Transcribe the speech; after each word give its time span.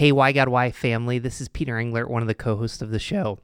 Hey, 0.00 0.12
Why 0.12 0.32
God 0.32 0.48
Why 0.48 0.70
family, 0.70 1.18
this 1.18 1.42
is 1.42 1.48
Peter 1.50 1.74
Englert, 1.74 2.08
one 2.08 2.22
of 2.22 2.26
the 2.26 2.34
co 2.34 2.56
hosts 2.56 2.80
of 2.80 2.90
the 2.90 2.98
show. 2.98 3.38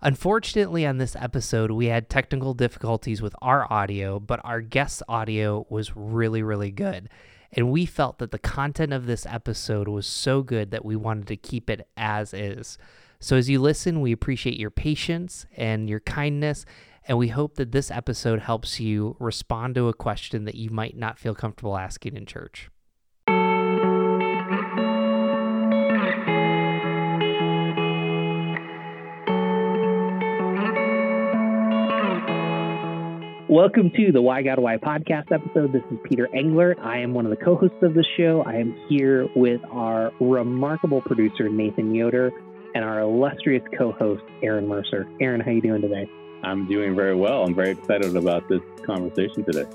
Unfortunately, 0.00 0.86
on 0.86 0.96
this 0.96 1.14
episode, 1.14 1.70
we 1.70 1.84
had 1.84 2.08
technical 2.08 2.54
difficulties 2.54 3.20
with 3.20 3.34
our 3.42 3.70
audio, 3.70 4.18
but 4.18 4.40
our 4.42 4.62
guest's 4.62 5.02
audio 5.06 5.66
was 5.68 5.94
really, 5.94 6.42
really 6.42 6.70
good. 6.70 7.10
And 7.52 7.70
we 7.70 7.84
felt 7.84 8.20
that 8.20 8.30
the 8.30 8.38
content 8.38 8.94
of 8.94 9.04
this 9.04 9.26
episode 9.26 9.86
was 9.86 10.06
so 10.06 10.42
good 10.42 10.70
that 10.70 10.82
we 10.82 10.96
wanted 10.96 11.26
to 11.26 11.36
keep 11.36 11.68
it 11.68 11.86
as 11.94 12.32
is. 12.32 12.78
So, 13.20 13.36
as 13.36 13.50
you 13.50 13.60
listen, 13.60 14.00
we 14.00 14.12
appreciate 14.12 14.58
your 14.58 14.70
patience 14.70 15.44
and 15.58 15.90
your 15.90 16.00
kindness, 16.00 16.64
and 17.06 17.18
we 17.18 17.28
hope 17.28 17.56
that 17.56 17.72
this 17.72 17.90
episode 17.90 18.40
helps 18.40 18.80
you 18.80 19.14
respond 19.20 19.74
to 19.74 19.88
a 19.88 19.92
question 19.92 20.46
that 20.46 20.54
you 20.54 20.70
might 20.70 20.96
not 20.96 21.18
feel 21.18 21.34
comfortable 21.34 21.76
asking 21.76 22.16
in 22.16 22.24
church. 22.24 22.70
Welcome 33.52 33.90
to 33.96 34.12
the 34.12 34.22
Why 34.22 34.40
God 34.40 34.58
Why 34.60 34.78
podcast 34.78 35.30
episode. 35.30 35.74
This 35.74 35.82
is 35.90 35.98
Peter 36.08 36.26
Englert. 36.34 36.78
I 36.78 37.00
am 37.00 37.12
one 37.12 37.26
of 37.26 37.30
the 37.30 37.36
co-hosts 37.36 37.76
of 37.82 37.92
the 37.92 38.02
show. 38.16 38.42
I 38.46 38.54
am 38.54 38.74
here 38.88 39.28
with 39.36 39.60
our 39.70 40.10
remarkable 40.20 41.02
producer 41.02 41.50
Nathan 41.50 41.94
Yoder 41.94 42.32
and 42.74 42.82
our 42.82 43.00
illustrious 43.00 43.62
co-host 43.76 44.22
Aaron 44.42 44.66
Mercer. 44.66 45.06
Aaron, 45.20 45.42
how 45.42 45.50
are 45.50 45.52
you 45.52 45.60
doing 45.60 45.82
today? 45.82 46.08
I'm 46.42 46.66
doing 46.66 46.96
very 46.96 47.14
well. 47.14 47.44
I'm 47.44 47.54
very 47.54 47.72
excited 47.72 48.16
about 48.16 48.48
this 48.48 48.62
conversation 48.86 49.44
today. 49.44 49.66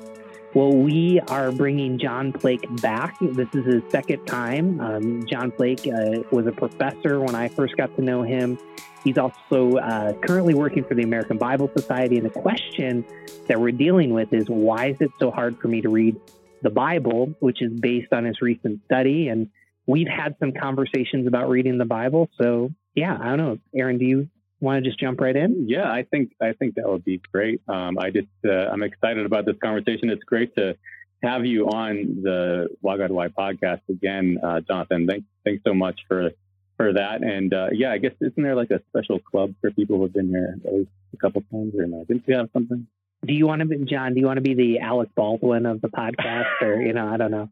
Well, 0.54 0.74
we 0.74 1.20
are 1.28 1.52
bringing 1.52 2.00
John 2.00 2.32
Plake 2.32 2.66
back. 2.82 3.18
This 3.20 3.50
is 3.54 3.66
his 3.66 3.84
second 3.90 4.26
time. 4.26 4.80
Um, 4.80 5.26
John 5.28 5.52
Plake 5.52 5.86
uh, 5.88 6.24
was 6.32 6.48
a 6.48 6.52
professor 6.52 7.20
when 7.20 7.36
I 7.36 7.50
first 7.50 7.76
got 7.76 7.96
to 7.98 8.02
know 8.02 8.24
him. 8.24 8.58
He's 9.04 9.18
also 9.18 9.76
uh, 9.78 10.14
currently 10.14 10.54
working 10.54 10.84
for 10.84 10.96
the 10.96 11.04
American 11.04 11.38
Bible 11.38 11.70
Society. 11.76 12.18
And 12.18 12.26
the 12.26 12.32
question 12.32 13.06
that 13.48 13.60
we're 13.60 13.72
dealing 13.72 14.14
with 14.14 14.34
is 14.34 14.50
why 14.50 14.88
is 14.88 14.98
it 15.02 15.12
so 15.20 15.32
hard 15.32 15.60
for 15.60 15.68
me 15.68 15.82
to 15.82 15.90
read 15.90 16.16
the 16.62 16.70
Bible, 16.70 17.36
which 17.40 17.62
is 17.62 17.78
based 17.80 18.14
on 18.14 18.24
his 18.24 18.42
recent 18.42 18.84
study? 18.86 19.28
And 19.28 19.50
we've 19.86 20.08
had 20.08 20.38
some 20.40 20.54
conversations 20.54 21.28
about 21.28 21.50
reading 21.50 21.78
the 21.78 21.86
Bible. 21.86 22.30
So, 22.42 22.72
yeah, 22.96 23.18
I 23.20 23.36
don't 23.36 23.38
know. 23.38 23.58
Aaron, 23.76 23.98
do 23.98 24.06
you 24.06 24.30
want 24.60 24.84
to 24.84 24.90
just 24.90 25.00
jump 25.00 25.22
right 25.22 25.36
in? 25.36 25.68
Yeah, 25.68 25.92
I 25.92 26.04
think 26.04 26.32
I 26.42 26.54
think 26.54 26.76
that 26.76 26.88
would 26.88 27.06
be 27.06 27.22
great. 27.32 27.62
Um, 27.68 27.98
I 28.00 28.10
just 28.10 28.28
uh, 28.46 28.70
I'm 28.72 28.84
excited 28.84 29.26
about 29.26 29.46
this 29.46 29.56
conversation. 29.62 30.10
It's 30.10 30.24
great 30.24 30.56
to 30.56 30.76
have 31.24 31.46
you 31.46 31.68
on 31.68 32.22
the 32.24 32.70
Why 32.82 32.98
God 32.98 33.12
Why 33.12 33.28
podcast 33.28 33.82
again, 33.90 34.38
uh, 34.44 34.62
Jonathan. 34.62 35.08
Thanks 35.08 35.26
thanks 35.44 35.64
so 35.66 35.74
much 35.74 36.00
for 36.08 36.32
for 36.78 36.94
that. 36.94 37.24
And 37.24 37.54
uh, 37.54 37.68
yeah, 37.72 37.92
I 37.92 37.98
guess 37.98 38.14
isn't 38.22 38.42
there 38.42 38.56
like 38.56 38.72
a 38.72 38.82
special 38.90 39.20
club 39.20 39.54
for 39.62 39.72
people 39.72 39.98
who've 39.98 40.14
been 40.14 40.30
here 40.30 40.56
at 40.66 40.74
least 40.74 40.92
a 41.14 41.18
couple 41.18 41.42
times 41.52 41.74
or 41.76 41.88
no? 41.88 42.06
Didn't 42.06 42.24
you 42.28 42.36
have 42.36 42.50
something? 42.54 42.88
Do 43.26 43.34
you 43.34 43.48
want 43.48 43.62
to 43.62 43.66
be 43.66 43.78
John? 43.86 44.14
Do 44.14 44.20
you 44.20 44.28
want 44.28 44.38
to 44.38 44.42
be 44.42 44.54
the 44.54 44.80
Alec 44.80 45.10
Baldwin 45.16 45.66
of 45.66 45.82
the 45.82 45.88
podcast, 45.88 46.62
or 46.62 46.82
you 46.82 46.94
know, 46.94 47.08
I 47.08 47.18
don't 47.18 47.32
know. 47.32 47.50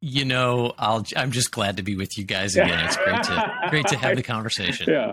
You 0.00 0.24
know, 0.24 0.72
I'll. 0.78 1.04
I'm 1.16 1.30
just 1.30 1.50
glad 1.50 1.76
to 1.76 1.82
be 1.82 1.96
with 1.96 2.16
you 2.18 2.24
guys 2.24 2.56
again. 2.56 2.84
It's 2.84 2.96
great 2.96 3.22
to 3.24 3.52
great 3.70 3.86
to 3.88 3.96
have 3.96 4.16
the 4.16 4.22
conversation. 4.34 4.90
Yeah. 4.90 5.12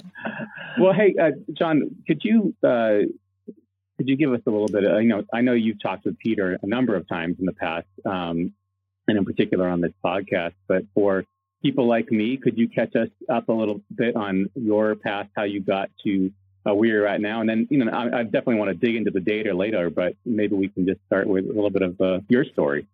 Well, 0.80 0.94
hey, 0.94 1.16
uh, 1.22 1.32
John, 1.54 1.96
could 2.08 2.24
you 2.24 2.56
uh, 2.64 3.00
could 3.98 4.10
you 4.10 4.16
give 4.16 4.34
us 4.34 4.42
a 4.48 4.50
little 4.50 4.68
bit? 4.68 4.84
Of, 4.84 5.02
you 5.02 5.10
know, 5.10 5.24
I 5.34 5.42
know 5.42 5.54
you've 5.54 5.82
talked 5.82 6.06
with 6.06 6.18
Peter 6.18 6.58
a 6.62 6.68
number 6.68 6.96
of 6.96 7.08
times 7.08 7.38
in 7.40 7.46
the 7.46 7.54
past, 7.54 7.88
um, 8.06 8.54
and 9.08 9.18
in 9.18 9.26
particular 9.26 9.68
on 9.68 9.82
this 9.82 9.94
podcast. 10.04 10.54
But 10.68 10.84
for 10.94 11.26
people 11.62 11.88
like 11.88 12.12
me, 12.12 12.38
could 12.38 12.58
you 12.58 12.68
catch 12.68 12.96
us 12.96 13.10
up 13.30 13.50
a 13.50 13.54
little 13.54 13.82
bit 13.94 14.16
on 14.16 14.50
your 14.56 14.96
past, 14.96 15.30
how 15.36 15.44
you 15.44 15.62
got 15.62 15.92
to 16.04 16.32
uh, 16.68 16.74
where 16.74 16.90
you're 16.90 17.08
at 17.08 17.22
now? 17.22 17.42
And 17.42 17.50
then, 17.50 17.68
you 17.70 17.84
know, 17.84 17.92
I, 17.92 18.20
I, 18.20 18.24
definitely 18.24 18.56
want 18.56 18.70
to 18.70 18.74
dig 18.76 18.96
into 18.96 19.12
the 19.12 19.20
data 19.20 19.54
later, 19.54 19.90
but 19.90 20.16
maybe 20.26 20.56
we 20.56 20.70
can 20.70 20.88
just 20.88 21.00
start 21.06 21.28
with 21.28 21.46
a 21.46 21.54
little 21.54 21.70
bit 21.70 21.82
of 21.82 22.02
uh, 22.02 22.20
your 22.28 22.46
story. 22.46 22.88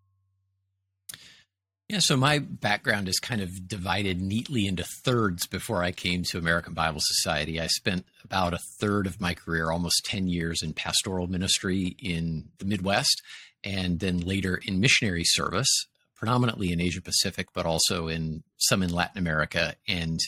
Yeah, 1.89 1.99
so 1.99 2.17
my 2.17 2.39
background 2.39 3.07
is 3.07 3.17
kind 3.17 3.39
of 3.39 3.65
divided 3.65 4.21
neatly 4.21 4.67
into 4.67 4.83
thirds 4.83 5.47
before 5.47 5.81
I 5.81 5.93
came 5.93 6.23
to 6.23 6.37
American 6.37 6.73
Bible 6.73 6.99
Society. 7.01 7.61
I 7.61 7.67
spent 7.67 8.05
about 8.25 8.53
a 8.53 8.59
third 8.81 9.07
of 9.07 9.21
my 9.21 9.33
career, 9.33 9.71
almost 9.71 10.03
10 10.03 10.27
years, 10.27 10.61
in 10.61 10.73
pastoral 10.73 11.27
ministry 11.27 11.95
in 11.99 12.49
the 12.57 12.65
Midwest, 12.65 13.21
and 13.63 14.01
then 14.01 14.19
later 14.19 14.59
in 14.65 14.81
missionary 14.81 15.23
service 15.23 15.87
predominantly 16.17 16.73
in 16.73 16.81
Asia 16.81 17.01
Pacific, 17.01 17.49
but 17.53 17.65
also 17.65 18.09
in 18.09 18.43
some 18.57 18.83
in 18.83 18.89
Latin 18.89 19.19
America, 19.19 19.75
and 19.87 20.19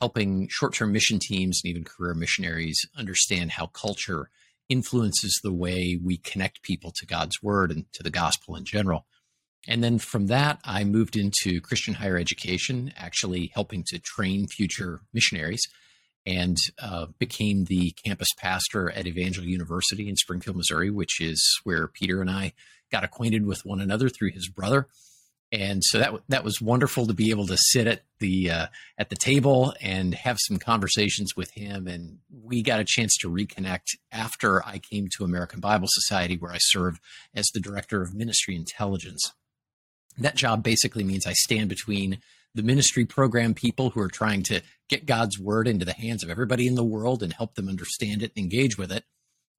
helping 0.00 0.48
short 0.50 0.74
term 0.74 0.92
mission 0.92 1.18
teams 1.18 1.62
and 1.64 1.70
even 1.70 1.84
career 1.84 2.12
missionaries 2.12 2.78
understand 2.94 3.52
how 3.52 3.66
culture 3.68 4.28
influences 4.68 5.40
the 5.42 5.52
way 5.52 5.98
we 6.04 6.18
connect 6.18 6.62
people 6.62 6.92
to 6.94 7.06
God's 7.06 7.42
word 7.42 7.70
and 7.70 7.90
to 7.94 8.02
the 8.02 8.10
gospel 8.10 8.56
in 8.56 8.66
general. 8.66 9.06
And 9.68 9.82
then 9.82 9.98
from 9.98 10.26
that, 10.28 10.60
I 10.64 10.84
moved 10.84 11.16
into 11.16 11.60
Christian 11.60 11.94
higher 11.94 12.16
education, 12.16 12.92
actually 12.96 13.50
helping 13.54 13.84
to 13.88 13.98
train 13.98 14.46
future 14.46 15.00
missionaries, 15.12 15.62
and 16.24 16.56
uh, 16.80 17.06
became 17.18 17.64
the 17.64 17.92
campus 18.04 18.28
pastor 18.38 18.90
at 18.90 19.06
Evangel 19.06 19.44
University 19.44 20.08
in 20.08 20.16
Springfield, 20.16 20.56
Missouri, 20.56 20.90
which 20.90 21.20
is 21.20 21.60
where 21.64 21.88
Peter 21.88 22.20
and 22.20 22.30
I 22.30 22.52
got 22.90 23.04
acquainted 23.04 23.46
with 23.46 23.64
one 23.64 23.80
another 23.80 24.08
through 24.08 24.30
his 24.32 24.48
brother. 24.48 24.88
And 25.52 25.82
so 25.84 25.98
that 26.00 26.12
that 26.28 26.42
was 26.42 26.60
wonderful 26.60 27.06
to 27.06 27.14
be 27.14 27.30
able 27.30 27.46
to 27.46 27.56
sit 27.56 27.86
at 27.86 28.02
the 28.18 28.50
uh, 28.50 28.66
at 28.98 29.10
the 29.10 29.16
table 29.16 29.74
and 29.80 30.12
have 30.12 30.38
some 30.40 30.58
conversations 30.58 31.36
with 31.36 31.52
him. 31.52 31.86
And 31.86 32.18
we 32.28 32.62
got 32.62 32.80
a 32.80 32.84
chance 32.84 33.16
to 33.18 33.30
reconnect 33.30 33.96
after 34.10 34.64
I 34.66 34.78
came 34.78 35.06
to 35.16 35.24
American 35.24 35.60
Bible 35.60 35.86
Society 35.88 36.36
where 36.36 36.50
I 36.50 36.58
served 36.58 37.00
as 37.32 37.46
the 37.54 37.60
director 37.60 38.02
of 38.02 38.12
ministry 38.12 38.56
intelligence 38.56 39.32
that 40.24 40.36
job 40.36 40.62
basically 40.62 41.04
means 41.04 41.26
I 41.26 41.32
stand 41.32 41.68
between 41.68 42.18
the 42.54 42.62
ministry 42.62 43.04
program 43.04 43.54
people 43.54 43.90
who 43.90 44.00
are 44.00 44.08
trying 44.08 44.42
to 44.44 44.62
get 44.88 45.06
God's 45.06 45.38
word 45.38 45.68
into 45.68 45.84
the 45.84 45.92
hands 45.92 46.22
of 46.22 46.30
everybody 46.30 46.66
in 46.66 46.74
the 46.74 46.84
world 46.84 47.22
and 47.22 47.32
help 47.32 47.54
them 47.54 47.68
understand 47.68 48.22
it 48.22 48.32
and 48.34 48.44
engage 48.44 48.78
with 48.78 48.90
it 48.90 49.04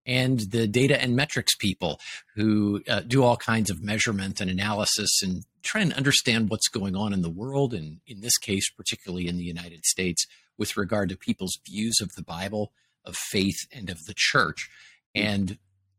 and 0.07 0.39
the 0.39 0.67
data 0.67 0.99
and 0.99 1.15
metrics 1.15 1.53
people 1.55 1.99
who 2.35 2.81
uh, 2.87 3.01
do 3.01 3.23
all 3.23 3.35
kinds 3.35 3.69
of 3.69 3.83
measurement 3.83 4.39
and 4.39 4.49
analysis 4.49 5.21
and 5.21 5.43
try 5.63 5.81
and 5.81 5.93
understand 5.93 6.49
what's 6.49 6.69
going 6.69 6.95
on 6.95 7.13
in 7.13 7.21
the 7.21 7.29
world, 7.29 7.73
and 7.73 7.99
in 8.07 8.21
this 8.21 8.37
case, 8.37 8.69
particularly 8.69 9.27
in 9.27 9.37
the 9.37 9.43
United 9.43 9.85
States, 9.85 10.25
with 10.57 10.77
regard 10.77 11.09
to 11.09 11.17
people's 11.17 11.59
views 11.69 11.99
of 12.01 12.15
the 12.15 12.23
Bible, 12.23 12.71
of 13.03 13.17
faith, 13.17 13.57
and 13.71 13.89
of 13.89 14.05
the 14.05 14.13
church. 14.15 14.69
And 15.13 15.57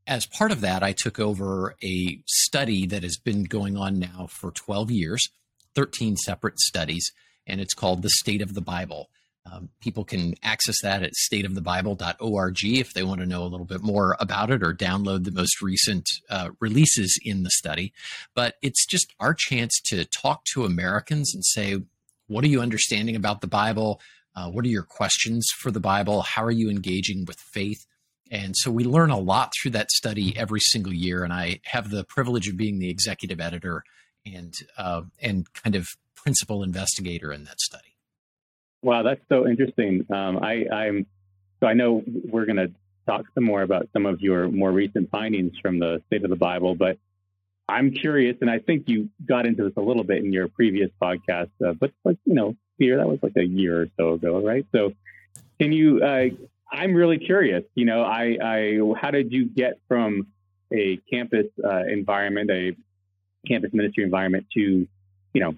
as 0.08 0.26
part 0.26 0.50
of 0.50 0.62
that, 0.62 0.82
I 0.82 0.92
took 0.92 1.20
over 1.20 1.76
a 1.84 2.20
study 2.26 2.86
that 2.86 3.02
has 3.02 3.18
been 3.18 3.44
going 3.44 3.76
on 3.76 3.98
now 3.98 4.26
for 4.30 4.50
12 4.50 4.90
years, 4.90 5.28
13 5.74 6.16
separate 6.16 6.58
studies, 6.58 7.12
and 7.46 7.60
it's 7.60 7.74
called 7.74 8.02
The 8.02 8.10
State 8.10 8.40
of 8.40 8.54
the 8.54 8.62
Bible. 8.62 9.10
Um, 9.50 9.68
people 9.80 10.04
can 10.04 10.34
access 10.42 10.80
that 10.82 11.02
at 11.02 11.12
stateofthebible.org 11.12 12.56
if 12.64 12.92
they 12.94 13.02
want 13.02 13.20
to 13.20 13.26
know 13.26 13.42
a 13.42 13.48
little 13.48 13.66
bit 13.66 13.82
more 13.82 14.16
about 14.18 14.50
it 14.50 14.62
or 14.62 14.74
download 14.74 15.24
the 15.24 15.30
most 15.30 15.60
recent 15.60 16.06
uh, 16.30 16.50
releases 16.58 17.18
in 17.22 17.42
the 17.42 17.50
study. 17.50 17.92
But 18.34 18.56
it's 18.62 18.86
just 18.86 19.14
our 19.20 19.34
chance 19.34 19.78
to 19.86 20.06
talk 20.06 20.44
to 20.52 20.64
Americans 20.64 21.34
and 21.34 21.44
say, 21.44 21.82
what 22.28 22.44
are 22.44 22.48
you 22.48 22.60
understanding 22.60 23.14
about 23.14 23.42
the 23.42 23.46
Bible? 23.46 24.00
Uh, 24.34 24.50
what 24.50 24.64
are 24.64 24.68
your 24.68 24.82
questions 24.82 25.46
for 25.58 25.70
the 25.70 25.80
Bible? 25.80 26.22
How 26.22 26.44
are 26.44 26.50
you 26.50 26.70
engaging 26.70 27.24
with 27.26 27.38
faith? 27.38 27.86
And 28.30 28.56
so 28.56 28.70
we 28.70 28.84
learn 28.84 29.10
a 29.10 29.18
lot 29.18 29.52
through 29.60 29.72
that 29.72 29.90
study 29.90 30.36
every 30.36 30.60
single 30.60 30.92
year. 30.92 31.24
And 31.24 31.32
I 31.32 31.60
have 31.64 31.90
the 31.90 32.04
privilege 32.04 32.48
of 32.48 32.56
being 32.56 32.78
the 32.78 32.90
executive 32.90 33.40
editor 33.40 33.84
and 34.26 34.52
uh, 34.76 35.02
and 35.22 35.50
kind 35.54 35.74
of 35.74 35.86
principal 36.14 36.62
investigator 36.62 37.32
in 37.32 37.44
that 37.44 37.60
study. 37.60 37.96
Wow, 38.82 39.02
that's 39.02 39.20
so 39.28 39.46
interesting. 39.46 40.06
Um, 40.10 40.38
I, 40.38 40.66
I'm 40.72 41.06
so 41.60 41.66
I 41.66 41.74
know 41.74 42.02
we're 42.06 42.44
going 42.44 42.56
to 42.56 42.70
talk 43.06 43.24
some 43.34 43.44
more 43.44 43.62
about 43.62 43.88
some 43.92 44.06
of 44.06 44.20
your 44.20 44.48
more 44.48 44.70
recent 44.70 45.10
findings 45.10 45.52
from 45.60 45.78
the 45.78 46.02
State 46.06 46.24
of 46.24 46.30
the 46.30 46.36
Bible, 46.36 46.74
but 46.74 46.98
I'm 47.68 47.90
curious, 47.90 48.36
and 48.40 48.50
I 48.50 48.60
think 48.60 48.88
you 48.88 49.10
got 49.26 49.46
into 49.46 49.64
this 49.64 49.72
a 49.76 49.80
little 49.80 50.04
bit 50.04 50.18
in 50.18 50.32
your 50.32 50.48
previous 50.48 50.90
podcast, 51.02 51.50
uh, 51.66 51.72
but 51.72 51.92
like 52.04 52.18
you 52.24 52.34
know, 52.34 52.56
Peter, 52.78 52.96
that 52.98 53.08
was 53.08 53.18
like 53.22 53.36
a 53.36 53.44
year 53.44 53.82
or 53.82 53.86
so 53.98 54.12
ago, 54.14 54.40
right? 54.40 54.66
So, 54.72 54.92
can 55.60 55.72
you? 55.72 56.02
Uh, 56.02 56.28
I'm 56.70 56.94
really 56.94 57.18
curious. 57.18 57.64
You 57.74 57.86
know, 57.86 58.02
I, 58.02 58.36
I 58.42 58.78
how 59.00 59.10
did 59.10 59.32
you 59.32 59.46
get 59.46 59.80
from 59.88 60.26
a 60.72 60.98
campus 61.10 61.46
uh, 61.64 61.84
environment, 61.84 62.50
a 62.50 62.76
campus 63.46 63.70
ministry 63.72 64.04
environment, 64.04 64.46
to 64.54 64.60
you 64.60 65.40
know 65.40 65.54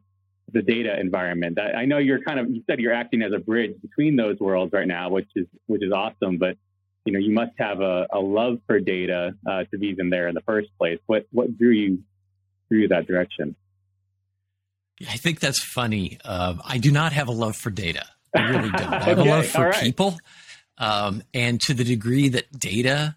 the 0.53 0.63
data 0.63 0.99
environment. 0.99 1.59
I, 1.59 1.83
I, 1.83 1.85
know 1.85 1.99
you're 1.99 2.21
kind 2.21 2.41
of 2.41 2.51
you 2.51 2.63
said 2.69 2.81
you're 2.81 2.93
acting 2.93 3.23
as 3.23 3.33
a 3.33 3.39
bridge 3.39 3.75
between 3.83 4.17
those 4.17 4.39
worlds 4.39 4.73
right 4.73 4.87
now, 4.87 5.11
which 5.11 5.29
is 5.35 5.47
which 5.67 5.83
is 5.83 5.93
awesome. 5.93 6.39
But 6.39 6.57
you 7.05 7.13
know 7.13 7.19
you 7.19 7.33
must 7.33 7.53
have 7.59 7.81
a, 7.81 8.07
a 8.13 8.19
love 8.19 8.59
for 8.67 8.79
data 8.81 9.35
uh, 9.49 9.65
to 9.71 9.79
be 9.79 9.89
even 9.89 10.11
there 10.11 10.29
in 10.29 10.35
the 10.35 10.43
first 10.43 10.69
place. 10.79 10.99
What 11.07 11.27
what 11.33 11.57
drew 11.57 11.71
you 11.71 12.03
drew 12.71 12.81
you 12.81 12.89
that 12.89 13.07
direction? 13.07 13.57
I 15.09 15.17
think 15.17 15.41
that's 15.41 15.63
funny. 15.63 16.19
Uh, 16.25 16.57
I 16.65 16.79
do 16.79 16.91
not 16.91 17.13
have 17.13 17.29
a 17.29 17.33
love 17.33 17.57
for 17.57 17.71
data. 17.71 18.05
I 18.35 18.43
really 18.43 18.71
don't. 18.71 18.93
I 18.93 19.05
have 19.05 19.19
okay, 19.19 19.29
a 19.29 19.33
love 19.33 19.47
for 19.47 19.69
right. 19.69 19.83
people. 19.83 20.19
Um, 20.81 21.23
and 21.35 21.61
to 21.61 21.75
the 21.75 21.85
degree 21.85 22.29
that 22.31 22.59
data 22.59 23.17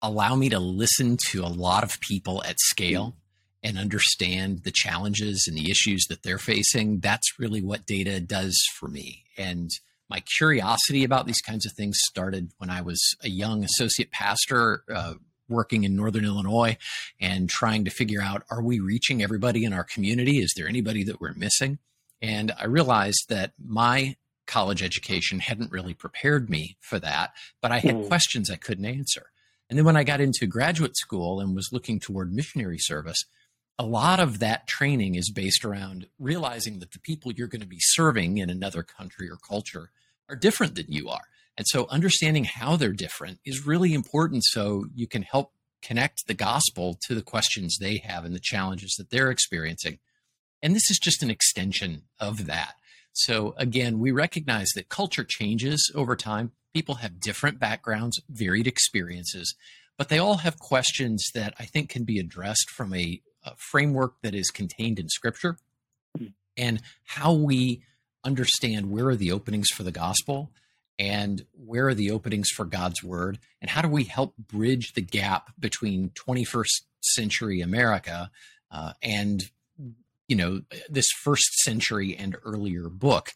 allow 0.00 0.36
me 0.36 0.48
to 0.48 0.58
listen 0.58 1.18
to 1.30 1.42
a 1.42 1.48
lot 1.48 1.82
of 1.82 2.00
people 2.00 2.42
at 2.44 2.56
scale 2.58 3.16
and 3.62 3.76
understand 3.76 4.62
the 4.62 4.70
challenges 4.70 5.44
and 5.46 5.58
the 5.58 5.70
issues 5.70 6.06
that 6.08 6.22
they're 6.22 6.38
facing, 6.38 7.00
that's 7.00 7.38
really 7.38 7.60
what 7.60 7.84
data 7.84 8.20
does 8.20 8.58
for 8.78 8.88
me. 8.88 9.24
And 9.36 9.70
my 10.08 10.22
curiosity 10.38 11.04
about 11.04 11.26
these 11.26 11.40
kinds 11.40 11.66
of 11.66 11.72
things 11.72 11.98
started 12.00 12.52
when 12.58 12.70
I 12.70 12.80
was 12.80 13.00
a 13.22 13.28
young 13.28 13.64
associate 13.64 14.10
pastor 14.10 14.84
uh, 14.92 15.14
working 15.48 15.84
in 15.84 15.96
Northern 15.96 16.24
Illinois 16.24 16.78
and 17.20 17.50
trying 17.50 17.84
to 17.84 17.90
figure 17.90 18.22
out 18.22 18.44
are 18.50 18.62
we 18.62 18.80
reaching 18.80 19.22
everybody 19.22 19.64
in 19.64 19.72
our 19.72 19.84
community? 19.84 20.38
Is 20.38 20.54
there 20.56 20.68
anybody 20.68 21.04
that 21.04 21.20
we're 21.20 21.34
missing? 21.34 21.78
And 22.22 22.52
I 22.58 22.66
realized 22.66 23.26
that 23.28 23.52
my 23.58 24.16
college 24.50 24.82
education 24.82 25.38
hadn't 25.38 25.70
really 25.70 25.94
prepared 25.94 26.50
me 26.50 26.76
for 26.80 26.98
that, 26.98 27.32
but 27.62 27.70
I 27.70 27.78
had 27.78 27.94
mm. 27.94 28.08
questions 28.08 28.50
I 28.50 28.56
couldn't 28.56 28.84
answer. 28.84 29.30
And 29.68 29.78
then 29.78 29.86
when 29.86 29.96
I 29.96 30.02
got 30.02 30.20
into 30.20 30.48
graduate 30.48 30.96
school 30.96 31.38
and 31.38 31.54
was 31.54 31.70
looking 31.72 32.00
toward 32.00 32.34
missionary 32.34 32.78
service, 32.78 33.24
a 33.78 33.86
lot 33.86 34.18
of 34.18 34.40
that 34.40 34.66
training 34.66 35.14
is 35.14 35.30
based 35.30 35.64
around 35.64 36.08
realizing 36.18 36.80
that 36.80 36.90
the 36.90 36.98
people 36.98 37.32
you're 37.32 37.46
going 37.46 37.60
to 37.60 37.66
be 37.66 37.78
serving 37.78 38.38
in 38.38 38.50
another 38.50 38.82
country 38.82 39.30
or 39.30 39.36
culture 39.36 39.90
are 40.28 40.34
different 40.34 40.74
than 40.74 40.86
you 40.88 41.08
are. 41.08 41.22
And 41.56 41.66
so 41.68 41.86
understanding 41.88 42.44
how 42.44 42.76
they're 42.76 42.92
different 42.92 43.38
is 43.44 43.64
really 43.64 43.94
important 43.94 44.42
so 44.44 44.86
you 44.94 45.06
can 45.06 45.22
help 45.22 45.52
connect 45.80 46.26
the 46.26 46.34
gospel 46.34 46.98
to 47.06 47.14
the 47.14 47.22
questions 47.22 47.78
they 47.78 47.98
have 47.98 48.24
and 48.24 48.34
the 48.34 48.40
challenges 48.42 48.96
that 48.98 49.10
they're 49.10 49.30
experiencing. 49.30 50.00
And 50.60 50.74
this 50.74 50.90
is 50.90 50.98
just 50.98 51.22
an 51.22 51.30
extension 51.30 52.02
of 52.18 52.46
that. 52.46 52.74
So 53.12 53.54
again, 53.56 53.98
we 53.98 54.10
recognize 54.10 54.68
that 54.74 54.88
culture 54.88 55.24
changes 55.24 55.90
over 55.94 56.16
time. 56.16 56.52
People 56.72 56.96
have 56.96 57.20
different 57.20 57.58
backgrounds, 57.58 58.20
varied 58.28 58.66
experiences, 58.66 59.54
but 59.98 60.08
they 60.08 60.18
all 60.18 60.38
have 60.38 60.58
questions 60.58 61.28
that 61.34 61.54
I 61.58 61.64
think 61.64 61.90
can 61.90 62.04
be 62.04 62.18
addressed 62.18 62.70
from 62.70 62.94
a, 62.94 63.20
a 63.44 63.54
framework 63.56 64.14
that 64.22 64.34
is 64.34 64.50
contained 64.50 64.98
in 64.98 65.08
scripture 65.08 65.58
and 66.56 66.80
how 67.04 67.32
we 67.32 67.82
understand 68.24 68.90
where 68.90 69.08
are 69.08 69.16
the 69.16 69.32
openings 69.32 69.68
for 69.68 69.82
the 69.82 69.92
gospel 69.92 70.50
and 70.98 71.46
where 71.52 71.88
are 71.88 71.94
the 71.94 72.10
openings 72.10 72.50
for 72.50 72.64
God's 72.64 73.02
word 73.02 73.38
and 73.60 73.70
how 73.70 73.80
do 73.80 73.88
we 73.88 74.04
help 74.04 74.36
bridge 74.36 74.92
the 74.92 75.00
gap 75.00 75.50
between 75.58 76.10
21st 76.10 76.82
century 77.00 77.60
America 77.62 78.30
uh, 78.70 78.92
and 79.02 79.50
you 80.30 80.36
know, 80.36 80.60
this 80.88 81.06
first 81.24 81.52
century 81.64 82.16
and 82.16 82.36
earlier 82.44 82.88
book 82.88 83.30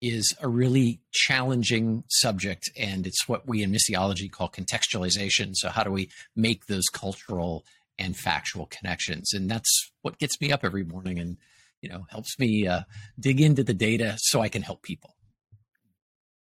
is 0.00 0.34
a 0.40 0.48
really 0.48 1.02
challenging 1.12 2.02
subject. 2.08 2.70
And 2.78 3.06
it's 3.06 3.28
what 3.28 3.46
we 3.46 3.62
in 3.62 3.70
missiology 3.70 4.32
call 4.32 4.48
contextualization. 4.48 5.54
So, 5.54 5.68
how 5.68 5.84
do 5.84 5.90
we 5.90 6.08
make 6.34 6.64
those 6.64 6.86
cultural 6.90 7.66
and 7.98 8.16
factual 8.16 8.64
connections? 8.64 9.34
And 9.34 9.50
that's 9.50 9.92
what 10.00 10.18
gets 10.18 10.40
me 10.40 10.50
up 10.50 10.64
every 10.64 10.82
morning 10.82 11.18
and, 11.18 11.36
you 11.82 11.90
know, 11.90 12.06
helps 12.08 12.38
me 12.38 12.66
uh, 12.66 12.80
dig 13.18 13.42
into 13.42 13.62
the 13.62 13.74
data 13.74 14.14
so 14.16 14.40
I 14.40 14.48
can 14.48 14.62
help 14.62 14.80
people. 14.80 15.16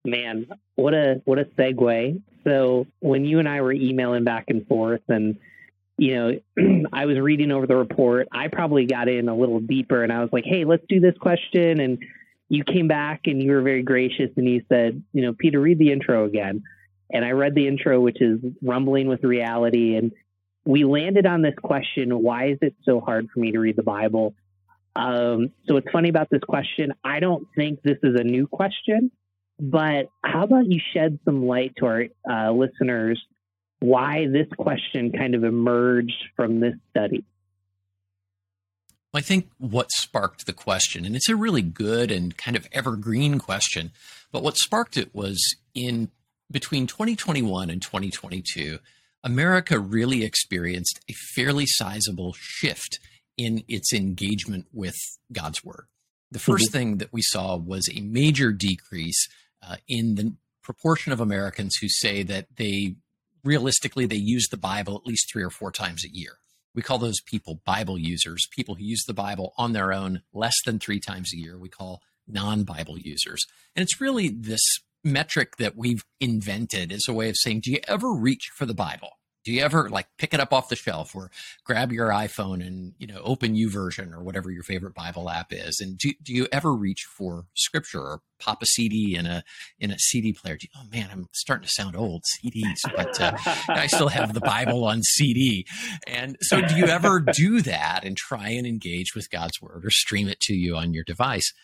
Man, 0.04 0.46
what 0.76 0.94
a 0.94 1.20
what 1.24 1.40
a 1.40 1.44
segue. 1.44 2.22
So 2.44 2.86
when 3.00 3.24
you 3.24 3.40
and 3.40 3.48
I 3.48 3.62
were 3.62 3.72
emailing 3.72 4.22
back 4.22 4.44
and 4.46 4.64
forth 4.68 5.02
and 5.08 5.40
you 5.98 6.14
know, 6.14 6.84
I 6.92 7.04
was 7.04 7.18
reading 7.18 7.50
over 7.50 7.66
the 7.66 7.76
report. 7.76 8.28
I 8.32 8.48
probably 8.48 8.86
got 8.86 9.08
in 9.08 9.28
a 9.28 9.36
little 9.36 9.60
deeper 9.60 10.02
and 10.02 10.12
I 10.12 10.20
was 10.20 10.30
like, 10.32 10.44
hey, 10.46 10.64
let's 10.64 10.84
do 10.88 11.00
this 11.00 11.16
question. 11.20 11.80
And 11.80 11.98
you 12.48 12.64
came 12.64 12.88
back 12.88 13.22
and 13.26 13.42
you 13.42 13.52
were 13.52 13.62
very 13.62 13.82
gracious 13.82 14.30
and 14.36 14.48
you 14.48 14.62
said, 14.68 15.02
you 15.12 15.22
know, 15.22 15.34
Peter, 15.38 15.60
read 15.60 15.78
the 15.78 15.92
intro 15.92 16.24
again. 16.24 16.62
And 17.10 17.24
I 17.24 17.32
read 17.32 17.54
the 17.54 17.66
intro, 17.66 18.00
which 18.00 18.22
is 18.22 18.38
rumbling 18.62 19.08
with 19.08 19.24
reality. 19.24 19.96
And 19.96 20.12
we 20.64 20.84
landed 20.84 21.26
on 21.26 21.42
this 21.42 21.54
question 21.62 22.10
why 22.22 22.50
is 22.50 22.58
it 22.62 22.74
so 22.84 23.00
hard 23.00 23.28
for 23.32 23.40
me 23.40 23.52
to 23.52 23.58
read 23.58 23.76
the 23.76 23.82
Bible? 23.82 24.34
Um, 24.94 25.50
so 25.66 25.76
it's 25.76 25.90
funny 25.90 26.08
about 26.08 26.28
this 26.30 26.42
question. 26.48 26.92
I 27.04 27.20
don't 27.20 27.46
think 27.56 27.82
this 27.82 27.98
is 28.02 28.14
a 28.18 28.24
new 28.24 28.46
question, 28.46 29.10
but 29.58 30.10
how 30.24 30.44
about 30.44 30.66
you 30.66 30.80
shed 30.92 31.18
some 31.24 31.46
light 31.46 31.74
to 31.78 31.86
our 31.86 32.04
uh, 32.30 32.52
listeners 32.52 33.20
why 33.80 34.26
this 34.26 34.48
question 34.56 35.12
kind 35.12 35.34
of 35.34 35.44
emerged 35.44 36.24
from 36.36 36.60
this 36.60 36.74
study. 36.90 37.24
I 39.14 39.20
think 39.20 39.48
what 39.58 39.90
sparked 39.90 40.46
the 40.46 40.52
question, 40.52 41.04
and 41.04 41.16
it's 41.16 41.28
a 41.28 41.36
really 41.36 41.62
good 41.62 42.10
and 42.10 42.36
kind 42.36 42.56
of 42.56 42.68
evergreen 42.72 43.38
question, 43.38 43.90
but 44.30 44.42
what 44.42 44.56
sparked 44.56 44.96
it 44.96 45.14
was 45.14 45.42
in 45.74 46.10
between 46.50 46.86
2021 46.86 47.70
and 47.70 47.80
2022, 47.80 48.78
America 49.24 49.78
really 49.78 50.24
experienced 50.24 51.00
a 51.08 51.14
fairly 51.34 51.64
sizable 51.66 52.34
shift 52.38 53.00
in 53.36 53.64
its 53.68 53.92
engagement 53.92 54.66
with 54.72 54.96
God's 55.32 55.64
Word. 55.64 55.86
The 56.30 56.38
1st 56.38 56.54
mm-hmm. 56.54 56.72
thing 56.72 56.96
that 56.98 57.12
we 57.12 57.22
saw 57.22 57.56
was 57.56 57.88
a 57.88 58.00
major 58.00 58.52
decrease 58.52 59.28
uh, 59.66 59.76
in 59.88 60.16
the 60.16 60.34
proportion 60.62 61.12
of 61.12 61.20
Americans 61.20 61.76
who 61.80 61.88
say 61.88 62.22
that 62.24 62.46
they 62.56 62.96
realistically, 63.48 64.04
they 64.04 64.16
use 64.16 64.46
the 64.50 64.58
Bible 64.58 64.94
at 64.96 65.06
least 65.06 65.30
three 65.32 65.42
or 65.42 65.50
four 65.50 65.72
times 65.72 66.04
a 66.04 66.14
year. 66.14 66.32
We 66.74 66.82
call 66.82 66.98
those 66.98 67.20
people 67.24 67.62
Bible 67.64 67.98
users, 67.98 68.46
people 68.54 68.74
who 68.74 68.84
use 68.84 69.02
the 69.06 69.14
Bible 69.14 69.54
on 69.56 69.72
their 69.72 69.90
own 69.92 70.22
less 70.34 70.54
than 70.66 70.78
three 70.78 71.00
times 71.00 71.32
a 71.32 71.38
year. 71.38 71.58
We 71.58 71.70
call 71.70 72.02
non 72.28 72.64
Bible 72.64 72.98
users. 72.98 73.40
And 73.74 73.82
it's 73.82 74.02
really 74.02 74.28
this 74.28 74.60
metric 75.02 75.56
that 75.56 75.76
we've 75.76 76.04
invented 76.20 76.92
as 76.92 77.06
a 77.08 77.14
way 77.14 77.30
of 77.30 77.36
saying, 77.38 77.62
do 77.64 77.72
you 77.72 77.80
ever 77.88 78.12
reach 78.12 78.50
for 78.54 78.66
the 78.66 78.74
Bible? 78.74 79.17
Do 79.48 79.54
you 79.54 79.62
ever 79.62 79.88
like 79.88 80.08
pick 80.18 80.34
it 80.34 80.40
up 80.40 80.52
off 80.52 80.68
the 80.68 80.76
shelf 80.76 81.16
or 81.16 81.30
grab 81.64 81.90
your 81.90 82.10
iPhone 82.10 82.60
and, 82.60 82.92
you 82.98 83.06
know, 83.06 83.18
open 83.24 83.54
YouVersion 83.54 84.12
or 84.12 84.22
whatever 84.22 84.50
your 84.50 84.62
favorite 84.62 84.92
Bible 84.92 85.30
app 85.30 85.54
is? 85.54 85.80
And 85.80 85.96
do, 85.96 86.12
do 86.22 86.34
you 86.34 86.48
ever 86.52 86.74
reach 86.74 87.06
for 87.16 87.46
scripture 87.54 88.02
or 88.02 88.20
pop 88.38 88.62
a 88.62 88.66
CD 88.66 89.16
in 89.16 89.24
a, 89.24 89.42
in 89.80 89.90
a 89.90 89.98
CD 89.98 90.34
player? 90.34 90.58
You, 90.60 90.68
oh 90.76 90.84
man, 90.92 91.08
I'm 91.10 91.28
starting 91.32 91.66
to 91.66 91.72
sound 91.72 91.96
old 91.96 92.24
CDs, 92.24 92.76
but 92.94 93.18
uh, 93.18 93.38
I 93.70 93.86
still 93.86 94.08
have 94.08 94.34
the 94.34 94.40
Bible 94.40 94.84
on 94.84 95.02
CD. 95.02 95.64
And 96.06 96.36
so 96.42 96.60
do 96.60 96.76
you 96.76 96.84
ever 96.84 97.18
do 97.18 97.62
that 97.62 98.04
and 98.04 98.18
try 98.18 98.50
and 98.50 98.66
engage 98.66 99.14
with 99.14 99.30
God's 99.30 99.62
word 99.62 99.86
or 99.86 99.90
stream 99.90 100.28
it 100.28 100.40
to 100.40 100.54
you 100.54 100.76
on 100.76 100.92
your 100.92 101.04
device? 101.04 101.54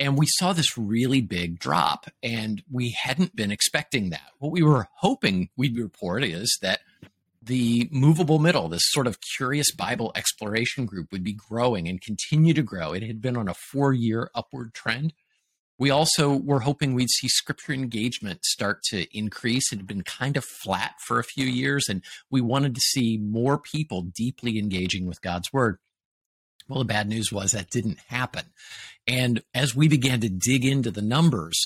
And 0.00 0.18
we 0.18 0.26
saw 0.26 0.52
this 0.52 0.76
really 0.76 1.20
big 1.20 1.60
drop, 1.60 2.06
and 2.20 2.62
we 2.68 2.96
hadn't 3.00 3.36
been 3.36 3.52
expecting 3.52 4.10
that. 4.10 4.30
What 4.38 4.50
we 4.50 4.62
were 4.62 4.88
hoping 4.96 5.50
we'd 5.56 5.78
report 5.78 6.24
is 6.24 6.58
that 6.62 6.80
the 7.40 7.88
movable 7.92 8.38
middle, 8.38 8.68
this 8.68 8.90
sort 8.90 9.06
of 9.06 9.18
curious 9.36 9.72
Bible 9.72 10.12
exploration 10.14 10.86
group, 10.86 11.12
would 11.12 11.24
be 11.24 11.32
growing 11.32 11.88
and 11.88 12.00
continue 12.00 12.52
to 12.54 12.62
grow. 12.62 12.92
It 12.92 13.02
had 13.02 13.20
been 13.20 13.36
on 13.36 13.48
a 13.48 13.54
four 13.54 13.92
year 13.92 14.30
upward 14.34 14.74
trend. 14.74 15.12
We 15.78 15.90
also 15.90 16.34
were 16.34 16.60
hoping 16.60 16.94
we'd 16.94 17.10
see 17.10 17.28
scripture 17.28 17.72
engagement 17.72 18.44
start 18.44 18.82
to 18.90 19.06
increase. 19.16 19.72
It 19.72 19.76
had 19.76 19.86
been 19.86 20.02
kind 20.02 20.36
of 20.36 20.44
flat 20.44 20.94
for 21.06 21.20
a 21.20 21.24
few 21.24 21.46
years, 21.46 21.86
and 21.88 22.02
we 22.28 22.40
wanted 22.40 22.74
to 22.74 22.80
see 22.80 23.16
more 23.16 23.58
people 23.58 24.02
deeply 24.02 24.58
engaging 24.58 25.06
with 25.06 25.22
God's 25.22 25.52
word. 25.52 25.78
Well, 26.68 26.80
the 26.80 26.84
bad 26.84 27.08
news 27.08 27.32
was 27.32 27.52
that 27.52 27.70
didn't 27.70 28.00
happen. 28.08 28.46
And 29.06 29.42
as 29.54 29.74
we 29.74 29.86
began 29.86 30.20
to 30.20 30.28
dig 30.28 30.64
into 30.64 30.90
the 30.90 31.00
numbers, 31.00 31.56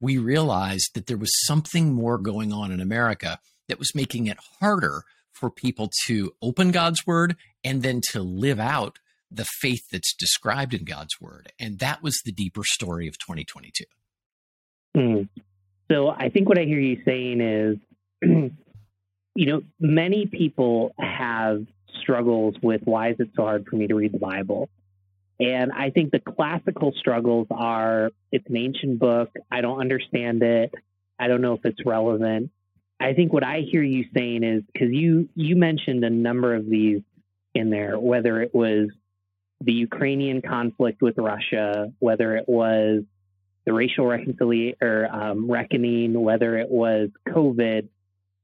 we 0.00 0.18
realized 0.18 0.90
that 0.94 1.06
there 1.06 1.16
was 1.16 1.32
something 1.46 1.94
more 1.94 2.18
going 2.18 2.52
on 2.52 2.70
in 2.70 2.80
America 2.80 3.40
that 3.68 3.78
was 3.78 3.94
making 3.94 4.26
it 4.26 4.38
harder 4.60 5.04
for 5.42 5.50
people 5.50 5.90
to 6.06 6.32
open 6.40 6.70
God's 6.70 7.04
word 7.04 7.34
and 7.64 7.82
then 7.82 8.00
to 8.12 8.22
live 8.22 8.60
out 8.60 9.00
the 9.28 9.44
faith 9.44 9.88
that's 9.90 10.14
described 10.14 10.72
in 10.72 10.84
God's 10.84 11.20
word. 11.20 11.50
And 11.58 11.80
that 11.80 12.00
was 12.00 12.20
the 12.24 12.30
deeper 12.30 12.62
story 12.64 13.08
of 13.08 13.18
2022. 13.18 13.84
Mm. 14.96 15.28
So 15.90 16.10
I 16.10 16.28
think 16.28 16.48
what 16.48 16.60
I 16.60 16.62
hear 16.62 16.78
you 16.78 17.02
saying 17.04 17.40
is, 17.40 17.76
you 19.34 19.46
know, 19.46 19.62
many 19.80 20.26
people 20.26 20.92
have 20.96 21.66
struggles 22.00 22.54
with 22.62 22.82
why 22.84 23.10
is 23.10 23.16
it 23.18 23.30
so 23.34 23.42
hard 23.42 23.66
for 23.66 23.74
me 23.74 23.88
to 23.88 23.96
read 23.96 24.12
the 24.12 24.18
Bible? 24.18 24.70
And 25.40 25.72
I 25.72 25.90
think 25.90 26.12
the 26.12 26.20
classical 26.20 26.92
struggles 26.96 27.48
are 27.50 28.12
it's 28.30 28.46
an 28.48 28.56
ancient 28.56 29.00
book. 29.00 29.30
I 29.50 29.60
don't 29.60 29.80
understand 29.80 30.44
it. 30.44 30.72
I 31.18 31.26
don't 31.26 31.40
know 31.40 31.54
if 31.54 31.64
it's 31.64 31.84
relevant. 31.84 32.52
I 33.02 33.14
think 33.14 33.32
what 33.32 33.44
I 33.44 33.60
hear 33.60 33.82
you 33.82 34.04
saying 34.14 34.44
is 34.44 34.62
because 34.72 34.92
you 34.92 35.28
you 35.34 35.56
mentioned 35.56 36.04
a 36.04 36.10
number 36.10 36.54
of 36.54 36.68
these 36.68 37.02
in 37.54 37.70
there, 37.70 37.98
whether 37.98 38.40
it 38.42 38.54
was 38.54 38.88
the 39.60 39.72
Ukrainian 39.72 40.42
conflict 40.42 41.02
with 41.02 41.18
Russia, 41.18 41.92
whether 41.98 42.36
it 42.36 42.48
was 42.48 43.02
the 43.64 43.72
racial 43.72 44.06
reconciliation 44.06 44.76
or 44.80 45.06
um, 45.06 45.50
reckoning, 45.50 46.20
whether 46.20 46.58
it 46.58 46.68
was 46.68 47.10
COVID, 47.28 47.88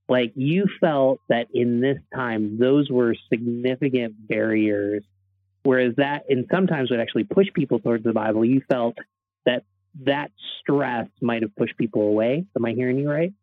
like 0.09 0.33
you 0.37 0.67
felt 0.81 1.21
that 1.29 1.49
in 1.53 1.81
this 1.81 1.99
time 2.15 2.59
those 2.59 2.91
were 2.91 3.15
significant 3.31 4.15
barriers 4.29 5.03
Whereas 5.69 5.97
that, 5.97 6.25
and 6.31 6.47
sometimes 6.51 6.91
would 6.91 7.01
actually 7.01 7.25
push 7.25 7.49
people 7.53 7.79
towards 7.79 8.03
the 8.03 8.15
Bible. 8.15 8.43
You 8.43 8.63
felt 8.71 8.97
that 9.45 9.65
that 10.05 10.31
stress 10.61 11.09
might 11.21 11.43
have 11.43 11.55
pushed 11.57 11.77
people 11.77 12.03
away. 12.03 12.47
Am 12.57 12.65
I 12.65 12.73
hearing 12.73 12.99
you 12.99 13.11
right? 13.11 13.35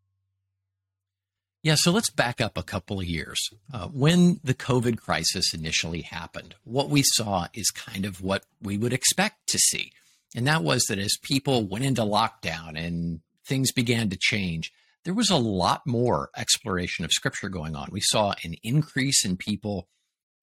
Yeah, 1.65 1.74
so 1.74 1.89
let's 1.89 2.12
back 2.12 2.41
up 2.41 2.60
a 2.60 2.63
couple 2.63 3.00
of 3.00 3.07
years. 3.07 3.39
Uh, 3.74 3.88
when 3.88 4.39
the 4.43 4.53
COVID 4.53 5.00
crisis 5.00 5.51
initially 5.51 6.03
happened, 6.03 6.53
what 6.63 6.91
we 6.91 7.01
saw 7.03 7.48
is 7.55 7.72
kind 7.72 8.05
of 8.05 8.22
what 8.22 8.43
we 8.62 8.77
would 8.77 8.93
expect 8.93 9.48
to 9.48 9.57
see. 9.57 9.91
And 10.36 10.45
that 10.45 10.62
was 10.62 10.84
that 10.89 11.00
as 11.00 11.17
people 11.24 11.65
went 11.65 11.84
into 11.84 12.03
lockdown 12.03 12.77
and 12.77 13.22
things 13.48 13.72
began 13.72 14.12
to 14.12 14.17
change, 14.22 14.72
there 15.05 15.15
was 15.15 15.31
a 15.31 15.38
lot 15.38 15.81
more 15.88 16.29
exploration 16.38 17.03
of 17.03 17.12
scripture 17.12 17.50
going 17.50 17.75
on. 17.75 17.89
We 17.91 18.00
saw 18.00 18.36
an 18.43 18.53
increase 18.62 19.25
in 19.25 19.36
people 19.36 19.88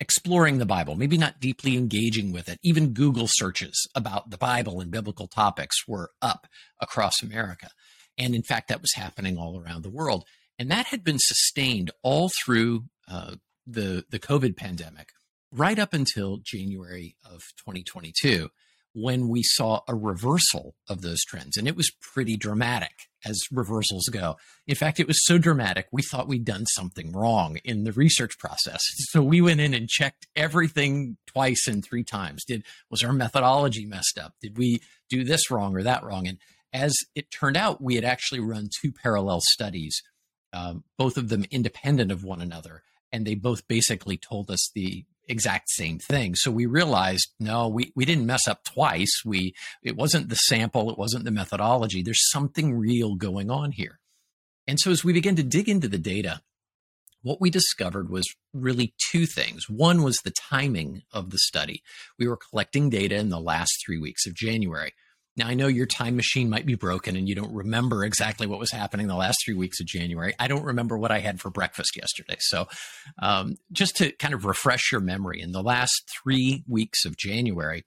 exploring 0.01 0.59
the 0.59 0.67
Bible, 0.67 0.97
maybe 0.97 1.19
not 1.19 1.39
deeply 1.39 1.77
engaging 1.77 2.33
with 2.33 2.49
it. 2.49 2.59
Even 2.65 2.95
Google 2.95 3.29
searches 3.29 3.89
about 3.95 4.31
the 4.31 4.39
Bible 4.39 4.81
and 4.81 4.91
biblical 4.91 5.29
topics 5.29 5.87
were 5.87 6.11
up 6.21 6.49
across 6.81 7.23
America. 7.23 7.69
And 8.19 8.35
in 8.35 8.43
fact, 8.43 8.67
that 8.69 8.83
was 8.83 8.95
happening 8.95 9.39
all 9.39 9.63
around 9.63 9.85
the 9.85 9.89
world. 9.89 10.25
And 10.59 10.71
that 10.71 10.87
had 10.87 11.03
been 11.03 11.19
sustained 11.19 11.91
all 12.03 12.31
through 12.45 12.85
uh, 13.09 13.37
the, 13.67 14.05
the 14.11 14.19
COVID 14.19 14.57
pandemic, 14.57 15.09
right 15.51 15.79
up 15.79 15.93
until 15.93 16.39
January 16.43 17.17
of 17.25 17.43
2022 17.59 18.51
when 18.95 19.29
we 19.29 19.43
saw 19.43 19.81
a 19.89 19.95
reversal 19.95 20.75
of 20.89 21.01
those 21.01 21.23
trends. 21.25 21.57
And 21.57 21.67
it 21.67 21.77
was 21.77 21.91
pretty 22.01 22.37
dramatic 22.37 22.93
as 23.25 23.41
reversals 23.51 24.09
go. 24.11 24.37
In 24.67 24.75
fact, 24.75 25.01
it 25.01 25.07
was 25.07 25.25
so 25.25 25.39
dramatic, 25.39 25.87
we 25.93 26.03
thought 26.03 26.29
we'd 26.29 26.45
done 26.45 26.67
something 26.67 27.13
wrong 27.13 27.59
in 27.65 27.85
the 27.85 27.93
research 27.93 28.39
process. 28.39 28.81
So 29.13 29.23
we 29.23 29.43
went 29.43 29.61
in 29.61 29.75
and 29.75 29.89
checked 29.89 30.27
everything 30.35 31.19
twice 31.27 31.67
and 31.67 31.85
three 31.85 32.03
times. 32.03 32.45
Did 32.47 32.65
was 32.91 33.03
our 33.03 33.13
methodology 33.13 33.85
messed 33.85 34.19
up? 34.19 34.35
Did 34.41 34.57
we 34.57 34.81
do 35.11 35.23
this 35.23 35.51
wrong 35.51 35.77
or 35.77 35.83
that 35.83 36.03
wrong? 36.03 36.27
And 36.27 36.39
as 36.73 36.95
it 37.15 37.31
turned 37.31 37.59
out, 37.59 37.83
we 37.83 37.97
had 37.97 38.05
actually 38.05 38.41
run 38.41 38.71
two 38.81 38.91
parallel 38.91 39.41
studies, 39.43 40.03
um, 40.53 40.85
both 40.99 41.17
of 41.17 41.29
them 41.29 41.45
independent 41.51 42.11
of 42.13 42.25
one 42.25 42.41
another. 42.41 42.83
And 43.11 43.27
they 43.27 43.35
both 43.35 43.69
basically 43.69 44.17
told 44.17 44.51
us 44.51 44.71
the 44.75 45.05
exact 45.29 45.71
same 45.71 45.99
thing. 45.99 46.35
So 46.35 46.51
we 46.51 46.67
realized, 46.67 47.29
no, 47.39 47.69
we, 47.69 47.93
we 47.95 48.05
didn't 48.05 48.27
mess 48.27 48.49
up 48.49 48.65
twice. 48.65 49.23
We, 49.25 49.55
it 49.83 49.97
wasn't 49.97 50.29
the 50.29 50.37
sample. 50.37 50.91
It 50.91 50.99
wasn't 50.99 51.25
the 51.25 51.31
methodology. 51.31 52.03
There's 52.03 52.31
something 52.31 52.75
real 52.75 53.15
going 53.15 53.51
on 53.51 53.73
here. 53.73 53.99
And 54.67 54.81
so 54.81 54.91
as 54.91 55.05
we 55.05 55.13
began 55.13 55.37
to 55.37 55.43
dig 55.43 55.69
into 55.69 55.89
the 55.89 55.99
data, 55.99 56.41
what 57.23 57.41
we 57.41 57.51
discovered 57.51 58.11
was 58.11 58.27
really 58.53 58.95
two 59.11 59.27
things. 59.27 59.69
One 59.69 60.03
was 60.03 60.19
the 60.19 60.33
timing 60.33 61.03
of 61.13 61.31
the 61.31 61.39
study. 61.39 61.83
We 62.19 62.27
were 62.27 62.37
collecting 62.37 62.91
data 62.91 63.17
in 63.17 63.29
the 63.29 63.41
last 63.41 63.73
three 63.85 63.99
weeks 63.99 64.27
of 64.27 64.35
January. 64.35 64.93
Now, 65.37 65.49
I 65.49 65.55
know 65.55 65.67
your 65.67 65.87
time 65.87 66.17
machine 66.17 66.51
might 66.51 66.67
be 66.67 66.75
broken 66.75 67.17
and 67.17 67.27
you 67.27 67.35
don't 67.35 67.55
remember 67.55 68.05
exactly 68.05 68.47
what 68.47 68.59
was 68.59 68.71
happening 68.71 69.07
the 69.07 69.15
last 69.15 69.39
three 69.45 69.55
weeks 69.55 69.81
of 69.81 69.87
January. 69.87 70.35
I 70.39 70.47
don't 70.47 70.65
remember 70.65 70.99
what 70.99 71.11
I 71.11 71.21
had 71.21 71.41
for 71.41 71.51
breakfast 71.51 71.97
yesterday. 71.97 72.37
So, 72.41 72.69
um, 73.19 73.57
just 73.73 73.97
to 73.97 74.13
kind 74.13 74.35
of 74.35 74.45
refresh 74.45 74.93
your 74.93 75.01
memory, 75.01 75.41
in 75.41 75.53
the 75.53 75.63
last 75.63 76.11
three 76.23 76.65
weeks 76.69 77.07
of 77.07 77.17
January, 77.17 77.85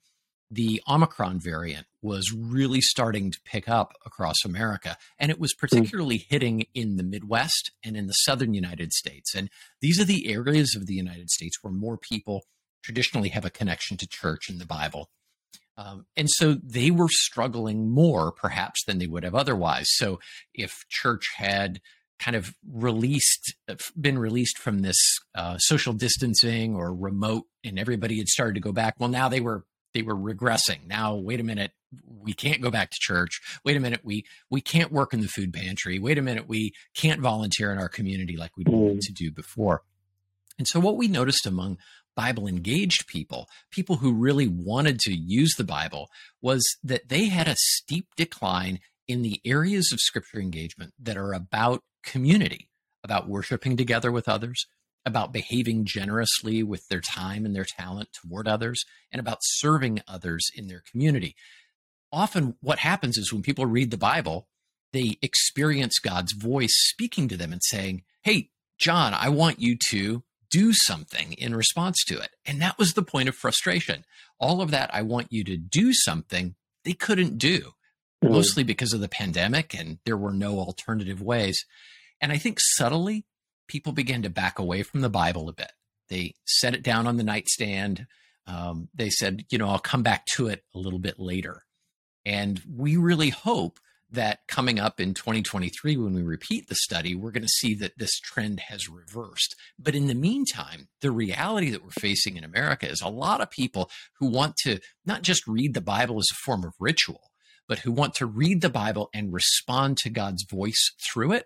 the 0.49 0.81
Omicron 0.87 1.39
variant 1.39 1.85
was 2.01 2.31
really 2.31 2.81
starting 2.81 3.31
to 3.31 3.39
pick 3.45 3.67
up 3.67 3.93
across 4.05 4.37
America. 4.43 4.97
And 5.19 5.29
it 5.29 5.39
was 5.39 5.53
hmm. 5.53 5.59
particularly 5.59 6.25
hitting 6.29 6.65
in 6.73 6.97
the 6.97 7.03
Midwest 7.03 7.71
and 7.83 7.95
in 7.95 8.07
the 8.07 8.13
southern 8.13 8.53
United 8.53 8.91
States. 8.91 9.35
And 9.35 9.49
these 9.81 9.99
are 9.99 10.05
the 10.05 10.31
areas 10.31 10.75
of 10.75 10.87
the 10.87 10.95
United 10.95 11.29
States 11.29 11.57
where 11.61 11.73
more 11.73 11.97
people 11.97 12.43
traditionally 12.83 13.29
have 13.29 13.45
a 13.45 13.49
connection 13.49 13.97
to 13.97 14.07
church 14.07 14.49
and 14.49 14.59
the 14.59 14.65
Bible. 14.65 15.09
Um, 15.77 16.05
and 16.15 16.29
so 16.29 16.55
they 16.63 16.91
were 16.91 17.09
struggling 17.09 17.89
more, 17.89 18.31
perhaps, 18.31 18.83
than 18.85 18.97
they 18.97 19.07
would 19.07 19.23
have 19.23 19.35
otherwise. 19.35 19.87
So 19.89 20.19
if 20.53 20.85
church 20.89 21.33
had 21.35 21.81
kind 22.17 22.37
of 22.37 22.53
released, 22.71 23.55
uh, 23.67 23.75
been 23.99 24.17
released 24.17 24.57
from 24.57 24.79
this 24.79 24.97
uh, 25.35 25.57
social 25.57 25.93
distancing 25.93 26.75
or 26.75 26.93
remote, 26.93 27.43
and 27.63 27.77
everybody 27.77 28.17
had 28.17 28.27
started 28.27 28.55
to 28.55 28.61
go 28.61 28.71
back, 28.71 28.95
well, 28.99 29.09
now 29.09 29.27
they 29.27 29.41
were 29.41 29.65
they 29.93 30.01
were 30.01 30.15
regressing. 30.15 30.87
Now, 30.87 31.15
wait 31.15 31.39
a 31.39 31.43
minute, 31.43 31.71
we 32.05 32.33
can't 32.33 32.61
go 32.61 32.69
back 32.69 32.91
to 32.91 32.97
church. 32.99 33.39
Wait 33.63 33.77
a 33.77 33.79
minute, 33.79 34.01
we 34.03 34.25
we 34.49 34.61
can't 34.61 34.91
work 34.91 35.13
in 35.13 35.21
the 35.21 35.27
food 35.27 35.53
pantry. 35.53 35.99
Wait 35.99 36.17
a 36.17 36.21
minute, 36.21 36.47
we 36.47 36.73
can't 36.93 37.21
volunteer 37.21 37.71
in 37.71 37.79
our 37.79 37.89
community 37.89 38.37
like 38.37 38.51
we 38.57 38.65
wanted 38.67 38.97
mm. 38.97 39.07
to 39.07 39.13
do 39.13 39.31
before. 39.31 39.83
And 40.57 40.67
so, 40.67 40.79
what 40.79 40.97
we 40.97 41.07
noticed 41.07 41.45
among 41.45 41.77
Bible 42.15 42.47
engaged 42.47 43.07
people, 43.07 43.47
people 43.71 43.97
who 43.97 44.13
really 44.13 44.47
wanted 44.47 44.99
to 45.01 45.13
use 45.13 45.53
the 45.55 45.63
Bible, 45.63 46.09
was 46.41 46.63
that 46.83 47.09
they 47.09 47.25
had 47.25 47.47
a 47.47 47.55
steep 47.57 48.07
decline 48.15 48.79
in 49.07 49.21
the 49.21 49.41
areas 49.45 49.91
of 49.91 49.99
scripture 49.99 50.39
engagement 50.39 50.93
that 50.99 51.17
are 51.17 51.33
about 51.33 51.83
community, 52.03 52.69
about 53.03 53.27
worshiping 53.27 53.77
together 53.77 54.11
with 54.11 54.27
others, 54.27 54.65
about 55.05 55.31
behaving 55.31 55.85
generously 55.85 56.63
with 56.63 56.87
their 56.87 57.01
time 57.01 57.45
and 57.45 57.55
their 57.55 57.65
talent 57.65 58.09
toward 58.13 58.47
others, 58.47 58.83
and 59.11 59.19
about 59.19 59.37
serving 59.41 60.01
others 60.07 60.49
in 60.55 60.67
their 60.67 60.81
community. 60.89 61.35
Often, 62.11 62.55
what 62.61 62.79
happens 62.79 63.17
is 63.17 63.31
when 63.31 63.43
people 63.43 63.65
read 63.65 63.91
the 63.91 63.97
Bible, 63.97 64.47
they 64.93 65.17
experience 65.21 65.99
God's 65.99 66.31
voice 66.31 66.73
speaking 66.73 67.27
to 67.27 67.37
them 67.37 67.51
and 67.51 67.61
saying, 67.63 68.03
Hey, 68.23 68.49
John, 68.79 69.13
I 69.13 69.29
want 69.29 69.59
you 69.59 69.77
to 69.89 70.23
do 70.55 70.71
something 70.71 71.33
in 71.33 71.53
response 71.53 72.01
to 72.07 72.17
it. 72.17 72.29
And 72.45 72.61
that 72.61 72.77
was 72.77 72.93
the 72.93 73.03
point 73.03 73.27
of 73.27 73.35
frustration. 73.35 74.05
All 74.39 74.61
of 74.61 74.71
that, 74.71 74.89
I 74.93 75.01
want 75.01 75.27
you 75.29 75.43
to 75.43 75.57
do 75.57 75.93
something, 75.93 76.55
they 76.85 76.93
couldn't 76.93 77.37
do, 77.37 77.59
mm-hmm. 78.23 78.31
mostly 78.31 78.63
because 78.63 78.93
of 78.93 79.01
the 79.01 79.09
pandemic 79.09 79.73
and 79.77 79.99
there 80.05 80.15
were 80.15 80.31
no 80.31 80.59
alternative 80.59 81.21
ways. 81.21 81.65
And 82.21 82.31
I 82.31 82.37
think 82.37 82.59
subtly, 82.61 83.25
people 83.67 83.91
began 83.91 84.21
to 84.21 84.29
back 84.29 84.57
away 84.57 84.81
from 84.83 85.01
the 85.01 85.09
Bible 85.09 85.49
a 85.49 85.53
bit. 85.53 85.71
They 86.07 86.35
set 86.45 86.73
it 86.73 86.83
down 86.83 87.05
on 87.05 87.17
the 87.17 87.23
nightstand. 87.23 88.07
Um, 88.47 88.87
they 88.93 89.09
said, 89.09 89.43
you 89.49 89.57
know, 89.57 89.67
I'll 89.67 89.79
come 89.79 90.03
back 90.03 90.25
to 90.27 90.47
it 90.47 90.63
a 90.73 90.79
little 90.79 90.99
bit 90.99 91.19
later. 91.19 91.63
And 92.25 92.61
we 92.71 92.95
really 92.95 93.29
hope 93.29 93.79
that 94.15 94.39
coming 94.47 94.79
up 94.79 94.99
in 94.99 95.13
2023, 95.13 95.97
when 95.97 96.13
we 96.13 96.23
repeat 96.23 96.67
the 96.67 96.75
study, 96.75 97.15
we're 97.15 97.31
going 97.31 97.43
to 97.43 97.47
see 97.47 97.75
that 97.75 97.97
this 97.97 98.19
trend 98.19 98.59
has 98.67 98.89
reversed. 98.89 99.55
But 99.77 99.95
in 99.95 100.07
the 100.07 100.15
meantime, 100.15 100.87
the 101.01 101.11
reality 101.11 101.69
that 101.69 101.83
we're 101.83 101.89
facing 101.91 102.37
in 102.37 102.43
America 102.43 102.89
is 102.89 103.01
a 103.01 103.09
lot 103.09 103.41
of 103.41 103.51
people 103.51 103.89
who 104.19 104.27
want 104.27 104.55
to 104.63 104.79
not 105.05 105.21
just 105.21 105.47
read 105.47 105.73
the 105.73 105.81
Bible 105.81 106.17
as 106.17 106.27
a 106.31 106.35
form 106.45 106.63
of 106.63 106.73
ritual, 106.79 107.31
but 107.67 107.79
who 107.79 107.91
want 107.91 108.13
to 108.15 108.25
read 108.25 108.61
the 108.61 108.69
Bible 108.69 109.09
and 109.13 109.33
respond 109.33 109.97
to 109.97 110.09
God's 110.09 110.43
voice 110.43 110.91
through 111.11 111.33
it. 111.33 111.45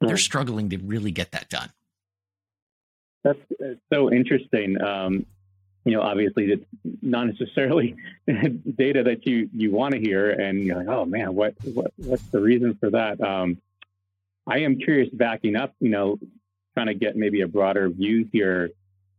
They're 0.00 0.16
struggling 0.18 0.68
to 0.70 0.78
really 0.78 1.10
get 1.10 1.32
that 1.32 1.48
done. 1.48 1.70
That's 3.24 3.38
so 3.92 4.12
interesting. 4.12 4.80
Um, 4.80 5.26
you 5.86 5.92
know, 5.92 6.02
obviously 6.02 6.50
it's 6.50 6.66
not 7.00 7.28
necessarily 7.28 7.94
data 8.26 9.04
that 9.04 9.24
you 9.24 9.48
you 9.54 9.70
want 9.70 9.94
to 9.94 10.00
hear, 10.00 10.30
and 10.30 10.64
you're 10.64 10.76
like, 10.76 10.88
oh 10.88 11.04
man, 11.04 11.32
what 11.32 11.54
what 11.62 11.92
what's 11.96 12.24
the 12.24 12.40
reason 12.40 12.76
for 12.80 12.90
that? 12.90 13.20
Um, 13.20 13.58
I 14.48 14.58
am 14.60 14.78
curious, 14.78 15.08
backing 15.12 15.54
up, 15.54 15.74
you 15.78 15.90
know, 15.90 16.18
trying 16.74 16.88
to 16.88 16.94
get 16.94 17.16
maybe 17.16 17.42
a 17.42 17.46
broader 17.46 17.88
view 17.88 18.28
here. 18.32 18.70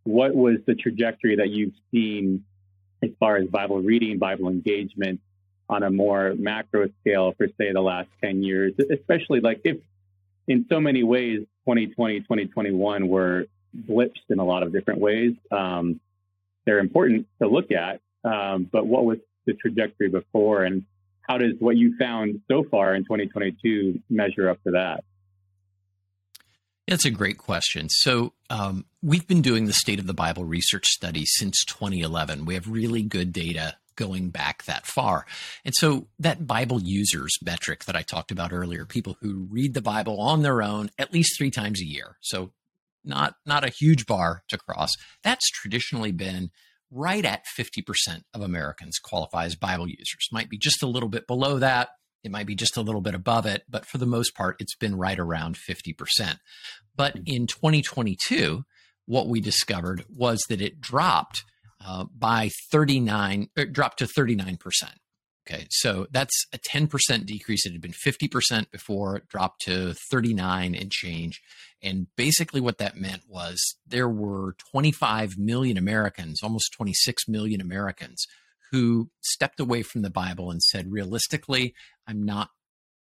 What 0.03 0.36
was 0.36 0.57
the 0.67 0.75
trajectory 0.75 1.38
that 1.38 1.50
you've 1.50 1.74
seen 1.91 2.43
as 3.01 3.12
far 3.17 3.38
as 3.38 3.47
Bible 3.47 3.81
reading, 3.81 4.17
Bible 4.17 4.50
engagement 4.50 5.21
on 5.69 5.83
a 5.83 5.89
more 5.89 6.33
macro 6.38 6.89
scale 7.00 7.33
for 7.38 7.47
say 7.57 7.71
the 7.71 7.81
last 7.81 8.09
10 8.21 8.43
years, 8.43 8.74
especially 8.91 9.39
like 9.39 9.62
if 9.63 9.77
in 10.47 10.65
so 10.69 10.81
many 10.81 11.03
ways 11.03 11.39
2020, 11.65 12.21
2021 12.21 13.07
were 13.07 13.45
blips 13.74 14.19
in 14.29 14.39
a 14.39 14.45
lot 14.45 14.63
of 14.63 14.74
different 14.74 15.00
ways. 15.00 15.33
Um, 15.51 16.00
they're 16.67 16.79
important 16.79 17.25
to 17.41 17.47
look 17.47 17.71
at. 17.71 18.01
Um, 18.24 18.69
but 18.71 18.86
what 18.86 19.05
was 19.05 19.17
the 19.47 19.53
trajectory 19.53 20.09
before, 20.09 20.65
and 20.65 20.83
how 21.21 21.39
does 21.39 21.53
what 21.59 21.77
you 21.77 21.95
found 21.97 22.41
so 22.51 22.63
far 22.69 22.93
in 22.93 23.03
2022 23.03 24.01
measure 24.09 24.50
up 24.50 24.62
to 24.63 24.71
that? 24.71 25.03
That's 26.88 27.05
a 27.05 27.12
great 27.12 27.38
question. 27.38 27.89
So, 27.89 28.33
um, 28.50 28.86
we've 29.01 29.27
been 29.27 29.41
doing 29.41 29.65
the 29.65 29.74
State 29.74 30.00
of 30.00 30.07
the 30.07 30.13
Bible 30.13 30.45
research 30.45 30.86
study 30.86 31.24
since 31.25 31.65
2011. 31.65 32.45
We 32.45 32.53
have 32.53 32.69
really 32.69 33.01
good 33.01 33.33
data 33.33 33.75
going 33.95 34.29
back 34.29 34.63
that 34.65 34.86
far. 34.86 35.25
And 35.65 35.75
so, 35.75 36.07
that 36.19 36.47
Bible 36.47 36.81
users 36.81 37.38
metric 37.41 37.86
that 37.86 37.95
I 37.95 38.03
talked 38.03 38.31
about 38.31 38.53
earlier, 38.53 38.86
people 38.86 39.17
who 39.21 39.47
read 39.50 39.74
the 39.74 39.81
Bible 39.81 40.19
on 40.21 40.43
their 40.43 40.62
own 40.62 40.89
at 40.97 41.13
least 41.13 41.38
three 41.38 41.51
times 41.51 41.81
a 41.81 41.86
year. 41.86 42.17
So, 42.21 42.51
not 43.07 43.35
not 43.45 43.63
a 43.63 43.69
huge 43.69 44.05
bar 44.05 44.43
to 44.49 44.57
cross. 44.57 44.91
That's 45.23 45.49
traditionally 45.49 46.11
been 46.11 46.49
right 46.91 47.25
at 47.25 47.43
50% 47.57 48.23
of 48.33 48.41
Americans 48.41 48.97
qualify 48.99 49.45
as 49.45 49.55
Bible 49.55 49.87
users. 49.87 50.29
Might 50.31 50.49
be 50.49 50.57
just 50.57 50.81
a 50.83 50.87
little 50.87 51.09
bit 51.09 51.27
below 51.27 51.59
that. 51.59 51.89
It 52.23 52.31
might 52.31 52.47
be 52.47 52.55
just 52.55 52.77
a 52.77 52.81
little 52.81 53.01
bit 53.01 53.13
above 53.13 53.45
it, 53.45 53.63
but 53.69 53.85
for 53.85 53.97
the 53.97 54.05
most 54.05 54.35
part, 54.35 54.57
it's 54.59 54.75
been 54.75 54.97
right 54.97 55.19
around 55.19 55.55
50%. 55.55 56.37
But 56.95 57.15
in 57.25 57.47
2022, 57.47 58.63
what 59.05 59.27
we 59.27 59.39
discovered 59.39 60.03
was 60.09 60.43
that 60.49 60.61
it 60.61 60.81
dropped 60.81 61.43
uh, 61.85 62.05
by 62.05 62.49
39, 62.71 63.49
er, 63.57 63.65
dropped 63.65 63.99
to 63.99 64.05
39%. 64.05 64.57
Okay, 65.49 65.67
so 65.69 66.07
that's 66.11 66.45
a 66.51 66.57
10% 66.57 67.25
decrease. 67.25 67.65
It 67.65 67.71
had 67.71 67.81
been 67.81 67.93
50% 67.93 68.69
before, 68.69 69.15
it 69.15 69.29
dropped 69.29 69.61
to 69.61 69.93
39 70.11 70.75
and 70.75 70.91
change. 70.91 71.41
And 71.81 72.07
basically, 72.15 72.60
what 72.60 72.79
that 72.79 72.98
meant 72.98 73.24
was 73.27 73.60
there 73.86 74.10
were 74.10 74.55
25 74.72 75.38
million 75.38 75.77
Americans, 75.77 76.41
almost 76.41 76.74
26 76.74 77.27
million 77.27 77.62
Americans, 77.62 78.25
who 78.72 79.10
stepped 79.22 79.60
away 79.60 79.84
from 79.84 80.01
the 80.01 80.10
Bible 80.10 80.51
and 80.51 80.62
said, 80.62 80.91
realistically, 80.91 81.74
I'm 82.07 82.24
not 82.24 82.50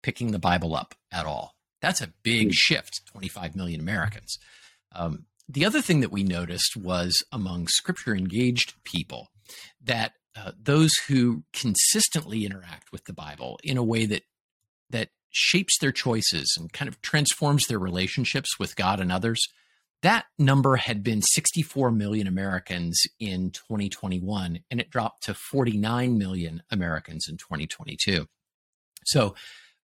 picking 0.02 0.30
the 0.30 0.38
Bible 0.38 0.76
up 0.76 0.94
at 1.10 1.26
all. 1.26 1.54
That's 1.80 2.00
a 2.00 2.12
big 2.22 2.48
hmm. 2.48 2.52
shift, 2.52 3.02
25 3.06 3.56
million 3.56 3.80
Americans. 3.80 4.38
Um, 4.94 5.26
the 5.48 5.64
other 5.64 5.80
thing 5.80 6.00
that 6.00 6.12
we 6.12 6.22
noticed 6.22 6.76
was 6.76 7.22
among 7.32 7.68
scripture 7.68 8.14
engaged 8.14 8.74
people 8.84 9.28
that 9.82 10.12
uh, 10.36 10.52
those 10.60 10.92
who 11.08 11.44
consistently 11.52 12.44
interact 12.44 12.92
with 12.92 13.04
the 13.04 13.12
Bible 13.12 13.58
in 13.62 13.76
a 13.76 13.84
way 13.84 14.06
that 14.06 14.22
that 14.90 15.08
shapes 15.36 15.78
their 15.78 15.92
choices 15.92 16.56
and 16.58 16.72
kind 16.72 16.88
of 16.88 17.00
transforms 17.02 17.66
their 17.66 17.78
relationships 17.78 18.58
with 18.58 18.74
God 18.74 19.00
and 19.00 19.12
others. 19.12 19.46
That 20.02 20.24
number 20.38 20.76
had 20.76 21.02
been 21.02 21.20
64 21.20 21.90
million 21.90 22.26
Americans 22.26 23.02
in 23.20 23.50
2021, 23.50 24.60
and 24.70 24.80
it 24.80 24.90
dropped 24.90 25.24
to 25.24 25.34
49 25.34 26.16
million 26.16 26.62
Americans 26.70 27.26
in 27.28 27.36
2022. 27.36 28.26
So, 29.04 29.34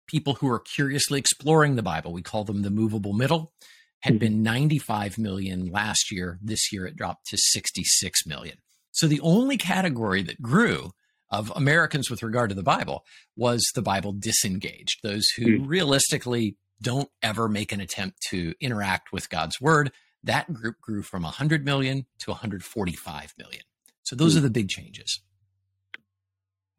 people 0.07 0.35
who 0.35 0.49
are 0.49 0.61
curiously 0.61 1.19
exploring 1.19 1.77
the 1.77 1.83
Bible, 1.83 2.13
we 2.13 2.23
call 2.23 2.45
them 2.45 2.63
the 2.63 2.71
movable 2.71 3.13
middle, 3.13 3.53
had 4.01 4.15
mm-hmm. 4.15 4.19
been 4.19 4.43
95 4.43 5.19
million 5.19 5.71
last 5.71 6.11
year. 6.11 6.39
This 6.43 6.73
year, 6.73 6.87
it 6.87 6.97
dropped 6.97 7.27
to 7.29 7.37
66 7.39 8.27
million. 8.27 8.59
So 8.93 9.09
the 9.09 9.21
only 9.21 9.57
category 9.57 10.23
that 10.23 10.41
grew 10.41 10.93
of 11.39 11.53
Americans 11.57 12.09
with 12.11 12.23
regard 12.23 12.49
to 12.51 12.55
the 12.55 12.63
Bible 12.63 13.05
was 13.37 13.65
the 13.75 13.83
Bible 13.83 14.13
disengaged, 14.13 15.01
those 15.03 15.27
who 15.37 15.59
mm. 15.59 15.69
realistically 15.69 16.57
don't 16.81 17.09
ever 17.23 17.49
make 17.49 17.73
an 17.73 17.81
attempt 17.81 18.19
to 18.31 18.55
interact 18.61 19.13
with 19.13 19.29
God's 19.29 19.61
word. 19.61 19.91
That 20.23 20.53
group 20.53 20.81
grew 20.81 21.03
from 21.03 21.25
100 21.25 21.65
million 21.65 22.07
to 22.21 22.31
145 22.31 23.35
million. 23.37 23.63
So 24.05 24.15
those 24.15 24.35
mm. 24.35 24.39
are 24.39 24.43
the 24.43 24.51
big 24.51 24.69
changes. 24.69 25.21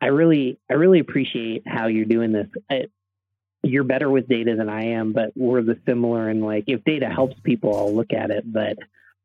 I 0.01 0.07
really, 0.07 0.59
I 0.69 0.73
really 0.73 0.99
appreciate 0.99 1.63
how 1.65 1.87
you're 1.87 2.05
doing 2.05 2.31
this. 2.31 2.47
I, 2.69 2.85
you're 3.63 3.83
better 3.83 4.09
with 4.09 4.27
data 4.27 4.55
than 4.55 4.69
I 4.69 4.91
am, 4.91 5.11
but 5.11 5.31
we're 5.35 5.63
the 5.63 5.79
similar. 5.85 6.29
And 6.29 6.45
like, 6.45 6.65
if 6.67 6.83
data 6.83 7.09
helps 7.09 7.35
people, 7.43 7.75
I'll 7.75 7.95
look 7.95 8.13
at 8.13 8.29
it. 8.29 8.51
But 8.51 8.77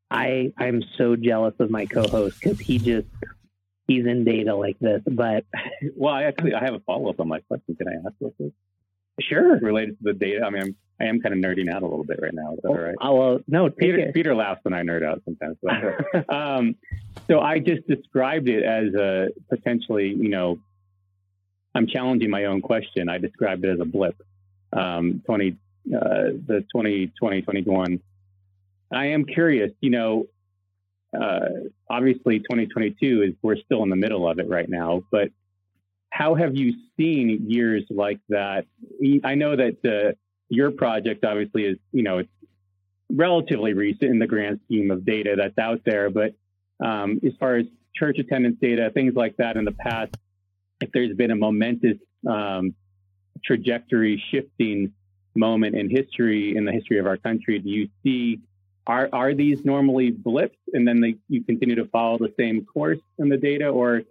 I 0.09 0.51
I'm 0.57 0.83
so 0.97 1.15
jealous 1.15 1.53
of 1.59 1.69
my 1.69 1.85
co-host 1.85 2.39
because 2.41 2.59
he 2.59 2.79
just 2.79 3.07
he's 3.91 4.05
in 4.05 4.23
data 4.23 4.55
like 4.55 4.79
this. 4.79 5.01
But 5.05 5.45
well, 5.95 6.13
I 6.13 6.23
actually 6.23 6.53
I 6.53 6.63
have 6.63 6.73
a 6.73 6.79
follow 6.79 7.09
up 7.09 7.19
on 7.19 7.27
my 7.27 7.39
question. 7.41 7.75
Can 7.75 7.87
I 7.87 7.93
ask 8.05 8.15
real 8.19 8.31
quick? 8.31 8.53
Sure. 9.19 9.59
Related 9.59 9.97
to 9.99 10.03
the 10.03 10.13
data. 10.13 10.45
I 10.45 10.49
mean, 10.49 10.61
I'm 10.63 10.75
I 10.99 11.05
am 11.05 11.19
kind 11.19 11.33
of 11.33 11.41
nerding 11.41 11.67
out 11.67 11.81
a 11.81 11.87
little 11.87 12.03
bit 12.03 12.19
right 12.21 12.33
now. 12.33 12.53
Is 12.53 12.59
that 12.61 12.69
all 12.69 12.77
right? 12.77 12.95
Oh, 13.01 13.39
no, 13.47 13.71
Peter, 13.71 14.11
Peter 14.13 14.35
laughs 14.35 14.59
when 14.63 14.73
I 14.73 14.83
nerd 14.83 15.03
out 15.03 15.21
sometimes. 15.25 15.57
Um, 16.29 16.75
so 17.27 17.39
I 17.39 17.57
just 17.57 17.87
described 17.87 18.47
it 18.47 18.63
as 18.63 18.93
a 18.93 19.29
potentially, 19.49 20.09
you 20.09 20.29
know, 20.29 20.59
I'm 21.73 21.87
challenging 21.87 22.29
my 22.29 22.45
own 22.45 22.61
question. 22.61 23.09
I 23.09 23.17
described 23.17 23.65
it 23.65 23.69
as 23.69 23.79
a 23.79 23.85
blip. 23.85 24.15
Um, 24.73 25.23
20, 25.25 25.51
uh, 25.51 25.55
the 25.87 26.65
2020, 26.71 27.07
2021 27.07 27.99
I 28.91 29.05
am 29.07 29.25
curious, 29.25 29.71
you 29.79 29.89
know, 29.89 30.27
uh, 31.19 31.39
obviously 31.89 32.39
2022 32.39 33.23
is 33.23 33.33
we're 33.41 33.57
still 33.57 33.83
in 33.83 33.89
the 33.89 33.95
middle 33.95 34.27
of 34.27 34.39
it 34.39 34.47
right 34.47 34.69
now, 34.69 35.03
but 35.11 35.29
how 36.09 36.35
have 36.35 36.55
you 36.55 36.73
seen 36.97 37.45
years 37.49 37.83
like 37.89 38.19
that? 38.29 38.65
I 39.23 39.35
know 39.35 39.55
that 39.55 39.77
uh, 39.85 40.13
your 40.49 40.71
project 40.71 41.23
obviously 41.23 41.65
is, 41.65 41.77
you 41.91 42.03
know, 42.03 42.19
it's 42.19 42.29
relatively 43.09 43.73
recent 43.73 44.11
in 44.11 44.19
the 44.19 44.27
grand 44.27 44.59
scheme 44.65 44.91
of 44.91 45.05
data 45.05 45.35
that's 45.37 45.57
out 45.57 45.81
there, 45.85 46.09
but 46.09 46.33
um, 46.83 47.19
as 47.25 47.33
far 47.39 47.55
as 47.57 47.65
church 47.95 48.17
attendance 48.19 48.57
data, 48.61 48.89
things 48.93 49.13
like 49.15 49.37
that 49.37 49.57
in 49.57 49.65
the 49.65 49.71
past, 49.71 50.15
if 50.81 50.91
there's 50.91 51.15
been 51.15 51.31
a 51.31 51.35
momentous 51.35 51.97
um, 52.29 52.73
trajectory 53.43 54.21
shifting 54.31 54.93
moment 55.35 55.75
in 55.75 55.89
history, 55.89 56.55
in 56.55 56.65
the 56.65 56.71
history 56.71 56.99
of 56.99 57.07
our 57.07 57.17
country, 57.17 57.59
do 57.59 57.69
you 57.69 57.87
see 58.03 58.39
are 58.87 59.09
are 59.13 59.33
these 59.33 59.63
normally 59.63 60.11
blips 60.11 60.57
and 60.73 60.87
then 60.87 61.01
they, 61.01 61.15
you 61.29 61.43
continue 61.43 61.75
to 61.75 61.85
follow 61.85 62.17
the 62.17 62.33
same 62.37 62.65
course 62.65 62.99
in 63.19 63.29
the 63.29 63.37
data 63.37 63.67
or 63.67 64.01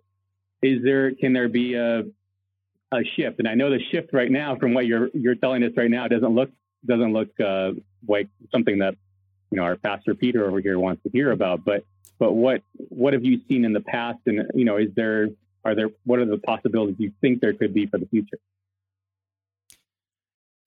is 0.62 0.82
there 0.82 1.12
can 1.12 1.32
there 1.32 1.48
be 1.48 1.74
a 1.74 2.04
a 2.92 3.04
shift? 3.16 3.38
And 3.38 3.48
i 3.48 3.54
know 3.54 3.70
the 3.70 3.80
shift 3.90 4.12
right 4.12 4.30
now 4.30 4.56
from 4.56 4.74
what 4.74 4.86
you're 4.86 5.08
you're 5.14 5.34
telling 5.34 5.62
us 5.64 5.72
right 5.76 5.90
now 5.90 6.08
doesn't 6.08 6.34
look 6.34 6.50
doesn't 6.86 7.12
look 7.12 7.28
uh, 7.40 7.72
like 8.08 8.28
something 8.50 8.78
that 8.78 8.94
you 9.50 9.56
know 9.56 9.64
our 9.64 9.76
pastor 9.76 10.14
peter 10.14 10.46
over 10.46 10.60
here 10.60 10.78
wants 10.78 11.02
to 11.02 11.10
hear 11.10 11.30
about 11.32 11.64
but 11.64 11.84
but 12.20 12.34
what 12.34 12.62
what 12.74 13.14
have 13.14 13.24
you 13.24 13.40
seen 13.48 13.64
in 13.64 13.72
the 13.72 13.80
past? 13.80 14.20
And 14.26 14.48
you 14.54 14.64
know 14.64 14.76
is 14.76 14.90
there 14.94 15.30
are 15.64 15.74
there 15.74 15.88
what 16.04 16.20
are 16.20 16.26
the 16.26 16.38
possibilities 16.38 16.96
you 16.98 17.12
think 17.20 17.40
there 17.40 17.54
could 17.54 17.74
be 17.74 17.86
for 17.86 17.98
the 17.98 18.06
future 18.06 18.38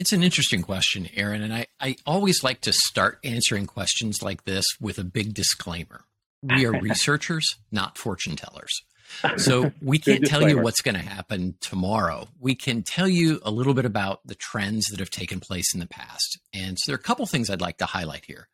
it's 0.04 0.12
an 0.12 0.22
interesting 0.22 0.62
question, 0.62 1.08
Aaron, 1.16 1.42
and 1.42 1.54
I, 1.54 1.68
I 1.80 1.96
always 2.06 2.44
like 2.44 2.60
to 2.64 2.74
start 2.74 3.20
answering 3.24 3.68
questions 3.68 4.22
like 4.22 4.44
this 4.44 4.66
with 4.82 5.00
a 5.00 5.06
big 5.06 5.34
disclaimer. 5.34 6.04
We 6.42 6.66
are 6.66 6.72
researchers, 6.82 7.56
not 7.72 7.98
fortune 7.98 8.36
tellers. 8.36 8.82
So 9.38 9.72
we 9.82 10.00
can't 10.00 10.26
tell 10.26 10.50
you 10.50 10.60
what's 10.60 10.82
going 10.82 10.96
to 10.96 11.02
happen 11.02 11.56
tomorrow. 11.62 12.28
We 12.40 12.56
can 12.56 12.82
tell 12.82 13.08
you 13.08 13.40
a 13.44 13.52
little 13.52 13.76
bit 13.76 13.86
about 13.86 14.26
the 14.26 14.36
trends 14.36 14.88
that 14.88 15.00
have 15.00 15.12
taken 15.12 15.40
place 15.40 15.74
in 15.74 15.80
the 15.80 15.88
past. 15.88 16.40
And 16.52 16.78
so 16.78 16.92
there 16.92 16.96
are 16.96 17.00
a 17.00 17.04
couple 17.04 17.26
things 17.26 17.50
I'd 17.50 17.62
like 17.62 17.78
to 17.78 17.86
highlight 17.86 18.26
here. 18.26 18.50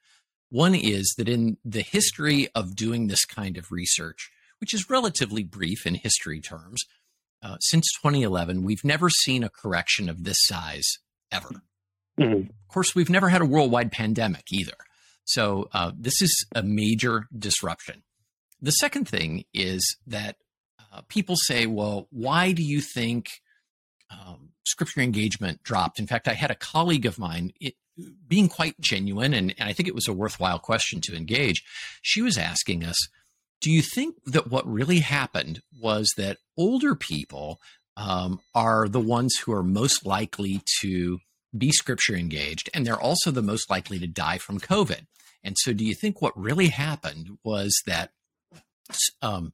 One 0.50 0.76
is 0.76 1.16
that 1.18 1.30
in 1.30 1.58
the 1.64 1.82
history 1.82 2.50
of 2.54 2.76
doing 2.76 3.08
this 3.08 3.26
kind 3.26 3.58
of 3.58 3.72
research, 3.72 4.30
which 4.60 4.74
is 4.74 4.90
relatively 4.90 5.44
brief 5.44 5.88
in 5.88 5.96
history 5.96 6.42
terms, 6.42 6.82
uh, 7.42 7.58
since 7.60 7.88
2011, 7.94 8.64
we've 8.64 8.84
never 8.84 9.10
seen 9.10 9.44
a 9.44 9.50
correction 9.50 10.10
of 10.10 10.26
this 10.26 10.38
size 10.42 11.00
ever. 11.32 11.50
Mm-hmm. 12.20 12.50
Of 12.50 12.68
course, 12.74 12.94
we've 12.94 13.10
never 13.10 13.30
had 13.30 13.42
a 13.42 13.46
worldwide 13.46 13.92
pandemic 13.92 14.52
either. 14.52 14.74
So 15.26 15.70
uh, 15.74 15.92
this 15.98 16.22
is 16.22 16.46
a 16.56 16.64
major 16.64 17.28
disruption. 17.38 18.04
The 18.62 18.72
second 18.72 19.08
thing 19.08 19.46
is 19.54 19.98
that 20.08 20.36
uh, 20.92 21.02
people 21.08 21.36
say, 21.38 21.66
well, 21.66 22.08
why 22.10 22.52
do 22.52 22.64
you 22.64 22.82
think 22.82 23.30
um, 24.10 24.50
scripture 24.66 25.02
engagement 25.02 25.64
dropped? 25.64 26.00
In 26.00 26.08
fact, 26.08 26.28
I 26.28 26.34
had 26.34 26.52
a 26.52 26.56
colleague 26.56 27.06
of 27.06 27.20
mine, 27.20 27.54
it, 27.62 27.76
being 28.28 28.50
quite 28.50 28.80
genuine, 28.80 29.34
and, 29.34 29.54
and 29.58 29.70
I 29.70 29.74
think 29.74 29.88
it 29.88 29.96
was 29.96 30.08
a 30.08 30.14
worthwhile 30.14 30.60
question 30.60 31.00
to 31.02 31.16
engage. 31.16 31.64
She 32.02 32.22
was 32.22 32.38
asking 32.38 32.84
us, 32.84 32.98
do 33.62 33.72
you 33.72 33.82
think 33.82 34.16
that 34.26 34.50
what 34.50 34.66
really 34.66 35.00
happened 35.00 35.62
was 35.80 36.12
that 36.18 36.38
older 36.58 36.96
people 36.96 37.60
um, 38.00 38.40
are 38.56 38.88
the 38.88 39.00
ones 39.00 39.36
who 39.36 39.52
are 39.52 39.62
most 39.62 40.06
likely 40.06 40.62
to 40.80 41.20
be 41.56 41.70
scripture 41.72 42.16
engaged, 42.16 42.70
and 42.74 42.88
they're 42.88 43.00
also 43.00 43.30
the 43.30 43.42
most 43.42 43.70
likely 43.70 44.00
to 44.00 44.08
die 44.08 44.38
from 44.38 44.60
COVID. 44.60 45.02
And 45.44 45.56
so, 45.60 45.74
do 45.74 45.84
you 45.84 45.94
think 45.94 46.22
what 46.22 46.40
really 46.40 46.68
happened 46.68 47.38
was 47.44 47.78
that 47.86 48.12
um, 49.22 49.54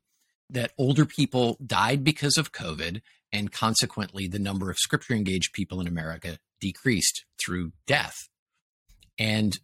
that 0.49 0.71
older 0.77 1.05
people 1.05 1.57
died 1.65 2.03
because 2.03 2.37
of 2.37 2.51
COVID, 2.51 3.01
and 3.31 3.51
consequently, 3.51 4.27
the 4.27 4.39
number 4.39 4.69
of 4.69 4.77
scripture 4.77 5.15
engaged 5.15 5.53
people 5.53 5.81
in 5.81 5.87
America 5.87 6.37
decreased 6.61 7.25
through 7.43 7.71
death? 7.87 8.15
And 9.17 9.57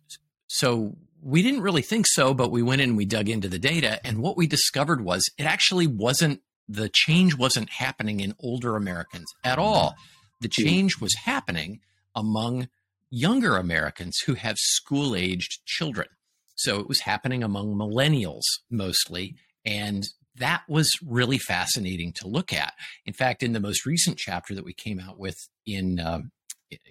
so, 0.47 0.97
we 1.21 1.43
didn't 1.43 1.61
really 1.61 1.83
think 1.83 2.07
so, 2.07 2.33
but 2.33 2.49
we 2.49 2.63
went 2.63 2.81
in 2.81 2.89
and 2.89 2.97
we 2.97 3.05
dug 3.05 3.29
into 3.29 3.47
the 3.47 3.59
data, 3.59 4.03
and 4.03 4.23
what 4.23 4.37
we 4.37 4.47
discovered 4.47 5.03
was 5.03 5.23
it 5.37 5.43
actually 5.43 5.85
wasn't 5.85 6.41
the 6.67 6.89
change 6.93 7.37
wasn't 7.37 7.69
happening 7.69 8.19
in 8.19 8.33
older 8.39 8.75
Americans 8.75 9.27
at 9.43 9.59
all. 9.59 9.95
The 10.39 10.51
hmm. 10.55 10.63
change 10.63 11.01
was 11.01 11.13
happening 11.25 11.79
among 12.15 12.67
younger 13.09 13.57
Americans 13.57 14.17
who 14.25 14.33
have 14.35 14.55
school 14.57 15.15
aged 15.15 15.65
children. 15.65 16.07
So 16.55 16.79
it 16.79 16.87
was 16.87 17.01
happening 17.01 17.43
among 17.43 17.75
millennials 17.75 18.43
mostly. 18.69 19.35
And 19.65 20.07
that 20.35 20.63
was 20.67 20.89
really 21.05 21.37
fascinating 21.37 22.13
to 22.17 22.27
look 22.27 22.53
at. 22.53 22.73
In 23.05 23.13
fact, 23.13 23.43
in 23.43 23.53
the 23.53 23.59
most 23.59 23.85
recent 23.85 24.17
chapter 24.17 24.55
that 24.55 24.63
we 24.63 24.73
came 24.73 24.99
out 24.99 25.19
with 25.19 25.35
in, 25.65 25.99
uh, 25.99 26.21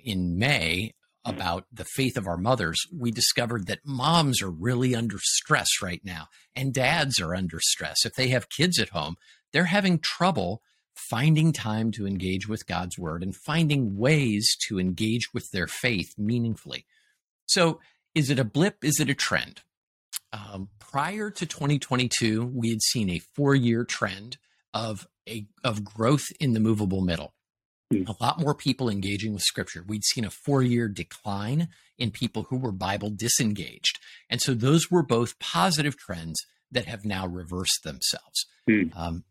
in 0.05 0.39
May 0.39 0.93
about 1.25 1.65
the 1.73 1.85
faith 1.85 2.17
of 2.17 2.27
our 2.27 2.37
mothers, 2.37 2.79
we 2.93 3.11
discovered 3.11 3.67
that 3.67 3.81
moms 3.85 4.43
are 4.43 4.51
really 4.51 4.95
under 4.95 5.19
stress 5.21 5.69
right 5.83 6.01
now 6.05 6.27
and 6.55 6.75
dads 6.75 7.21
are 7.21 7.35
under 7.35 7.61
stress. 7.61 8.05
If 8.05 8.15
they 8.15 8.29
have 8.29 8.49
kids 8.49 8.79
at 8.79 8.91
home, 8.91 9.17
they're 9.53 9.65
having 9.65 9.99
trouble 9.99 10.63
finding 10.95 11.53
time 11.53 11.91
to 11.93 12.07
engage 12.07 12.49
with 12.49 12.67
God's 12.67 12.99
word 12.99 13.23
and 13.23 13.35
finding 13.35 13.97
ways 13.97 14.57
to 14.69 14.79
engage 14.79 15.33
with 15.33 15.51
their 15.51 15.67
faith 15.67 16.15
meaningfully. 16.19 16.87
So, 17.47 17.81
is 18.15 18.31
it 18.31 18.39
a 18.39 18.45
blip? 18.45 18.85
Is 18.85 19.01
it 19.01 19.09
a 19.09 19.15
trend? 19.15 19.63
Um, 20.33 20.69
prior 20.79 21.31
to 21.31 21.47
2022, 21.47 22.45
we 22.55 22.71
had 22.71 22.83
seen 22.83 23.11
a 23.11 23.21
four 23.35 23.55
year 23.55 23.85
trend 23.85 24.37
of 24.75 25.07
a 25.29 25.47
of 25.65 25.85
growth 25.85 26.27
in 26.39 26.53
the 26.53 26.61
movable 26.61 27.01
middle. 27.01 27.35
Mm. 27.93 28.09
A 28.09 28.23
lot 28.23 28.41
more 28.41 28.55
people 28.55 28.89
engaging 28.89 29.33
with 29.33 29.43
scripture. 29.43 29.85
We'd 29.87 30.05
seen 30.05 30.25
a 30.25 30.31
four 30.31 30.63
year 30.63 30.89
decline 30.89 31.69
in 31.99 32.11
people 32.11 32.47
who 32.49 32.57
were 32.57 32.73
Bible 32.73 33.11
disengaged. 33.11 33.99
And 34.29 34.41
so 34.41 34.55
those 34.55 34.91
were 34.91 35.03
both 35.03 35.39
positive 35.39 35.97
trends 35.97 36.41
that 36.71 36.87
have 36.87 37.05
now 37.05 37.27
reversed 37.27 37.81
themselves. 37.83 38.47
Mm. 38.69 38.97
Um, 38.97 39.25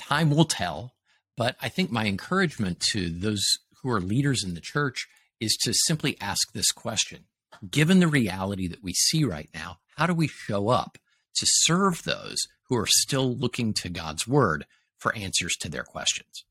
time 0.00 0.30
will 0.30 0.44
tell, 0.44 0.94
but 1.36 1.56
I 1.60 1.68
think 1.68 1.90
my 1.90 2.06
encouragement 2.06 2.80
to 2.92 3.08
those 3.08 3.44
who 3.82 3.90
are 3.90 4.00
leaders 4.00 4.42
in 4.44 4.54
the 4.54 4.60
church 4.60 5.06
is 5.40 5.56
to 5.62 5.72
simply 5.86 6.16
ask 6.20 6.52
this 6.52 6.70
question 6.72 7.24
Given 7.68 8.00
the 8.00 8.08
reality 8.08 8.68
that 8.68 8.82
we 8.82 8.92
see 8.92 9.24
right 9.24 9.50
now, 9.52 9.78
how 9.96 10.06
do 10.06 10.14
we 10.14 10.28
show 10.28 10.68
up 10.68 10.98
to 11.36 11.46
serve 11.46 12.04
those 12.04 12.38
who 12.68 12.76
are 12.76 12.86
still 12.86 13.34
looking 13.34 13.74
to 13.74 13.88
God's 13.88 14.26
word 14.26 14.66
for 14.96 15.14
answers 15.14 15.56
to 15.60 15.68
their 15.68 15.82
questions? 15.82 16.44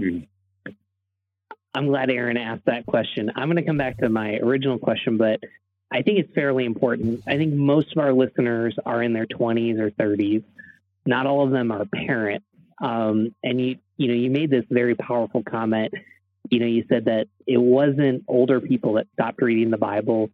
Hmm. 0.00 0.20
I'm 1.74 1.86
glad 1.86 2.10
Aaron 2.10 2.36
asked 2.36 2.64
that 2.64 2.86
question. 2.86 3.30
I'm 3.36 3.46
going 3.46 3.56
to 3.56 3.62
come 3.62 3.76
back 3.76 3.98
to 3.98 4.08
my 4.08 4.36
original 4.36 4.78
question, 4.78 5.16
but 5.16 5.38
I 5.92 6.02
think 6.02 6.18
it's 6.18 6.34
fairly 6.34 6.64
important. 6.64 7.22
I 7.28 7.36
think 7.36 7.54
most 7.54 7.92
of 7.92 7.98
our 7.98 8.12
listeners 8.12 8.76
are 8.84 9.02
in 9.02 9.12
their 9.12 9.26
20s 9.26 9.78
or 9.78 9.90
30s. 9.90 10.42
Not 11.06 11.26
all 11.26 11.44
of 11.44 11.50
them 11.50 11.70
are 11.72 11.84
parents. 11.84 12.46
Um, 12.82 13.34
and 13.42 13.60
you, 13.60 13.76
you 13.96 14.08
know, 14.08 14.14
you 14.14 14.30
made 14.30 14.50
this 14.50 14.64
very 14.70 14.94
powerful 14.94 15.42
comment. 15.42 15.92
You 16.50 16.60
know, 16.60 16.66
you 16.66 16.84
said 16.88 17.04
that 17.06 17.26
it 17.46 17.58
wasn't 17.58 18.24
older 18.26 18.60
people 18.60 18.94
that 18.94 19.06
stopped 19.12 19.42
reading 19.42 19.70
the 19.70 19.78
Bible 19.78 20.30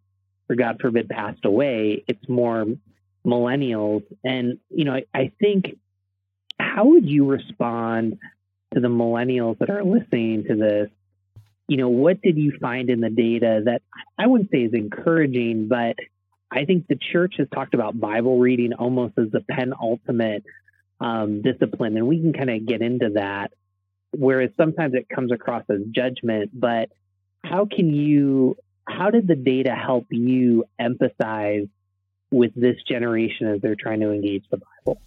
or 0.49 0.55
God 0.55 0.77
forbid 0.79 1.09
passed 1.09 1.45
away. 1.45 2.03
It's 2.07 2.27
more 2.29 2.65
millennials. 3.25 4.03
And, 4.23 4.59
you 4.69 4.85
know, 4.85 4.93
I, 4.93 5.03
I 5.13 5.31
think 5.39 5.77
how 6.59 6.85
would 6.85 7.05
you 7.07 7.25
respond 7.25 8.17
to 8.73 8.79
the 8.79 8.87
millennials 8.87 9.59
that 9.59 9.69
are 9.69 9.83
listening 9.83 10.45
to 10.45 10.55
this, 10.55 10.89
you 11.67 11.77
know, 11.77 11.89
what 11.89 12.21
did 12.21 12.37
you 12.37 12.53
find 12.61 12.89
in 12.89 13.01
the 13.01 13.09
data 13.09 13.61
that 13.65 13.81
I 14.17 14.27
wouldn't 14.27 14.51
say 14.51 14.59
is 14.59 14.73
encouraging, 14.73 15.67
but 15.67 15.95
I 16.51 16.65
think 16.65 16.87
the 16.87 16.97
church 17.11 17.35
has 17.37 17.47
talked 17.53 17.73
about 17.73 17.99
Bible 17.99 18.39
reading 18.39 18.73
almost 18.73 19.17
as 19.17 19.29
the 19.31 19.41
penultimate 19.41 20.43
um, 20.99 21.41
discipline, 21.41 21.97
and 21.97 22.07
we 22.07 22.21
can 22.21 22.33
kind 22.33 22.49
of 22.49 22.65
get 22.65 22.81
into 22.81 23.11
that. 23.15 23.51
Whereas 24.11 24.51
sometimes 24.57 24.93
it 24.93 25.07
comes 25.13 25.31
across 25.31 25.63
as 25.69 25.81
judgment, 25.91 26.51
but 26.53 26.89
how 27.43 27.65
can 27.65 27.93
you, 27.93 28.55
how 28.87 29.09
did 29.09 29.27
the 29.27 29.35
data 29.35 29.75
help 29.75 30.07
you 30.09 30.63
emphasize 30.79 31.67
with 32.31 32.51
this 32.55 32.77
generation 32.87 33.47
as 33.47 33.61
they're 33.61 33.75
trying 33.75 33.99
to 33.99 34.11
engage 34.11 34.43
the 34.49 34.57
Bible? 34.57 35.01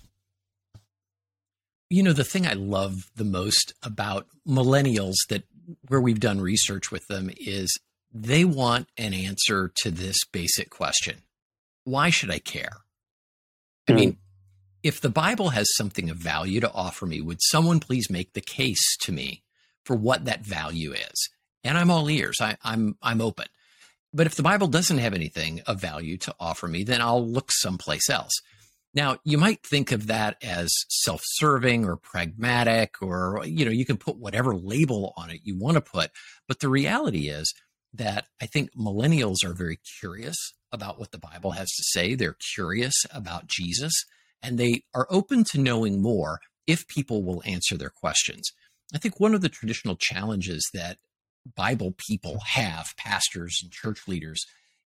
You 1.89 2.03
know, 2.03 2.13
the 2.13 2.25
thing 2.25 2.47
I 2.47 2.53
love 2.53 3.11
the 3.17 3.25
most 3.25 3.75
about 3.83 4.27
millennials 4.47 5.17
that 5.29 5.45
where 5.89 6.01
we've 6.01 6.21
done 6.21 6.41
research 6.41 6.91
with 6.91 7.07
them 7.09 7.31
is 7.37 7.79
they 8.13 8.45
want 8.45 8.89
an 8.97 9.15
answer 9.15 9.73
to 9.83 9.91
this 9.91 10.25
basic 10.31 10.71
question. 10.71 11.23
Why 11.85 12.11
should 12.11 12.31
I 12.31 12.39
care? 12.39 12.79
I 13.89 13.93
hmm. 13.93 13.97
mean, 13.99 14.17
if 14.83 15.01
the 15.01 15.11
Bible 15.11 15.51
has 15.51 15.75
something 15.77 16.11
of 16.11 16.17
value 16.17 16.61
to 16.61 16.73
offer 16.73 17.07
me, 17.07 17.21
would 17.21 17.43
someone 17.43 17.81
please 17.81 18.11
make 18.11 18.33
the 18.33 18.41
case 18.41 18.97
to 19.03 19.13
me 19.13 19.43
for 19.85 19.97
what 19.97 20.25
that 20.25 20.45
value 20.45 20.93
is? 20.93 21.29
And 21.63 21.77
I'm 21.77 21.91
all 21.91 22.09
ears. 22.09 22.39
I, 22.41 22.57
I'm 22.65 22.97
I'm 23.03 23.21
open. 23.21 23.47
But 24.13 24.27
if 24.27 24.35
the 24.35 24.43
Bible 24.43 24.67
doesn't 24.67 24.99
have 24.99 25.15
anything 25.15 25.61
of 25.67 25.81
value 25.81 26.17
to 26.19 26.35
offer 26.41 26.67
me, 26.67 26.83
then 26.83 27.01
I'll 27.01 27.27
look 27.27 27.53
someplace 27.53 28.11
else. 28.11 28.33
Now, 28.93 29.19
you 29.23 29.39
might 29.39 29.65
think 29.65 29.93
of 29.93 30.09
that 30.09 30.37
as 30.43 30.69
self 30.89 31.23
serving 31.25 31.85
or 31.85 31.97
pragmatic, 31.97 32.97
or, 33.01 33.43
you 33.45 33.65
know, 33.65 33.71
you 33.71 33.87
can 33.87 33.99
put 33.99 34.17
whatever 34.17 34.57
label 34.57 35.13
on 35.17 35.31
it 35.31 35.43
you 35.45 35.57
want 35.57 35.77
to 35.77 35.81
put. 35.81 36.11
But 36.49 36.59
the 36.59 36.69
reality 36.69 37.29
is 37.29 37.55
that 37.93 38.27
I 38.41 38.47
think 38.47 38.71
millennials 38.75 39.45
are 39.45 39.53
very 39.53 39.79
curious 40.01 40.37
about 40.73 40.99
what 40.99 41.11
the 41.11 41.19
Bible 41.19 41.53
has 41.53 41.69
to 41.69 41.83
say. 41.87 42.15
They're 42.15 42.37
curious 42.55 42.95
about 43.13 43.49
Jesus, 43.49 43.93
and 44.43 44.59
they 44.59 44.83
are 44.95 45.07
open 45.11 45.45
to 45.51 45.61
knowing 45.61 46.01
more 46.01 46.39
if 46.67 46.87
people 46.87 47.25
will 47.25 47.43
answer 47.45 47.77
their 47.77 47.91
questions. 47.91 48.51
I 48.95 48.99
think 48.99 49.19
one 49.19 49.35
of 49.35 49.41
the 49.41 49.49
traditional 49.49 49.97
challenges 49.97 50.69
that 50.75 50.99
Bible 51.57 51.95
people 51.97 52.39
have, 52.47 52.89
pastors 52.97 53.59
and 53.63 53.73
church 53.73 54.07
leaders, 54.07 54.45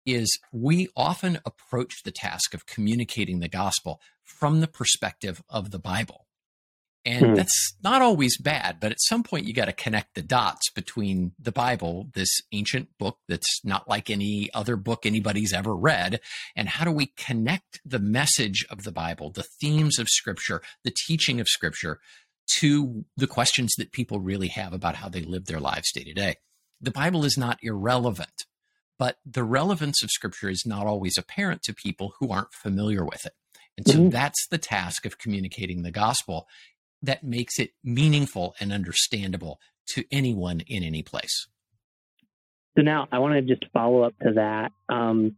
is 0.07 0.39
we 0.53 0.89
often 0.97 1.39
approach 1.45 2.03
the 2.03 2.11
task 2.11 2.55
of 2.55 2.67
communicating 2.67 3.41
the 3.41 3.49
gospel 3.49 4.01
from 4.25 4.61
the 4.61 4.69
perspective 4.69 5.43
of 5.49 5.71
the 5.71 5.79
Bible. 5.79 6.27
And 7.05 7.29
hmm. 7.29 7.35
that's 7.35 7.75
not 7.83 8.03
always 8.03 8.37
bad, 8.37 8.79
but 8.79 8.93
at 8.93 9.01
some 9.01 9.23
point 9.23 9.47
you 9.47 9.55
got 9.55 9.67
to 9.67 9.73
connect 9.73 10.15
the 10.15 10.23
dots 10.23 10.71
between 10.71 11.33
the 11.39 11.53
Bible, 11.53 12.09
this 12.15 12.29
ancient 12.53 12.89
book 12.99 13.19
that's 13.27 13.65
not 13.65 13.89
like 13.89 14.11
any 14.11 14.51
other 14.53 14.77
book 14.77 15.07
anybody's 15.07 15.53
ever 15.55 15.75
read, 15.75 16.21
and 16.55 16.69
how 16.69 16.85
do 16.85 16.93
we 16.93 17.07
connect 17.17 17.81
the 17.85 17.99
message 17.99 18.67
of 18.69 18.83
the 18.83 18.93
Bible, 18.93 19.31
the 19.31 19.47
themes 19.61 19.99
of 19.99 20.09
Scripture, 20.09 20.61
the 20.85 20.95
teaching 21.07 21.41
of 21.41 21.49
Scripture 21.49 22.01
to 22.49 23.05
the 23.17 23.27
questions 23.29 23.73
that 23.79 23.93
people 23.93 24.21
really 24.21 24.49
have 24.49 24.73
about 24.73 24.97
how 24.97 25.09
they 25.09 25.23
live 25.23 25.47
their 25.47 25.61
lives 25.61 25.93
day 25.93 26.05
to 26.05 26.13
day. 26.13 26.35
The 26.81 26.91
Bible 26.91 27.25
is 27.25 27.39
not 27.39 27.59
irrelevant 27.63 28.45
but 29.01 29.17
the 29.25 29.43
relevance 29.43 30.03
of 30.03 30.11
scripture 30.11 30.51
is 30.51 30.67
not 30.67 30.87
always 30.87 31.17
apparent 31.17 31.63
to 31.63 31.73
people 31.73 32.13
who 32.21 32.31
aren't 32.31 32.53
familiar 32.53 33.03
with 33.03 33.25
it. 33.25 33.33
And 33.79 33.89
so 33.89 33.95
mm-hmm. 33.95 34.09
that's 34.11 34.47
the 34.49 34.59
task 34.59 35.07
of 35.07 35.17
communicating 35.17 35.83
the 35.83 35.91
gospel 35.91 36.47
that 37.03 37.25
makes 37.25 37.59
it 37.59 37.71
meaningful 37.83 38.55
and 38.61 38.73
understandable 38.73 39.59
to 39.89 40.05
anyone 40.11 40.61
in 40.61 40.83
any 40.83 41.03
place. 41.03 41.49
So 42.77 42.83
now 42.83 43.09
I 43.11 43.19
want 43.19 43.35
to 43.35 43.43
just 43.43 43.71
follow 43.73 44.03
up 44.03 44.15
to 44.23 44.35
that. 44.35 44.73
Um, 44.89 45.37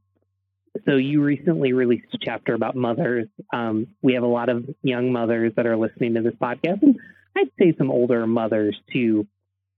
so 0.87 0.97
you 0.97 1.23
recently 1.23 1.73
released 1.73 2.07
a 2.15 2.19
chapter 2.21 2.55
about 2.55 2.75
mothers. 2.75 3.29
Um, 3.53 3.89
we 4.03 4.15
have 4.15 4.23
a 4.23 4.27
lot 4.27 4.49
of 4.49 4.65
young 4.83 5.13
mothers 5.13 5.53
that 5.57 5.67
are 5.67 5.77
listening 5.77 6.15
to 6.15 6.23
this 6.23 6.35
podcast, 6.35 6.83
and 6.83 6.97
I'd 7.37 7.51
say 7.59 7.75
some 7.77 7.91
older 7.91 8.27
mothers 8.27 8.77
too. 8.93 9.27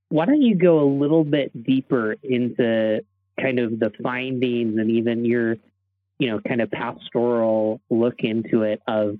Why 0.09 0.27
don't 0.27 0.42
you 0.42 0.57
go 0.57 0.81
a 0.81 0.88
little 0.88 1.25
bit 1.25 1.64
deeper 1.64 2.14
into 2.23 3.01
kind 3.40 3.59
of 3.59 3.79
the 3.81 3.90
findings 4.03 4.79
and 4.79 4.90
even 4.90 5.25
your, 5.25 5.57
you 6.18 6.31
know, 6.31 6.40
kind 6.47 6.61
of 6.61 6.70
pastoral 6.70 7.81
look 7.90 8.20
into 8.20 8.62
it 8.62 8.81
of, 8.87 9.18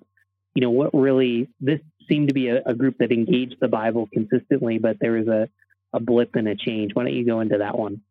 you 0.55 0.61
know, 0.61 0.71
what 0.71 0.95
really 0.95 1.49
this 1.61 1.81
seemed 2.09 2.29
to 2.29 2.35
be 2.35 2.49
a, 2.49 2.63
a 2.65 2.75
group 2.75 2.99
that 2.99 3.13
engaged 3.13 3.57
the 3.61 3.69
Bible 3.69 4.09
consistently, 4.13 4.79
but 4.79 4.99
there 5.01 5.13
was 5.13 5.29
a, 5.29 5.49
a 5.93 6.01
blip 6.01 6.35
and 6.35 6.49
a 6.49 6.57
change. 6.57 6.93
Why 6.95 7.05
don't 7.05 7.15
you 7.15 7.27
go 7.27 7.41
into 7.41 7.59
that 7.59 7.79
one? 7.79 8.03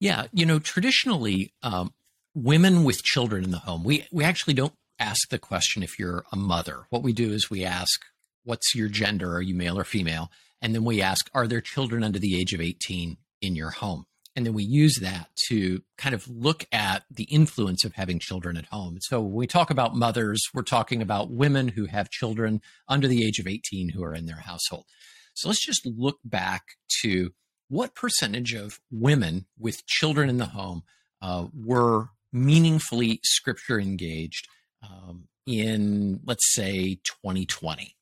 Yeah, 0.00 0.26
you 0.32 0.46
know, 0.46 0.58
traditionally, 0.58 1.52
um, 1.62 1.92
women 2.34 2.84
with 2.84 3.02
children 3.02 3.44
in 3.44 3.50
the 3.50 3.58
home, 3.58 3.84
we 3.84 4.06
we 4.10 4.24
actually 4.24 4.54
don't 4.54 4.74
ask 4.98 5.28
the 5.28 5.38
question 5.38 5.82
if 5.82 5.98
you're 5.98 6.24
a 6.32 6.36
mother. 6.36 6.86
What 6.90 7.02
we 7.02 7.12
do 7.12 7.30
is 7.32 7.50
we 7.50 7.64
ask, 7.64 8.00
"What's 8.42 8.74
your 8.74 8.88
gender? 8.88 9.34
Are 9.34 9.42
you 9.42 9.54
male 9.54 9.78
or 9.78 9.84
female?" 9.84 10.30
And 10.60 10.74
then 10.74 10.84
we 10.84 11.00
ask, 11.00 11.30
"Are 11.34 11.46
there 11.46 11.60
children 11.60 12.02
under 12.02 12.18
the 12.18 12.36
age 12.36 12.52
of 12.52 12.60
18 12.60 13.16
in 13.42 13.56
your 13.56 13.70
home. 13.70 14.06
And 14.34 14.46
then 14.46 14.54
we 14.54 14.64
use 14.64 14.96
that 15.00 15.28
to 15.48 15.82
kind 15.98 16.14
of 16.14 16.26
look 16.28 16.66
at 16.72 17.04
the 17.10 17.24
influence 17.24 17.84
of 17.84 17.94
having 17.94 18.18
children 18.18 18.56
at 18.56 18.66
home. 18.66 18.98
So 19.02 19.20
when 19.20 19.34
we 19.34 19.46
talk 19.46 19.70
about 19.70 19.94
mothers, 19.94 20.42
we're 20.54 20.62
talking 20.62 21.02
about 21.02 21.30
women 21.30 21.68
who 21.68 21.86
have 21.86 22.10
children 22.10 22.62
under 22.88 23.08
the 23.08 23.26
age 23.26 23.38
of 23.38 23.46
18 23.46 23.90
who 23.90 24.02
are 24.02 24.14
in 24.14 24.26
their 24.26 24.36
household. 24.36 24.86
So 25.34 25.48
let's 25.48 25.64
just 25.64 25.86
look 25.86 26.18
back 26.24 26.62
to 27.02 27.32
what 27.68 27.94
percentage 27.94 28.54
of 28.54 28.80
women 28.90 29.46
with 29.58 29.86
children 29.86 30.28
in 30.28 30.38
the 30.38 30.46
home 30.46 30.82
uh, 31.20 31.46
were 31.54 32.08
meaningfully 32.32 33.20
scripture 33.22 33.78
engaged 33.78 34.48
um, 34.82 35.28
in, 35.46 36.20
let's 36.24 36.54
say, 36.54 36.98
2020. 37.04 37.96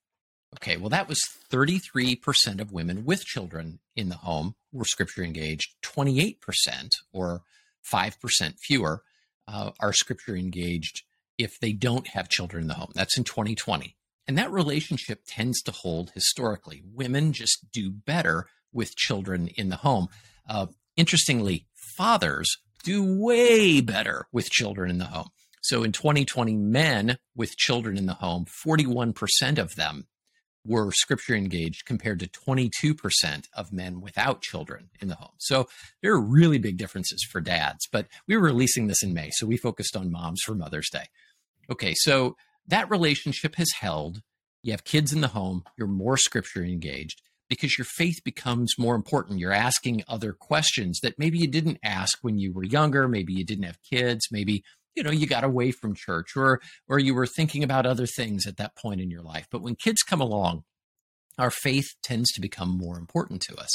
Okay, 0.56 0.76
well, 0.76 0.90
that 0.90 1.08
was 1.08 1.20
33% 1.50 2.60
of 2.60 2.72
women 2.72 3.04
with 3.04 3.24
children 3.24 3.78
in 3.94 4.08
the 4.08 4.16
home 4.16 4.56
were 4.72 4.84
scripture 4.84 5.22
engaged. 5.22 5.74
28%, 5.82 6.36
or 7.12 7.42
5% 7.92 8.58
fewer, 8.58 9.02
uh, 9.46 9.70
are 9.80 9.92
scripture 9.92 10.36
engaged 10.36 11.02
if 11.38 11.58
they 11.60 11.72
don't 11.72 12.08
have 12.08 12.28
children 12.28 12.62
in 12.62 12.68
the 12.68 12.74
home. 12.74 12.90
That's 12.94 13.16
in 13.16 13.24
2020. 13.24 13.96
And 14.26 14.36
that 14.38 14.50
relationship 14.50 15.22
tends 15.26 15.62
to 15.62 15.72
hold 15.72 16.10
historically. 16.14 16.82
Women 16.84 17.32
just 17.32 17.70
do 17.72 17.90
better 17.90 18.46
with 18.72 18.96
children 18.96 19.48
in 19.56 19.68
the 19.68 19.76
home. 19.76 20.08
Uh, 20.48 20.66
interestingly, 20.96 21.66
fathers 21.74 22.58
do 22.82 23.04
way 23.04 23.80
better 23.80 24.26
with 24.32 24.50
children 24.50 24.90
in 24.90 24.98
the 24.98 25.06
home. 25.06 25.28
So 25.62 25.82
in 25.84 25.92
2020, 25.92 26.56
men 26.56 27.18
with 27.36 27.56
children 27.56 27.96
in 27.96 28.06
the 28.06 28.14
home, 28.14 28.46
41% 28.46 29.58
of 29.58 29.76
them 29.76 30.06
were 30.66 30.92
scripture 30.92 31.34
engaged 31.34 31.86
compared 31.86 32.20
to 32.20 32.26
22% 32.26 33.44
of 33.54 33.72
men 33.72 34.00
without 34.00 34.42
children 34.42 34.90
in 35.00 35.08
the 35.08 35.14
home. 35.14 35.34
So 35.38 35.68
there 36.02 36.12
are 36.12 36.20
really 36.20 36.58
big 36.58 36.76
differences 36.76 37.26
for 37.30 37.40
dads, 37.40 37.88
but 37.90 38.06
we 38.26 38.36
were 38.36 38.42
releasing 38.42 38.86
this 38.86 39.02
in 39.02 39.14
May, 39.14 39.30
so 39.32 39.46
we 39.46 39.56
focused 39.56 39.96
on 39.96 40.12
moms 40.12 40.40
for 40.44 40.54
Mother's 40.54 40.90
Day. 40.90 41.06
Okay, 41.70 41.94
so 41.96 42.36
that 42.66 42.90
relationship 42.90 43.56
has 43.56 43.70
held. 43.80 44.22
You 44.62 44.72
have 44.72 44.84
kids 44.84 45.12
in 45.12 45.22
the 45.22 45.28
home, 45.28 45.64
you're 45.78 45.88
more 45.88 46.16
scripture 46.16 46.62
engaged 46.62 47.22
because 47.48 47.76
your 47.76 47.84
faith 47.84 48.22
becomes 48.24 48.74
more 48.78 48.94
important. 48.94 49.40
You're 49.40 49.52
asking 49.52 50.04
other 50.06 50.32
questions 50.32 51.00
that 51.02 51.18
maybe 51.18 51.38
you 51.38 51.48
didn't 51.48 51.78
ask 51.82 52.18
when 52.22 52.38
you 52.38 52.52
were 52.52 52.64
younger, 52.64 53.08
maybe 53.08 53.32
you 53.32 53.44
didn't 53.44 53.64
have 53.64 53.82
kids, 53.82 54.28
maybe 54.30 54.62
you 55.00 55.04
know 55.04 55.10
you 55.10 55.26
got 55.26 55.44
away 55.44 55.70
from 55.70 55.94
church 55.94 56.36
or 56.36 56.60
or 56.86 56.98
you 56.98 57.14
were 57.14 57.26
thinking 57.26 57.64
about 57.64 57.86
other 57.86 58.04
things 58.04 58.46
at 58.46 58.58
that 58.58 58.76
point 58.76 59.00
in 59.00 59.10
your 59.10 59.22
life. 59.22 59.46
But 59.50 59.62
when 59.62 59.74
kids 59.74 60.02
come 60.02 60.20
along 60.20 60.64
our 61.38 61.50
faith 61.50 61.94
tends 62.02 62.30
to 62.32 62.40
become 62.40 62.68
more 62.68 62.98
important 62.98 63.40
to 63.40 63.56
us. 63.56 63.70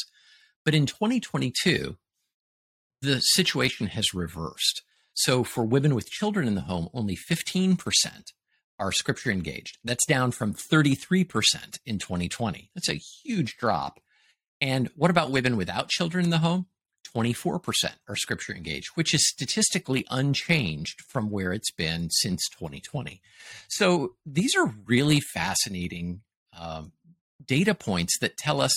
But 0.64 0.76
in 0.76 0.86
2022 0.86 1.98
the 3.02 3.20
situation 3.22 3.88
has 3.88 4.14
reversed. 4.14 4.84
So 5.16 5.44
for 5.44 5.66
women 5.66 5.96
with 5.96 6.12
children 6.12 6.48
in 6.48 6.54
the 6.54 6.62
home 6.62 6.90
only 6.94 7.18
15% 7.18 7.80
are 8.78 8.92
scripture 8.92 9.32
engaged. 9.32 9.80
That's 9.84 10.06
down 10.06 10.30
from 10.30 10.54
33% 10.54 11.80
in 11.88 11.98
2020 11.98 12.70
that's 12.76 12.90
a 12.90 13.02
huge 13.24 13.58
drop. 13.58 14.00
And 14.62 14.92
what 14.96 15.10
about 15.10 15.32
women 15.32 15.58
without 15.58 15.90
children 15.90 16.26
in 16.26 16.30
the 16.30 16.38
home 16.38 16.68
24% 17.16 17.62
are 18.08 18.16
scripture 18.16 18.54
engaged, 18.54 18.90
which 18.96 19.14
is 19.14 19.28
statistically 19.28 20.06
unchanged 20.10 21.02
from 21.02 21.30
where 21.30 21.54
it's 21.54 21.72
been 21.72 22.10
since 22.10 22.48
2020. 22.50 23.22
So 23.68 24.16
these 24.26 24.56
are 24.56 24.74
really 24.86 25.20
fascinating 25.20 26.22
um, 26.58 26.92
data 27.46 27.76
points 27.76 28.18
that 28.20 28.38
tell 28.38 28.62
us 28.62 28.74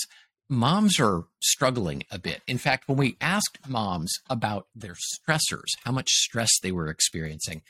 moms 0.49 0.99
are 0.99 1.25
struggling 1.39 2.03
a 2.11 2.19
bit. 2.19 2.41
In 2.47 2.57
fact, 2.57 2.87
when 2.87 2.97
we 2.97 3.17
asked 3.21 3.59
moms 3.67 4.13
about 4.29 4.67
their 4.75 4.95
stressors, 4.95 5.67
how 5.83 5.91
much 5.91 6.09
stress 6.09 6.49
they 6.61 6.71
were 6.71 6.89
experiencing, 6.89 7.61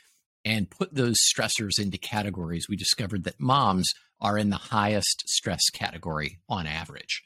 and 0.44 0.70
put 0.70 0.94
those 0.94 1.16
stressors 1.34 1.78
into 1.78 1.98
categories, 1.98 2.66
we 2.68 2.76
discovered 2.76 3.24
that 3.24 3.38
moms 3.38 3.90
are 4.20 4.38
in 4.38 4.50
the 4.50 4.56
highest 4.56 5.24
stress 5.26 5.68
category 5.72 6.38
on 6.48 6.66
average. 6.66 7.22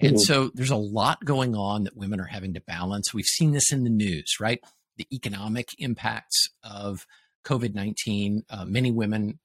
And 0.00 0.14
mm-hmm. 0.14 0.18
so 0.18 0.50
there's 0.54 0.70
a 0.70 0.76
lot 0.76 1.24
going 1.24 1.54
on 1.54 1.84
that 1.84 1.96
women 1.96 2.20
are 2.20 2.26
having 2.26 2.54
to 2.54 2.60
balance. 2.60 3.12
We've 3.12 3.24
seen 3.24 3.52
this 3.52 3.72
in 3.72 3.84
the 3.84 3.90
news, 3.90 4.36
right? 4.40 4.60
The 4.96 5.06
economic 5.12 5.68
impacts 5.78 6.48
of 6.62 7.06
COVID 7.44 7.74
19, 7.74 8.44
uh, 8.50 8.64
many 8.64 8.90
women 8.90 9.38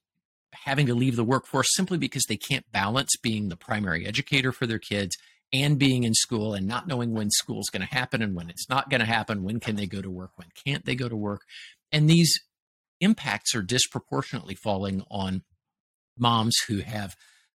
having 0.64 0.86
to 0.86 0.94
leave 0.94 1.16
the 1.16 1.24
workforce 1.24 1.68
simply 1.74 1.98
because 1.98 2.24
they 2.28 2.36
can't 2.36 2.70
balance 2.70 3.16
being 3.22 3.48
the 3.48 3.56
primary 3.56 4.06
educator 4.06 4.52
for 4.52 4.66
their 4.66 4.78
kids 4.78 5.16
and 5.52 5.78
being 5.78 6.04
in 6.04 6.14
school 6.14 6.54
and 6.54 6.66
not 6.66 6.86
knowing 6.86 7.14
when 7.14 7.30
school's 7.30 7.70
going 7.70 7.86
to 7.86 7.94
happen 7.94 8.22
and 8.22 8.34
when 8.34 8.48
it's 8.48 8.68
not 8.68 8.90
going 8.90 9.00
to 9.00 9.06
happen. 9.06 9.44
When 9.44 9.60
can 9.60 9.76
they 9.76 9.86
go 9.86 10.02
to 10.02 10.10
work? 10.10 10.32
When 10.36 10.48
can't 10.64 10.84
they 10.84 10.94
go 10.94 11.08
to 11.08 11.16
work? 11.16 11.42
And 11.92 12.08
these 12.08 12.40
impacts 13.00 13.54
are 13.54 13.62
disproportionately 13.62 14.54
falling 14.54 15.02
on 15.10 15.42
moms 16.18 16.56
who 16.68 16.78
have 16.78 17.14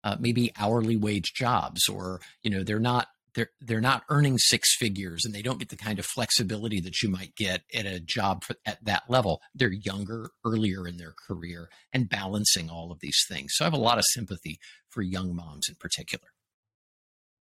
uh, 0.06 0.16
maybe 0.20 0.54
hourly 0.58 0.96
wage 0.96 1.34
jobs 1.34 1.90
or 1.90 2.22
you 2.44 2.50
know 2.50 2.64
they're 2.64 2.80
not 2.80 3.08
they're 3.34 3.50
they're 3.60 3.82
not 3.82 4.04
earning 4.10 4.38
six 4.38 4.76
figures 4.78 5.24
and 5.26 5.34
they 5.34 5.42
don't 5.42 5.60
get 5.60 5.70
the 5.70 5.76
kind 5.76 6.00
of 6.00 6.06
flexibility 6.06 6.80
that 6.80 7.02
you 7.02 7.10
might 7.10 7.36
get 7.36 7.64
at 7.74 7.86
a 7.86 8.00
job 8.00 8.44
for, 8.44 8.56
at 8.66 8.84
that 8.86 9.04
level. 9.10 9.42
They're 9.54 9.72
younger 9.72 10.30
earlier 10.46 10.88
in 10.88 10.98
their 10.98 11.14
career 11.28 11.70
and 11.92 12.08
balancing 12.08 12.70
all 12.70 12.92
of 12.92 13.00
these 13.02 13.20
things. 13.28 13.52
So 13.56 13.66
i 13.66 13.68
have 13.68 13.74
a 13.74 13.78
lot 13.78 13.98
of 13.98 14.06
sympathy 14.08 14.60
for 14.90 15.02
young 15.02 15.36
moms 15.36 15.66
in 15.68 15.76
particular. 15.76 16.28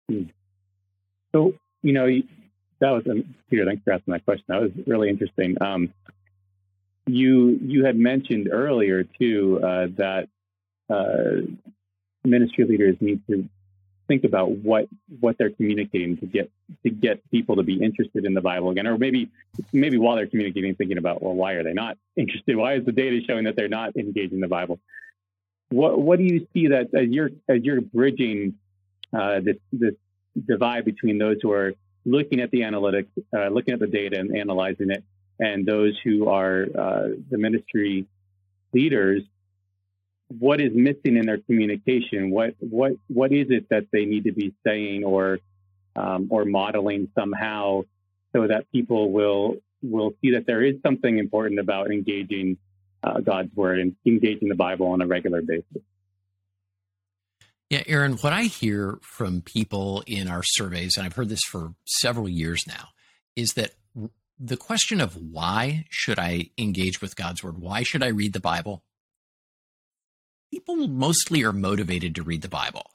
Hmm. 0.10 0.24
so 1.32 1.54
you 1.84 1.94
know 1.94 2.08
that 2.80 2.90
was 2.90 3.04
um, 3.08 3.36
peter 3.50 3.64
thanks 3.64 3.84
for 3.84 3.94
asking 3.94 4.12
that 4.14 4.26
question. 4.26 4.46
That 4.48 4.62
was 4.62 4.72
really 4.88 5.10
interesting. 5.10 5.56
Um, 5.62 5.94
you 7.06 7.60
you 7.62 7.86
had 7.86 7.96
mentioned 7.96 8.50
earlier 8.52 9.04
too 9.04 9.60
uh, 9.64 9.88
that 9.98 10.28
uh, 10.90 11.46
ministry 12.24 12.66
leaders 12.66 12.96
need 13.00 13.22
to 13.28 13.48
think 14.10 14.24
about 14.24 14.50
what 14.52 14.88
what 15.20 15.38
they're 15.38 15.52
communicating 15.52 16.18
to 16.18 16.26
get 16.26 16.52
to 16.84 16.90
get 16.90 17.22
people 17.32 17.56
to 17.56 17.64
be 17.64 17.82
interested 17.82 18.26
in 18.26 18.34
the 18.34 18.42
Bible 18.42 18.72
again, 18.72 18.88
or 18.88 18.98
maybe 18.98 19.30
maybe 19.72 19.98
while 19.98 20.16
they're 20.16 20.28
communicating, 20.28 20.76
thinking 20.76 20.98
about 20.98 21.22
well, 21.22 21.34
why 21.34 21.54
are 21.54 21.64
they 21.64 21.74
not 21.74 21.98
interested? 22.18 22.58
Why 22.58 22.74
is 22.74 22.86
the 22.86 22.92
data 22.92 23.22
showing 23.26 23.46
that 23.46 23.56
they're 23.56 23.70
not 23.70 23.96
engaging 23.96 24.42
the 24.42 24.48
Bible? 24.48 24.80
What 25.70 26.02
what 26.02 26.20
do 26.20 26.26
you 26.26 26.48
see 26.54 26.68
that 26.68 26.94
as 26.94 27.10
you're 27.10 27.30
as 27.48 27.64
you're 27.64 27.82
bridging 27.82 28.56
uh, 29.18 29.40
this 29.42 29.58
this 29.72 29.94
divide 30.46 30.84
between 30.86 31.18
those 31.18 31.38
who 31.42 31.52
are 31.52 31.74
looking 32.06 32.40
at 32.42 32.50
the 32.52 32.62
analytics, 32.62 33.08
uh, 33.36 33.50
looking 33.50 33.74
at 33.74 33.80
the 33.80 33.88
data 33.88 34.20
and 34.20 34.36
analyzing 34.36 34.90
it, 34.90 35.04
and 35.40 35.66
those 35.66 36.00
who 36.04 36.28
are 36.28 36.64
uh, 36.78 37.08
the 37.30 37.38
ministry 37.38 38.08
leaders 38.74 39.24
what 40.30 40.62
is 40.62 40.72
missing 40.74 41.18
in 41.18 41.26
their 41.26 41.40
communication? 41.40 42.32
What 42.32 42.56
what 42.60 42.94
what 43.08 43.32
is 43.32 43.48
it 43.50 43.68
that 43.70 43.88
they 43.92 44.06
need 44.06 44.26
to 44.26 44.32
be 44.32 44.54
saying 44.66 45.04
or 45.04 45.40
um, 45.96 46.28
or 46.30 46.46
modeling 46.46 47.10
somehow 47.18 47.84
so 48.34 48.48
that 48.48 48.72
people 48.72 49.12
will 49.12 49.58
will 49.82 50.14
see 50.22 50.32
that 50.32 50.46
there 50.46 50.64
is 50.64 50.76
something 50.86 51.18
important 51.18 51.60
about 51.60 51.92
engaging 51.92 52.58
uh, 53.04 53.20
God's 53.22 53.56
word 53.56 53.80
and 53.80 53.96
engaging 54.06 54.50
the 54.50 54.56
Bible 54.56 54.88
on 54.88 55.02
a 55.02 55.08
regular 55.08 55.42
basis. 55.42 55.82
Yeah, 57.70 57.84
Aaron, 57.86 58.14
what 58.14 58.34
I 58.34 58.44
hear 58.44 58.98
from 59.02 59.42
people 59.42 60.04
in 60.08 60.28
our 60.28 60.42
surveys, 60.44 60.98
and 60.98 61.06
I've 61.06 61.14
heard 61.14 61.30
this 61.30 61.44
for 61.48 61.76
several 61.86 62.28
years 62.28 62.64
now, 62.68 62.90
is 63.36 63.54
that 63.54 63.72
the 64.40 64.58
question 64.58 65.00
of 65.00 65.16
why 65.16 65.86
should 65.90 66.18
I 66.18 66.50
engage 66.58 67.02
with 67.02 67.16
God's 67.16 67.44
word? 67.44 67.60
Why 67.60 67.84
should 67.84 68.04
I 68.04 68.08
read 68.08 68.34
the 68.34 68.40
Bible? 68.40 68.84
People 70.52 70.88
mostly 70.88 71.44
are 71.44 71.54
motivated 71.54 72.16
to 72.16 72.24
read 72.24 72.42
the 72.42 72.50
Bible. 72.50 72.92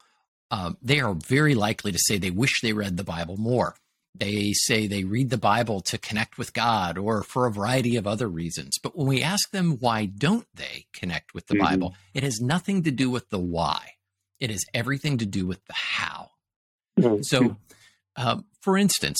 Uh, 0.50 0.72
they 0.82 1.00
are 1.00 1.14
very 1.14 1.54
likely 1.54 1.92
to 1.92 1.98
say 1.98 2.18
they 2.18 2.30
wish 2.30 2.60
they 2.60 2.72
read 2.72 2.96
the 2.96 3.04
Bible 3.04 3.36
more. 3.36 3.76
They 4.16 4.52
say 4.52 4.86
they 4.86 5.02
read 5.02 5.30
the 5.30 5.38
Bible 5.38 5.80
to 5.80 5.98
connect 5.98 6.38
with 6.38 6.52
God 6.52 6.96
or 6.96 7.24
for 7.24 7.46
a 7.46 7.52
variety 7.52 7.96
of 7.96 8.06
other 8.06 8.28
reasons. 8.28 8.78
But 8.80 8.96
when 8.96 9.08
we 9.08 9.22
ask 9.22 9.50
them 9.50 9.78
why 9.80 10.06
don't 10.06 10.46
they 10.54 10.86
connect 10.92 11.34
with 11.34 11.48
the 11.48 11.54
mm-hmm. 11.54 11.64
Bible, 11.64 11.94
it 12.12 12.22
has 12.22 12.40
nothing 12.40 12.84
to 12.84 12.92
do 12.92 13.10
with 13.10 13.30
the 13.30 13.40
why. 13.40 13.94
It 14.38 14.50
has 14.50 14.64
everything 14.72 15.18
to 15.18 15.26
do 15.26 15.46
with 15.46 15.64
the 15.66 15.72
how. 15.72 16.30
Mm-hmm. 16.98 17.22
So, 17.22 17.56
uh, 18.14 18.42
for 18.60 18.78
instance, 18.78 19.18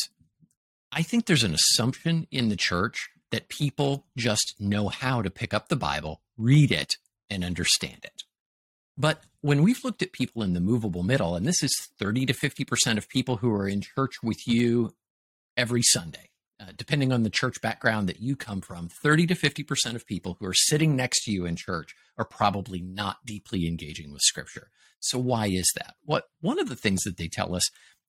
I 0.92 1.02
think 1.02 1.26
there's 1.26 1.42
an 1.42 1.54
assumption 1.54 2.28
in 2.30 2.48
the 2.48 2.56
church 2.56 3.08
that 3.32 3.48
people 3.48 4.06
just 4.16 4.54
know 4.60 4.88
how 4.88 5.22
to 5.22 5.30
pick 5.30 5.52
up 5.52 5.68
the 5.68 5.76
Bible, 5.76 6.20
read 6.38 6.70
it, 6.70 6.94
and 7.28 7.44
understand 7.44 8.04
it. 8.04 8.13
But 8.96 9.22
when 9.40 9.62
we've 9.62 9.82
looked 9.84 10.02
at 10.02 10.12
people 10.12 10.42
in 10.42 10.52
the 10.52 10.60
movable 10.60 11.02
middle, 11.02 11.34
and 11.34 11.46
this 11.46 11.62
is 11.62 11.88
30 11.98 12.26
to 12.26 12.32
50% 12.32 12.96
of 12.96 13.08
people 13.08 13.38
who 13.38 13.50
are 13.52 13.68
in 13.68 13.80
church 13.80 14.22
with 14.22 14.46
you 14.46 14.94
every 15.56 15.82
Sunday, 15.82 16.30
uh, 16.60 16.66
depending 16.76 17.12
on 17.12 17.24
the 17.24 17.30
church 17.30 17.60
background 17.60 18.08
that 18.08 18.20
you 18.20 18.36
come 18.36 18.60
from, 18.60 18.88
30 18.88 19.26
to 19.28 19.34
50% 19.34 19.94
of 19.94 20.06
people 20.06 20.36
who 20.38 20.46
are 20.46 20.54
sitting 20.54 20.94
next 20.94 21.24
to 21.24 21.32
you 21.32 21.44
in 21.44 21.56
church 21.56 21.94
are 22.16 22.24
probably 22.24 22.80
not 22.80 23.18
deeply 23.26 23.66
engaging 23.66 24.12
with 24.12 24.22
scripture. 24.22 24.68
So 25.00 25.18
why 25.18 25.46
is 25.46 25.70
that? 25.76 25.94
What 26.04 26.28
one 26.40 26.60
of 26.60 26.68
the 26.68 26.76
things 26.76 27.02
that 27.02 27.16
they 27.16 27.28
tell 27.28 27.54
us 27.54 27.64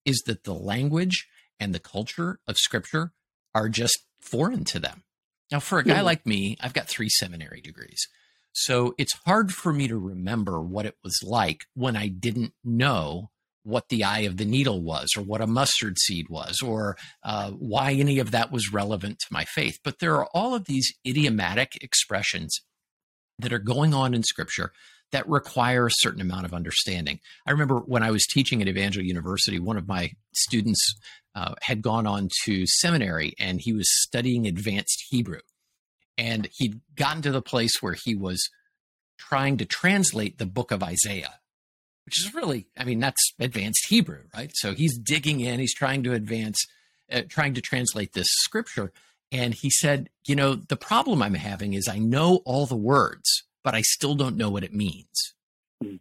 is 0.06 0.21
that 0.28 0.43
the 0.43 0.54
language 0.54 1.28
and 1.60 1.74
the 1.74 1.80
culture 1.80 2.39
of 2.48 2.58
scripture 2.58 3.12
are 3.56 3.69
just 3.69 3.98
foreign 4.21 4.63
to 4.65 4.80
them. 4.80 5.04
Now, 5.52 5.60
for 5.60 5.80
a 5.80 5.84
guy 5.84 6.02
like 6.02 6.26
me, 6.26 6.58
I've 6.60 6.74
got 6.74 6.88
three 6.88 7.10
seminary 7.10 7.62
degrees. 7.62 8.08
So 8.58 8.96
it's 8.98 9.13
hard 9.26 9.52
for 9.52 9.74
me 9.74 9.89
to 9.89 9.98
remember 9.98 10.62
what 10.62 10.86
it 10.86 10.96
was 11.04 11.20
like 11.22 11.65
when 11.74 11.98
I 11.98 12.08
didn't 12.08 12.54
know 12.63 13.30
what 13.63 13.89
the 13.89 14.06
eye 14.06 14.20
of 14.20 14.38
the 14.38 14.46
needle 14.46 14.82
was 14.82 15.10
or 15.18 15.24
what 15.24 15.41
a 15.41 15.48
mustard 15.48 16.00
seed 16.00 16.28
was 16.30 16.62
or 16.62 16.96
uh, 17.24 17.52
why 17.52 17.91
any 17.91 18.18
of 18.20 18.32
that 18.32 18.54
was 18.54 18.72
relevant 18.72 19.20
to 19.20 19.28
my 19.30 19.44
faith. 19.44 19.80
But 19.84 20.00
there 20.00 20.15
are 20.15 20.30
all 20.34 20.56
of 20.56 20.65
these 20.65 20.94
idiomatic 21.06 21.74
expressions 21.82 22.58
that 23.39 23.52
are 23.52 23.60
going 23.60 23.94
on 23.94 24.13
in 24.13 24.24
scripture 24.24 24.72
that 25.12 25.28
require 25.28 25.88
a 25.88 25.91
certain 25.91 26.22
amount 26.22 26.46
of 26.46 26.54
understanding. 26.54 27.20
I 27.46 27.52
remember 27.52 27.80
when 27.80 28.04
I 28.04 28.12
was 28.12 28.26
teaching 28.26 28.62
at 28.62 28.70
Evangel 28.70 29.04
University, 29.04 29.60
one 29.60 29.78
of 29.78 29.88
my 29.88 30.12
students 30.34 30.96
uh, 31.36 31.56
had 31.62 31.82
gone 31.82 32.08
on 32.08 32.30
to 32.46 32.65
seminary 32.65 33.34
and 33.38 33.60
he 33.60 33.74
was 33.74 33.88
studying 34.04 34.48
advanced 34.48 35.04
Hebrew 35.10 35.41
and 36.17 36.49
he'd 36.54 36.82
gotten 36.95 37.21
to 37.23 37.32
the 37.32 37.41
place 37.41 37.82
where 37.82 37.95
he 38.04 38.15
was 38.15 38.49
trying 39.17 39.58
to 39.58 39.65
translate 39.65 40.38
the 40.38 40.45
book 40.45 40.71
of 40.71 40.84
Isaiah, 40.84 41.39
which 42.06 42.19
is 42.19 42.34
really, 42.34 42.67
I 42.78 42.84
mean, 42.84 42.99
that's 42.99 43.34
advanced 43.39 43.88
Hebrew, 43.89 44.23
right? 44.36 44.51
So 44.54 44.73
he's 44.73 44.97
digging 44.97 45.39
in, 45.39 45.60
he's 45.60 45.73
trying 45.73 46.04
to 46.04 46.13
advance, 46.13 46.65
uh, 47.12 47.21
trying 47.30 47.54
to 47.56 47.62
translate 47.62 48.13
this 48.13 48.30
scripture. 48.30 48.91
And 49.32 49.54
he 49.54 49.69
said, 49.69 50.10
You 50.28 50.36
know, 50.36 50.56
the 50.56 50.78
problem 50.78 51.21
I'm 51.21 51.34
having 51.34 51.73
is 51.73 51.88
I 51.88 51.97
know 51.97 52.41
all 52.45 52.65
the 52.65 52.75
words, 52.75 53.43
but 53.63 53.75
I 53.75 53.82
still 53.82 54.15
don't 54.15 54.38
know 54.38 54.49
what 54.49 54.63
it 54.63 54.73
means. 54.73 55.34
Mm. 55.84 55.99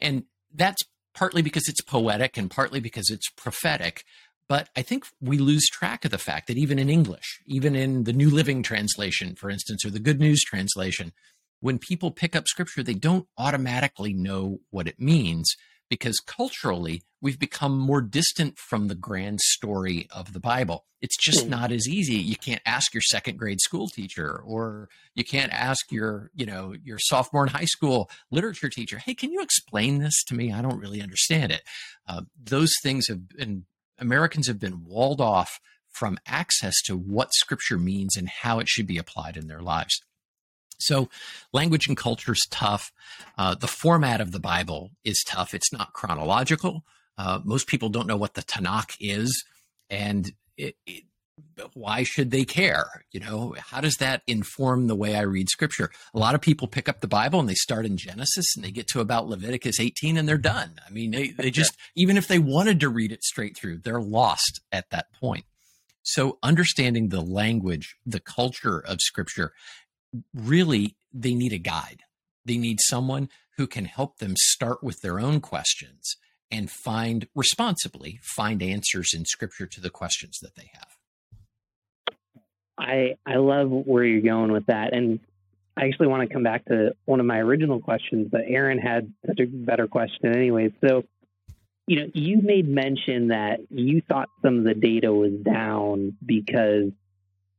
And 0.00 0.24
that's 0.54 0.82
partly 1.14 1.42
because 1.42 1.66
it's 1.68 1.80
poetic 1.80 2.36
and 2.36 2.50
partly 2.50 2.78
because 2.78 3.10
it's 3.10 3.30
prophetic. 3.30 4.04
But 4.48 4.68
I 4.76 4.82
think 4.82 5.06
we 5.20 5.38
lose 5.38 5.66
track 5.66 6.04
of 6.04 6.10
the 6.10 6.18
fact 6.18 6.46
that 6.46 6.56
even 6.56 6.78
in 6.78 6.88
English, 6.88 7.40
even 7.46 7.74
in 7.74 8.04
the 8.04 8.12
New 8.12 8.30
Living 8.30 8.62
Translation, 8.62 9.34
for 9.34 9.50
instance, 9.50 9.84
or 9.84 9.90
the 9.90 9.98
Good 9.98 10.20
News 10.20 10.42
Translation, 10.42 11.12
when 11.60 11.78
people 11.78 12.10
pick 12.10 12.36
up 12.36 12.46
scripture, 12.46 12.82
they 12.82 12.94
don't 12.94 13.26
automatically 13.36 14.12
know 14.12 14.60
what 14.70 14.86
it 14.86 15.00
means 15.00 15.56
because 15.88 16.18
culturally 16.20 17.02
we've 17.20 17.38
become 17.38 17.78
more 17.78 18.00
distant 18.00 18.58
from 18.58 18.88
the 18.88 18.94
grand 18.94 19.40
story 19.40 20.06
of 20.10 20.32
the 20.32 20.40
Bible. 20.40 20.84
It's 21.00 21.16
just 21.16 21.44
hmm. 21.44 21.50
not 21.50 21.72
as 21.72 21.88
easy. 21.88 22.16
You 22.16 22.36
can't 22.36 22.62
ask 22.66 22.92
your 22.94 23.02
second 23.02 23.38
grade 23.38 23.60
school 23.60 23.88
teacher 23.88 24.42
or 24.44 24.88
you 25.14 25.24
can't 25.24 25.52
ask 25.52 25.90
your, 25.92 26.30
you 26.34 26.46
know, 26.46 26.74
your 26.84 26.98
sophomore 27.00 27.44
in 27.44 27.52
high 27.52 27.66
school 27.66 28.10
literature 28.30 28.68
teacher, 28.68 28.98
"Hey, 28.98 29.14
can 29.14 29.32
you 29.32 29.40
explain 29.40 29.98
this 29.98 30.24
to 30.24 30.34
me? 30.34 30.52
I 30.52 30.62
don't 30.62 30.80
really 30.80 31.02
understand 31.02 31.52
it." 31.52 31.62
Uh, 32.08 32.22
those 32.42 32.72
things 32.82 33.06
have 33.08 33.28
been 33.28 33.66
Americans 33.98 34.46
have 34.48 34.58
been 34.58 34.84
walled 34.84 35.20
off 35.20 35.60
from 35.90 36.18
access 36.26 36.82
to 36.82 36.96
what 36.96 37.32
scripture 37.32 37.78
means 37.78 38.16
and 38.16 38.28
how 38.28 38.58
it 38.58 38.68
should 38.68 38.86
be 38.86 38.98
applied 38.98 39.36
in 39.36 39.46
their 39.46 39.62
lives. 39.62 40.02
So, 40.78 41.08
language 41.52 41.88
and 41.88 41.96
culture 41.96 42.32
is 42.32 42.46
tough. 42.50 42.92
Uh, 43.38 43.54
the 43.54 43.66
format 43.66 44.20
of 44.20 44.32
the 44.32 44.40
Bible 44.40 44.90
is 45.04 45.24
tough. 45.26 45.54
It's 45.54 45.72
not 45.72 45.94
chronological. 45.94 46.84
Uh, 47.16 47.40
most 47.44 47.66
people 47.66 47.88
don't 47.88 48.06
know 48.06 48.16
what 48.16 48.34
the 48.34 48.42
Tanakh 48.42 48.94
is, 49.00 49.44
and 49.88 50.30
it, 50.58 50.76
it, 50.86 51.04
why 51.74 52.02
should 52.02 52.30
they 52.30 52.44
care? 52.44 53.04
You 53.10 53.20
know, 53.20 53.54
how 53.58 53.80
does 53.80 53.96
that 53.96 54.22
inform 54.26 54.86
the 54.86 54.94
way 54.94 55.16
I 55.16 55.22
read 55.22 55.48
Scripture? 55.48 55.90
A 56.14 56.18
lot 56.18 56.34
of 56.34 56.40
people 56.40 56.66
pick 56.66 56.88
up 56.88 57.00
the 57.00 57.08
Bible 57.08 57.40
and 57.40 57.48
they 57.48 57.54
start 57.54 57.86
in 57.86 57.96
Genesis 57.96 58.56
and 58.56 58.64
they 58.64 58.70
get 58.70 58.86
to 58.88 59.00
about 59.00 59.28
Leviticus 59.28 59.78
18 59.80 60.16
and 60.16 60.28
they're 60.28 60.38
done. 60.38 60.80
I 60.86 60.90
mean, 60.90 61.10
they, 61.10 61.28
they 61.28 61.50
just 61.52 61.76
even 61.94 62.16
if 62.16 62.28
they 62.28 62.38
wanted 62.38 62.80
to 62.80 62.88
read 62.88 63.12
it 63.12 63.22
straight 63.22 63.56
through, 63.56 63.78
they're 63.78 64.00
lost 64.00 64.60
at 64.72 64.90
that 64.90 65.12
point. 65.12 65.44
So, 66.02 66.38
understanding 66.42 67.08
the 67.08 67.20
language, 67.20 67.96
the 68.06 68.20
culture 68.20 68.78
of 68.78 69.00
Scripture, 69.00 69.52
really 70.32 70.96
they 71.12 71.34
need 71.34 71.52
a 71.52 71.58
guide. 71.58 72.02
They 72.44 72.56
need 72.56 72.78
someone 72.80 73.28
who 73.56 73.66
can 73.66 73.86
help 73.86 74.18
them 74.18 74.34
start 74.36 74.82
with 74.82 75.00
their 75.00 75.18
own 75.18 75.40
questions 75.40 76.16
and 76.50 76.70
find 76.70 77.26
responsibly 77.34 78.20
find 78.22 78.62
answers 78.62 79.12
in 79.14 79.24
scripture 79.24 79.66
to 79.66 79.80
the 79.80 79.90
questions 79.90 80.38
that 80.40 80.54
they 80.54 80.70
have. 80.72 80.95
I 82.78 83.16
I 83.26 83.36
love 83.36 83.70
where 83.70 84.04
you're 84.04 84.20
going 84.20 84.52
with 84.52 84.66
that 84.66 84.92
and 84.92 85.20
I 85.76 85.86
actually 85.86 86.06
want 86.06 86.26
to 86.26 86.32
come 86.32 86.42
back 86.42 86.64
to 86.66 86.94
one 87.04 87.20
of 87.20 87.26
my 87.26 87.38
original 87.38 87.80
questions, 87.80 88.28
but 88.30 88.42
Aaron 88.46 88.78
had 88.78 89.12
such 89.26 89.40
a 89.40 89.46
better 89.46 89.86
question 89.86 90.34
anyway. 90.34 90.72
So, 90.80 91.04
you 91.86 92.00
know, 92.00 92.10
you 92.14 92.40
made 92.40 92.66
mention 92.66 93.28
that 93.28 93.60
you 93.70 94.00
thought 94.00 94.28
some 94.42 94.58
of 94.58 94.64
the 94.64 94.74
data 94.74 95.12
was 95.12 95.32
down 95.32 96.16
because 96.24 96.92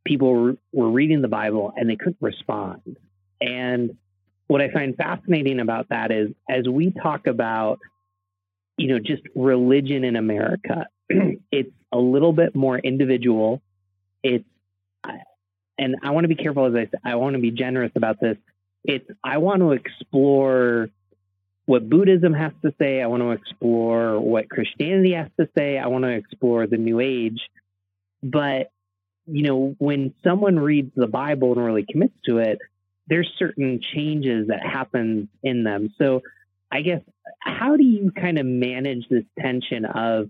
people 0.03 0.55
were 0.73 0.89
reading 0.89 1.21
the 1.21 1.27
Bible 1.27 1.71
and 1.75 1.87
they 1.87 1.95
couldn't 1.95 2.17
respond. 2.19 2.97
And 3.39 3.97
what 4.47 4.61
I 4.61 4.71
find 4.71 4.95
fascinating 4.95 5.59
about 5.59 5.89
that 5.89 6.11
is 6.11 6.29
as 6.49 6.67
we 6.67 6.89
talk 6.91 7.27
about, 7.27 7.79
you 8.77 8.87
know, 8.87 8.99
just 8.99 9.21
religion 9.35 10.03
in 10.03 10.15
America, 10.15 10.87
it's 11.51 11.71
a 11.91 11.99
little 11.99 12.33
bit 12.33 12.55
more 12.55 12.79
individual. 12.79 13.61
It's, 14.23 14.45
and 15.77 15.95
I 16.03 16.11
want 16.11 16.23
to 16.23 16.27
be 16.27 16.35
careful 16.35 16.65
as 16.65 16.75
I 16.75 16.85
say, 16.85 16.97
I 17.03 17.15
want 17.15 17.35
to 17.35 17.41
be 17.41 17.51
generous 17.51 17.91
about 17.95 18.19
this. 18.19 18.37
It's, 18.83 19.09
I 19.23 19.37
want 19.37 19.61
to 19.61 19.71
explore 19.71 20.89
what 21.65 21.89
Buddhism 21.89 22.33
has 22.33 22.53
to 22.63 22.73
say. 22.79 23.01
I 23.01 23.07
want 23.07 23.23
to 23.23 23.31
explore 23.31 24.19
what 24.19 24.49
Christianity 24.49 25.13
has 25.13 25.29
to 25.39 25.49
say. 25.57 25.77
I 25.77 25.87
want 25.87 26.05
to 26.05 26.11
explore 26.11 26.65
the 26.65 26.77
New 26.77 26.99
Age. 26.99 27.39
But 28.23 28.71
you 29.27 29.43
know, 29.43 29.75
when 29.77 30.13
someone 30.23 30.57
reads 30.57 30.91
the 30.95 31.07
Bible 31.07 31.51
and 31.51 31.63
really 31.63 31.85
commits 31.89 32.15
to 32.25 32.37
it, 32.37 32.59
there's 33.07 33.29
certain 33.37 33.81
changes 33.93 34.47
that 34.47 34.65
happen 34.65 35.29
in 35.43 35.63
them. 35.63 35.93
So 35.97 36.21
I 36.71 36.81
guess 36.81 37.01
how 37.39 37.75
do 37.75 37.83
you 37.83 38.11
kind 38.11 38.39
of 38.39 38.45
manage 38.45 39.07
this 39.09 39.23
tension 39.39 39.85
of 39.85 40.29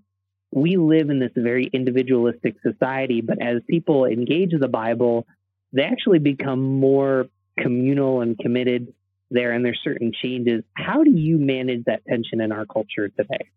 we 0.51 0.77
live 0.77 1.09
in 1.09 1.19
this 1.19 1.31
very 1.35 1.65
individualistic 1.65 2.55
society, 2.61 3.21
but 3.21 3.41
as 3.41 3.61
people 3.69 4.05
engage 4.05 4.51
the 4.57 4.67
Bible, 4.67 5.27
they 5.73 5.83
actually 5.83 6.19
become 6.19 6.61
more 6.61 7.27
communal 7.57 8.21
and 8.21 8.37
committed 8.37 8.93
there 9.29 9.51
and 9.51 9.65
there's 9.65 9.79
certain 9.83 10.11
changes. 10.21 10.63
How 10.73 11.03
do 11.03 11.11
you 11.11 11.37
manage 11.37 11.85
that 11.85 12.05
tension 12.07 12.41
in 12.41 12.51
our 12.51 12.65
culture 12.65 13.09
today? 13.09 13.49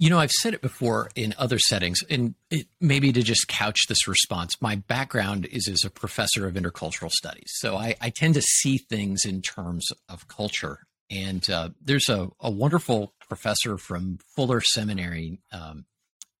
You 0.00 0.10
know, 0.10 0.18
I've 0.18 0.30
said 0.30 0.54
it 0.54 0.62
before 0.62 1.10
in 1.16 1.34
other 1.38 1.58
settings, 1.58 2.04
and 2.08 2.36
it, 2.50 2.68
maybe 2.80 3.12
to 3.12 3.20
just 3.20 3.48
couch 3.48 3.80
this 3.88 4.06
response, 4.06 4.54
my 4.60 4.76
background 4.76 5.46
is 5.50 5.68
as 5.68 5.84
a 5.84 5.90
professor 5.90 6.46
of 6.46 6.54
intercultural 6.54 7.10
studies. 7.10 7.50
So 7.56 7.76
I, 7.76 7.96
I 8.00 8.10
tend 8.10 8.34
to 8.34 8.42
see 8.42 8.78
things 8.78 9.24
in 9.24 9.42
terms 9.42 9.88
of 10.08 10.28
culture. 10.28 10.86
And 11.10 11.48
uh, 11.50 11.70
there's 11.82 12.08
a, 12.08 12.28
a, 12.38 12.50
wonderful 12.50 13.12
professor 13.28 13.76
from 13.76 14.18
Fuller 14.36 14.60
Seminary, 14.60 15.40
um, 15.50 15.86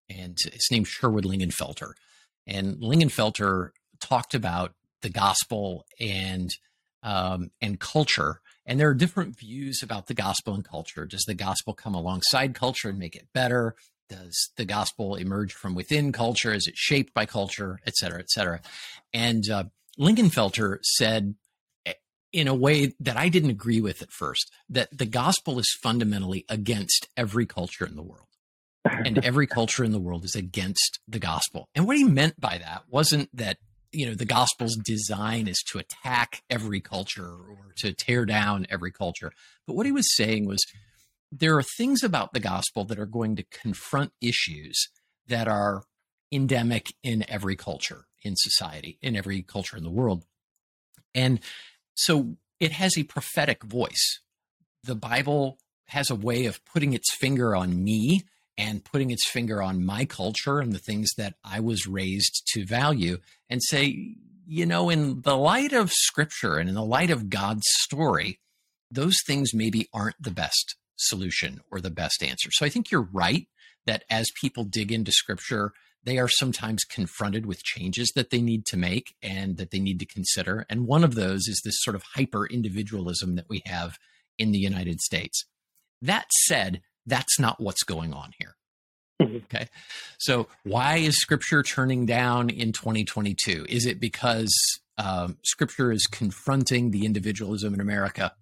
and 0.08 0.38
his 0.40 0.68
name's 0.70 0.88
Sherwood 0.88 1.24
Lingenfelter. 1.24 1.94
And 2.48 2.78
Lingenfelter 2.78 3.70
talked 4.00 4.34
about 4.34 4.74
the 5.02 5.10
gospel 5.10 5.86
and 6.00 6.50
um, 7.04 7.52
and 7.60 7.78
culture 7.78 8.40
and 8.68 8.78
there 8.78 8.90
are 8.90 8.94
different 8.94 9.38
views 9.38 9.82
about 9.82 10.08
the 10.08 10.14
gospel 10.14 10.54
and 10.54 10.62
culture. 10.62 11.06
Does 11.06 11.24
the 11.26 11.34
gospel 11.34 11.72
come 11.72 11.94
alongside 11.94 12.54
culture 12.54 12.90
and 12.90 12.98
make 12.98 13.16
it 13.16 13.28
better? 13.32 13.74
Does 14.10 14.50
the 14.58 14.66
gospel 14.66 15.14
emerge 15.16 15.54
from 15.54 15.74
within 15.74 16.12
culture? 16.12 16.52
Is 16.52 16.66
it 16.66 16.76
shaped 16.76 17.14
by 17.14 17.24
culture, 17.24 17.80
et 17.86 17.96
cetera, 17.96 18.20
et 18.20 18.28
cetera? 18.28 18.60
And 19.14 19.48
uh, 19.48 19.64
Lingenfelter 19.98 20.80
said, 20.82 21.34
eh, 21.86 21.94
in 22.30 22.46
a 22.46 22.54
way 22.54 22.92
that 23.00 23.16
I 23.16 23.30
didn't 23.30 23.50
agree 23.50 23.80
with 23.80 24.02
at 24.02 24.12
first, 24.12 24.52
that 24.68 24.96
the 24.96 25.06
gospel 25.06 25.58
is 25.58 25.74
fundamentally 25.82 26.44
against 26.50 27.08
every 27.16 27.46
culture 27.46 27.86
in 27.86 27.96
the 27.96 28.02
world. 28.02 28.27
And 28.84 29.24
every 29.24 29.46
culture 29.46 29.84
in 29.84 29.92
the 29.92 30.00
world 30.00 30.24
is 30.24 30.34
against 30.34 31.00
the 31.06 31.18
gospel. 31.18 31.68
And 31.74 31.86
what 31.86 31.96
he 31.96 32.04
meant 32.04 32.40
by 32.40 32.58
that 32.58 32.84
wasn't 32.88 33.34
that 33.36 33.58
you 33.92 34.06
know 34.06 34.14
the 34.14 34.24
gospel's 34.24 34.76
design 34.76 35.48
is 35.48 35.62
to 35.70 35.78
attack 35.78 36.42
every 36.50 36.80
culture 36.80 37.30
or 37.30 37.72
to 37.78 37.92
tear 37.92 38.26
down 38.26 38.66
every 38.70 38.92
culture. 38.92 39.32
But 39.66 39.76
what 39.76 39.86
he 39.86 39.92
was 39.92 40.14
saying 40.14 40.46
was 40.46 40.64
there 41.30 41.56
are 41.56 41.62
things 41.62 42.02
about 42.02 42.32
the 42.32 42.40
gospel 42.40 42.84
that 42.84 42.98
are 42.98 43.06
going 43.06 43.36
to 43.36 43.44
confront 43.44 44.12
issues 44.20 44.88
that 45.26 45.48
are 45.48 45.84
endemic 46.32 46.92
in 47.02 47.24
every 47.28 47.56
culture 47.56 48.06
in 48.22 48.34
society 48.36 48.98
in 49.00 49.16
every 49.16 49.42
culture 49.42 49.76
in 49.76 49.84
the 49.84 49.90
world. 49.90 50.24
And 51.14 51.40
so 51.94 52.36
it 52.60 52.72
has 52.72 52.98
a 52.98 53.04
prophetic 53.04 53.64
voice. 53.64 54.20
The 54.84 54.94
bible 54.94 55.58
has 55.86 56.10
a 56.10 56.14
way 56.14 56.46
of 56.46 56.64
putting 56.64 56.92
its 56.92 57.14
finger 57.14 57.56
on 57.56 57.82
me 57.82 58.24
and 58.58 58.84
putting 58.84 59.10
its 59.10 59.30
finger 59.30 59.62
on 59.62 59.86
my 59.86 60.04
culture 60.04 60.58
and 60.58 60.72
the 60.72 60.80
things 60.80 61.08
that 61.16 61.36
I 61.44 61.60
was 61.60 61.86
raised 61.86 62.42
to 62.54 62.66
value 62.66 63.18
and 63.48 63.62
say, 63.62 64.16
you 64.46 64.66
know, 64.66 64.90
in 64.90 65.22
the 65.22 65.36
light 65.36 65.72
of 65.72 65.92
scripture 65.92 66.56
and 66.56 66.68
in 66.68 66.74
the 66.74 66.84
light 66.84 67.10
of 67.10 67.30
God's 67.30 67.66
story, 67.80 68.40
those 68.90 69.16
things 69.26 69.54
maybe 69.54 69.88
aren't 69.94 70.20
the 70.20 70.32
best 70.32 70.74
solution 70.96 71.60
or 71.70 71.80
the 71.80 71.90
best 71.90 72.22
answer. 72.22 72.50
So 72.52 72.66
I 72.66 72.68
think 72.68 72.90
you're 72.90 73.08
right 73.12 73.46
that 73.86 74.02
as 74.10 74.26
people 74.40 74.64
dig 74.64 74.90
into 74.90 75.12
scripture, 75.12 75.72
they 76.04 76.18
are 76.18 76.28
sometimes 76.28 76.84
confronted 76.84 77.46
with 77.46 77.62
changes 77.62 78.10
that 78.16 78.30
they 78.30 78.40
need 78.40 78.66
to 78.66 78.76
make 78.76 79.14
and 79.22 79.56
that 79.56 79.70
they 79.70 79.78
need 79.78 80.00
to 80.00 80.06
consider. 80.06 80.66
And 80.68 80.86
one 80.86 81.04
of 81.04 81.14
those 81.14 81.46
is 81.46 81.60
this 81.64 81.76
sort 81.78 81.94
of 81.94 82.02
hyper 82.14 82.46
individualism 82.46 83.36
that 83.36 83.48
we 83.48 83.62
have 83.66 83.98
in 84.36 84.50
the 84.50 84.58
United 84.58 85.00
States. 85.00 85.44
That 86.02 86.26
said, 86.46 86.80
that's 87.08 87.38
not 87.38 87.60
what's 87.60 87.82
going 87.82 88.12
on 88.12 88.32
here. 88.38 88.56
Mm-hmm. 89.20 89.36
Okay. 89.36 89.68
So, 90.18 90.48
why 90.64 90.98
is 90.98 91.16
scripture 91.16 91.62
turning 91.62 92.06
down 92.06 92.50
in 92.50 92.72
2022? 92.72 93.66
Is 93.68 93.84
it 93.84 93.98
because 93.98 94.54
um, 94.96 95.38
scripture 95.44 95.90
is 95.90 96.06
confronting 96.06 96.90
the 96.90 97.04
individualism 97.04 97.74
in 97.74 97.80
America? 97.80 98.34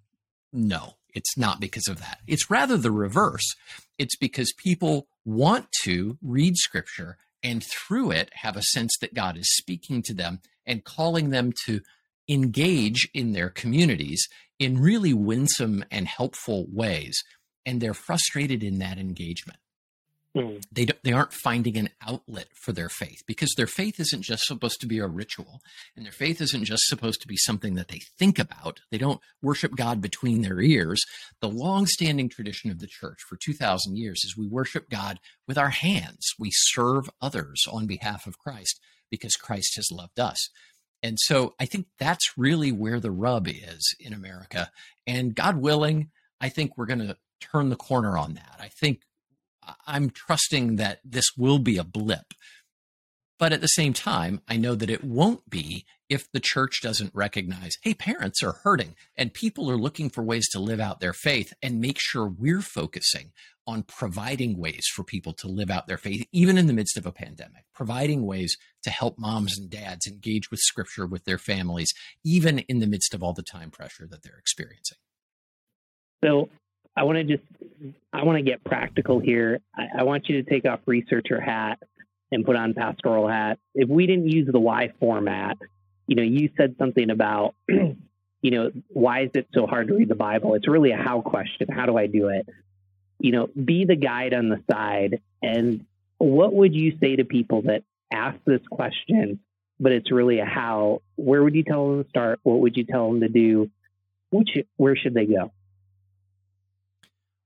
No, 0.53 0.93
it's 1.13 1.37
not 1.37 1.59
because 1.59 1.87
of 1.87 1.99
that. 1.99 2.19
It's 2.27 2.49
rather 2.49 2.77
the 2.77 2.91
reverse. 2.91 3.55
It's 3.97 4.15
because 4.15 4.53
people 4.57 5.07
want 5.25 5.67
to 5.83 6.17
read 6.21 6.57
scripture 6.57 7.17
and 7.43 7.63
through 7.63 8.11
it 8.11 8.29
have 8.33 8.55
a 8.55 8.63
sense 8.63 8.95
that 9.01 9.13
God 9.13 9.37
is 9.37 9.55
speaking 9.55 10.01
to 10.03 10.13
them 10.13 10.41
and 10.65 10.83
calling 10.83 11.29
them 11.29 11.53
to 11.65 11.81
engage 12.29 13.09
in 13.13 13.31
their 13.31 13.49
communities 13.49 14.27
in 14.59 14.79
really 14.79 15.13
winsome 15.13 15.83
and 15.91 16.07
helpful 16.07 16.65
ways 16.71 17.23
and 17.67 17.79
they're 17.79 17.93
frustrated 17.93 18.63
in 18.63 18.79
that 18.79 18.97
engagement. 18.97 19.59
Mm. 20.35 20.61
They 20.71 20.87
they 21.03 21.13
aren't 21.13 21.33
finding 21.33 21.77
an 21.77 21.89
outlet 22.05 22.47
for 22.53 22.71
their 22.71 22.89
faith 22.89 23.21
because 23.25 23.53
their 23.55 23.67
faith 23.67 23.99
isn't 23.99 24.23
just 24.23 24.43
supposed 24.43 24.79
to 24.81 24.87
be 24.87 24.99
a 24.99 25.07
ritual, 25.07 25.61
and 25.95 26.05
their 26.05 26.11
faith 26.11 26.41
isn't 26.41 26.65
just 26.65 26.83
supposed 26.87 27.21
to 27.21 27.27
be 27.27 27.37
something 27.37 27.75
that 27.75 27.87
they 27.87 28.01
think 28.19 28.37
about. 28.37 28.81
They 28.91 28.97
don't 28.97 29.21
worship 29.41 29.75
God 29.75 30.01
between 30.01 30.41
their 30.41 30.59
ears. 30.59 31.01
The 31.41 31.49
long-standing 31.49 32.29
tradition 32.29 32.69
of 32.71 32.79
the 32.79 32.87
church 32.87 33.19
for 33.27 33.37
two 33.37 33.53
thousand 33.53 33.97
years 33.97 34.21
is 34.25 34.37
we 34.37 34.47
worship 34.47 34.89
God 34.89 35.19
with 35.47 35.57
our 35.57 35.69
hands. 35.69 36.23
We 36.37 36.51
serve 36.51 37.09
others 37.21 37.63
on 37.71 37.87
behalf 37.87 38.27
of 38.27 38.37
Christ 38.37 38.79
because 39.09 39.35
Christ 39.35 39.73
has 39.77 39.87
loved 39.91 40.19
us. 40.19 40.49
And 41.01 41.17
so 41.19 41.55
I 41.59 41.65
think 41.65 41.87
that's 41.99 42.37
really 42.37 42.71
where 42.71 42.99
the 42.99 43.11
rub 43.11 43.47
is 43.47 43.95
in 43.99 44.13
America. 44.13 44.71
And 45.05 45.35
God 45.35 45.57
willing, 45.57 46.09
I 46.39 46.49
think 46.49 46.77
we're 46.77 46.85
going 46.85 46.99
to 46.99 47.17
turn 47.39 47.69
the 47.69 47.75
corner 47.75 48.17
on 48.17 48.33
that. 48.33 48.57
I 48.59 48.69
think 48.69 49.01
I'm 49.85 50.09
trusting 50.09 50.77
that 50.77 50.99
this 51.03 51.25
will 51.37 51.59
be 51.59 51.77
a 51.77 51.83
blip. 51.83 52.33
But 53.39 53.53
at 53.53 53.61
the 53.61 53.67
same 53.67 53.93
time, 53.93 54.41
I 54.47 54.57
know 54.57 54.73
that 54.73 54.89
it 54.89 55.03
won't 55.03 55.47
be 55.47 55.85
if 56.09 56.31
the 56.31 56.39
church 56.39 56.81
doesn't 56.81 57.13
recognize, 57.13 57.73
hey, 57.83 57.93
parents 57.93 58.41
are 58.41 58.59
hurting 58.63 58.95
and 59.15 59.33
people 59.33 59.69
are 59.69 59.77
looking 59.77 60.09
for 60.09 60.23
ways 60.23 60.49
to 60.49 60.59
live 60.59 60.79
out 60.79 60.99
their 60.99 61.13
faith 61.13 61.53
and 61.61 61.79
make 61.79 61.97
sure 61.99 62.27
we're 62.27 62.61
focusing 62.61 63.31
on 63.67 63.83
providing 63.83 64.57
ways 64.57 64.87
for 64.95 65.03
people 65.03 65.33
to 65.33 65.47
live 65.47 65.69
out 65.69 65.87
their 65.87 65.97
faith, 65.97 66.25
even 66.31 66.57
in 66.57 66.65
the 66.65 66.73
midst 66.73 66.97
of 66.97 67.05
a 67.05 67.11
pandemic, 67.11 67.65
providing 67.75 68.25
ways 68.25 68.57
to 68.81 68.89
help 68.89 69.19
moms 69.19 69.57
and 69.57 69.69
dads 69.69 70.07
engage 70.07 70.49
with 70.49 70.61
scripture 70.61 71.05
with 71.05 71.25
their 71.25 71.37
families, 71.37 71.93
even 72.23 72.59
in 72.59 72.79
the 72.79 72.87
midst 72.87 73.13
of 73.13 73.21
all 73.21 73.33
the 73.33 73.43
time 73.43 73.69
pressure 73.69 74.07
that 74.07 74.23
they're 74.23 74.39
experiencing. 74.39 74.97
So 76.23 76.49
I 76.95 77.03
want 77.03 77.17
to 77.17 77.23
just 77.23 77.43
I 78.11 78.23
want 78.23 78.37
to 78.37 78.43
get 78.43 78.63
practical 78.63 79.19
here. 79.19 79.59
I, 79.75 79.99
I, 79.99 80.03
want 80.03 80.27
you 80.27 80.41
to 80.41 80.49
take 80.49 80.65
off 80.65 80.79
researcher 80.87 81.39
hat 81.39 81.79
and 82.31 82.43
put 82.43 82.55
on 82.55 82.73
pastoral 82.73 83.27
hat. 83.27 83.59
If 83.75 83.87
we 83.87 84.07
didn't 84.07 84.29
use 84.29 84.49
the 84.51 84.59
why 84.59 84.91
format, 84.99 85.57
you 86.07 86.15
know, 86.15 86.23
you 86.23 86.49
said 86.57 86.75
something 86.79 87.09
about, 87.09 87.53
you 87.67 88.51
know, 88.51 88.71
why 88.87 89.23
is 89.23 89.31
it 89.35 89.47
so 89.53 89.67
hard 89.67 89.89
to 89.89 89.93
read 89.93 90.09
the 90.09 90.15
Bible? 90.15 90.55
It's 90.55 90.67
really 90.67 90.91
a 90.91 90.97
how 90.97 91.21
question. 91.21 91.67
How 91.69 91.85
do 91.85 91.97
I 91.97 92.07
do 92.07 92.29
it? 92.29 92.47
You 93.19 93.31
know, 93.31 93.47
be 93.47 93.85
the 93.85 93.95
guide 93.95 94.33
on 94.33 94.49
the 94.49 94.63
side. 94.69 95.21
And 95.41 95.85
what 96.17 96.53
would 96.53 96.73
you 96.73 96.97
say 96.99 97.17
to 97.17 97.25
people 97.25 97.63
that 97.63 97.83
ask 98.11 98.37
this 98.45 98.61
question, 98.71 99.39
but 99.79 99.91
it's 99.91 100.11
really 100.11 100.39
a 100.39 100.45
how? 100.45 101.01
Where 101.15 101.43
would 101.43 101.55
you 101.55 101.63
tell 101.63 101.89
them 101.89 102.03
to 102.03 102.09
start? 102.09 102.39
What 102.43 102.61
would 102.61 102.75
you 102.75 102.85
tell 102.85 103.11
them 103.11 103.21
to 103.21 103.29
do? 103.29 103.69
Which, 104.31 104.49
where 104.77 104.95
should 104.95 105.13
they 105.13 105.25
go? 105.25 105.51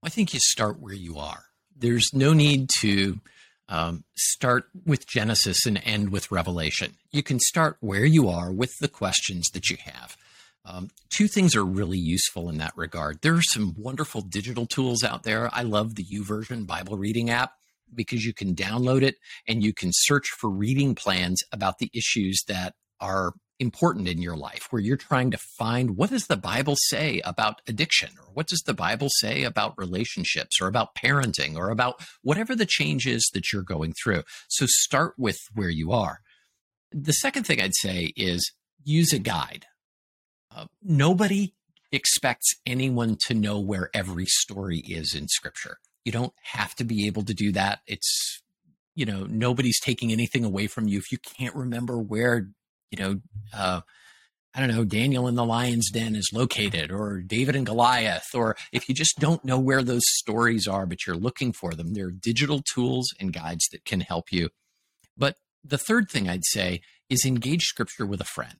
I 0.03 0.09
think 0.09 0.33
you 0.33 0.39
start 0.39 0.79
where 0.79 0.93
you 0.93 1.17
are. 1.17 1.43
There's 1.77 2.13
no 2.13 2.33
need 2.33 2.69
to 2.79 3.19
um, 3.69 4.03
start 4.15 4.65
with 4.85 5.07
Genesis 5.07 5.65
and 5.65 5.81
end 5.83 6.11
with 6.11 6.31
Revelation. 6.31 6.95
You 7.11 7.23
can 7.23 7.39
start 7.39 7.77
where 7.79 8.05
you 8.05 8.27
are 8.27 8.51
with 8.51 8.71
the 8.79 8.87
questions 8.87 9.49
that 9.53 9.69
you 9.69 9.77
have. 9.83 10.17
Um, 10.65 10.89
two 11.09 11.27
things 11.27 11.55
are 11.55 11.65
really 11.65 11.97
useful 11.97 12.49
in 12.49 12.57
that 12.57 12.73
regard. 12.75 13.21
There 13.21 13.35
are 13.35 13.41
some 13.41 13.75
wonderful 13.77 14.21
digital 14.21 14.65
tools 14.65 15.03
out 15.03 15.23
there. 15.23 15.49
I 15.53 15.63
love 15.63 15.95
the 15.95 16.03
YouVersion 16.03 16.67
Bible 16.67 16.97
reading 16.97 17.29
app 17.29 17.53
because 17.93 18.25
you 18.25 18.33
can 18.33 18.55
download 18.55 19.01
it 19.01 19.15
and 19.47 19.63
you 19.63 19.73
can 19.73 19.91
search 19.93 20.27
for 20.29 20.49
reading 20.49 20.95
plans 20.95 21.41
about 21.51 21.79
the 21.79 21.89
issues 21.93 22.43
that 22.47 22.75
are 23.01 23.33
important 23.61 24.07
in 24.07 24.21
your 24.21 24.35
life 24.35 24.67
where 24.71 24.81
you're 24.81 24.97
trying 24.97 25.29
to 25.29 25.37
find 25.37 25.95
what 25.95 26.09
does 26.09 26.25
the 26.25 26.35
bible 26.35 26.75
say 26.87 27.21
about 27.23 27.61
addiction? 27.67 28.09
Or 28.19 28.25
what 28.33 28.47
does 28.47 28.61
the 28.65 28.73
bible 28.73 29.09
say 29.09 29.43
about 29.43 29.77
relationships 29.77 30.59
or 30.59 30.67
about 30.67 30.95
parenting 30.95 31.55
or 31.55 31.69
about 31.69 32.01
whatever 32.23 32.55
the 32.55 32.65
change 32.65 33.05
is 33.05 33.29
that 33.33 33.53
you're 33.53 33.61
going 33.61 33.93
through? 33.93 34.23
So 34.49 34.65
start 34.67 35.13
with 35.17 35.39
where 35.53 35.69
you 35.69 35.91
are. 35.91 36.21
The 36.91 37.13
second 37.13 37.45
thing 37.45 37.61
i'd 37.61 37.75
say 37.75 38.11
is 38.17 38.51
use 38.83 39.13
a 39.13 39.19
guide. 39.19 39.65
Uh, 40.53 40.65
nobody 40.81 41.53
expects 41.91 42.55
anyone 42.65 43.17
to 43.27 43.33
know 43.33 43.59
where 43.59 43.89
every 43.93 44.25
story 44.25 44.79
is 44.79 45.13
in 45.13 45.27
scripture. 45.27 45.77
You 46.03 46.11
don't 46.11 46.33
have 46.43 46.73
to 46.75 46.83
be 46.83 47.05
able 47.05 47.23
to 47.23 47.33
do 47.33 47.51
that. 47.51 47.79
It's 47.85 48.41
you 48.95 49.05
know 49.05 49.25
nobody's 49.29 49.79
taking 49.79 50.11
anything 50.11 50.43
away 50.43 50.67
from 50.67 50.87
you. 50.87 50.97
If 50.97 51.11
you 51.11 51.19
can't 51.19 51.55
remember 51.55 51.99
where 51.99 52.49
you 52.91 52.99
know, 52.99 53.21
uh, 53.53 53.81
I 54.53 54.59
don't 54.59 54.69
know, 54.69 54.83
Daniel 54.83 55.27
in 55.27 55.35
the 55.35 55.45
lion's 55.45 55.89
den 55.91 56.15
is 56.15 56.31
located, 56.33 56.91
or 56.91 57.21
David 57.21 57.55
and 57.55 57.65
Goliath, 57.65 58.35
or 58.35 58.57
if 58.73 58.89
you 58.89 58.93
just 58.93 59.17
don't 59.17 59.45
know 59.45 59.57
where 59.57 59.81
those 59.81 60.03
stories 60.05 60.67
are, 60.67 60.85
but 60.85 61.07
you're 61.07 61.15
looking 61.15 61.53
for 61.53 61.73
them, 61.73 61.93
there 61.93 62.07
are 62.07 62.11
digital 62.11 62.61
tools 62.73 63.07
and 63.19 63.31
guides 63.31 63.67
that 63.71 63.85
can 63.85 64.01
help 64.01 64.31
you. 64.31 64.49
But 65.17 65.37
the 65.63 65.77
third 65.77 66.09
thing 66.09 66.27
I'd 66.27 66.45
say 66.45 66.81
is 67.09 67.25
engage 67.25 67.63
scripture 67.63 68.05
with 68.05 68.19
a 68.19 68.25
friend. 68.25 68.57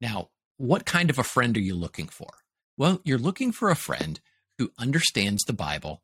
Now, 0.00 0.28
what 0.58 0.84
kind 0.84 1.08
of 1.08 1.18
a 1.18 1.24
friend 1.24 1.56
are 1.56 1.60
you 1.60 1.74
looking 1.74 2.08
for? 2.08 2.28
Well, 2.76 3.00
you're 3.04 3.18
looking 3.18 3.52
for 3.52 3.70
a 3.70 3.76
friend 3.76 4.20
who 4.58 4.72
understands 4.78 5.42
the 5.44 5.54
Bible 5.54 6.02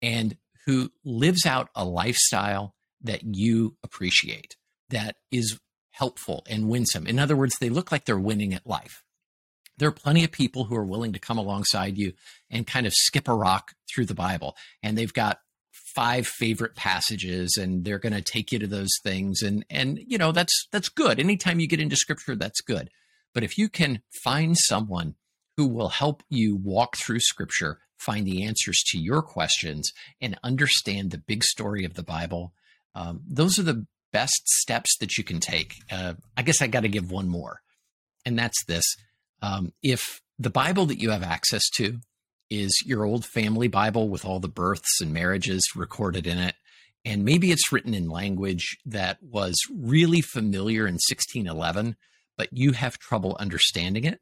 and 0.00 0.36
who 0.66 0.90
lives 1.04 1.46
out 1.46 1.68
a 1.74 1.84
lifestyle 1.84 2.74
that 3.00 3.22
you 3.24 3.76
appreciate, 3.82 4.56
that 4.90 5.16
is 5.32 5.58
helpful 5.96 6.44
and 6.48 6.68
winsome. 6.68 7.06
In 7.06 7.18
other 7.18 7.36
words, 7.36 7.56
they 7.58 7.70
look 7.70 7.90
like 7.90 8.04
they're 8.04 8.18
winning 8.18 8.52
at 8.52 8.66
life. 8.66 9.02
There 9.78 9.88
are 9.88 9.92
plenty 9.92 10.24
of 10.24 10.32
people 10.32 10.64
who 10.64 10.76
are 10.76 10.84
willing 10.84 11.12
to 11.14 11.18
come 11.18 11.38
alongside 11.38 11.96
you 11.96 12.12
and 12.50 12.66
kind 12.66 12.86
of 12.86 12.92
skip 12.94 13.28
a 13.28 13.34
rock 13.34 13.72
through 13.92 14.06
the 14.06 14.14
Bible. 14.14 14.56
And 14.82 14.96
they've 14.96 15.12
got 15.12 15.38
five 15.94 16.26
favorite 16.26 16.74
passages 16.74 17.56
and 17.58 17.84
they're 17.84 17.98
going 17.98 18.12
to 18.12 18.20
take 18.20 18.52
you 18.52 18.58
to 18.58 18.66
those 18.66 18.90
things 19.02 19.40
and 19.40 19.64
and 19.70 19.98
you 20.06 20.18
know 20.18 20.30
that's 20.30 20.68
that's 20.70 20.90
good 20.90 21.18
anytime 21.18 21.58
you 21.58 21.66
get 21.66 21.80
into 21.80 21.96
scripture 21.96 22.34
that's 22.34 22.60
good 22.60 22.90
but 23.32 23.42
if 23.42 23.56
you 23.56 23.66
can 23.66 24.02
find 24.22 24.56
someone 24.58 25.14
who 25.56 25.66
will 25.66 25.88
help 25.88 26.22
you 26.28 26.54
walk 26.54 26.96
through 26.98 27.20
scripture 27.20 27.78
find 27.96 28.26
the 28.26 28.42
answers 28.42 28.82
to 28.86 28.98
your 28.98 29.22
questions 29.22 29.90
and 30.20 30.38
understand 30.42 31.10
the 31.10 31.18
big 31.18 31.42
story 31.42 31.82
of 31.84 31.94
the 31.94 32.02
bible 32.02 32.52
um, 32.94 33.22
those 33.26 33.58
are 33.58 33.62
the 33.62 33.86
best 34.12 34.48
steps 34.48 34.96
that 34.98 35.16
you 35.16 35.24
can 35.24 35.40
take. 35.40 35.74
Uh, 35.90 36.14
I 36.36 36.42
guess 36.42 36.62
I 36.62 36.66
got 36.66 36.80
to 36.80 36.88
give 36.88 37.10
one 37.10 37.28
more, 37.28 37.60
and 38.24 38.38
that's 38.38 38.64
this. 38.64 38.84
Um, 39.42 39.72
if 39.82 40.20
the 40.38 40.50
Bible 40.50 40.86
that 40.86 41.00
you 41.00 41.10
have 41.10 41.22
access 41.22 41.68
to 41.76 41.98
is 42.50 42.82
your 42.84 43.04
old 43.04 43.24
family 43.24 43.68
Bible 43.68 44.08
with 44.08 44.24
all 44.24 44.40
the 44.40 44.48
births 44.48 45.00
and 45.00 45.12
marriages 45.12 45.62
recorded 45.74 46.26
in 46.26 46.38
it, 46.38 46.54
and 47.04 47.24
maybe 47.24 47.52
it's 47.52 47.70
written 47.72 47.94
in 47.94 48.08
language 48.08 48.76
that 48.84 49.18
was 49.22 49.56
really 49.72 50.20
familiar 50.20 50.86
in 50.86 50.94
1611, 50.94 51.96
but 52.36 52.48
you 52.52 52.72
have 52.72 52.98
trouble 52.98 53.36
understanding 53.38 54.04
it, 54.04 54.20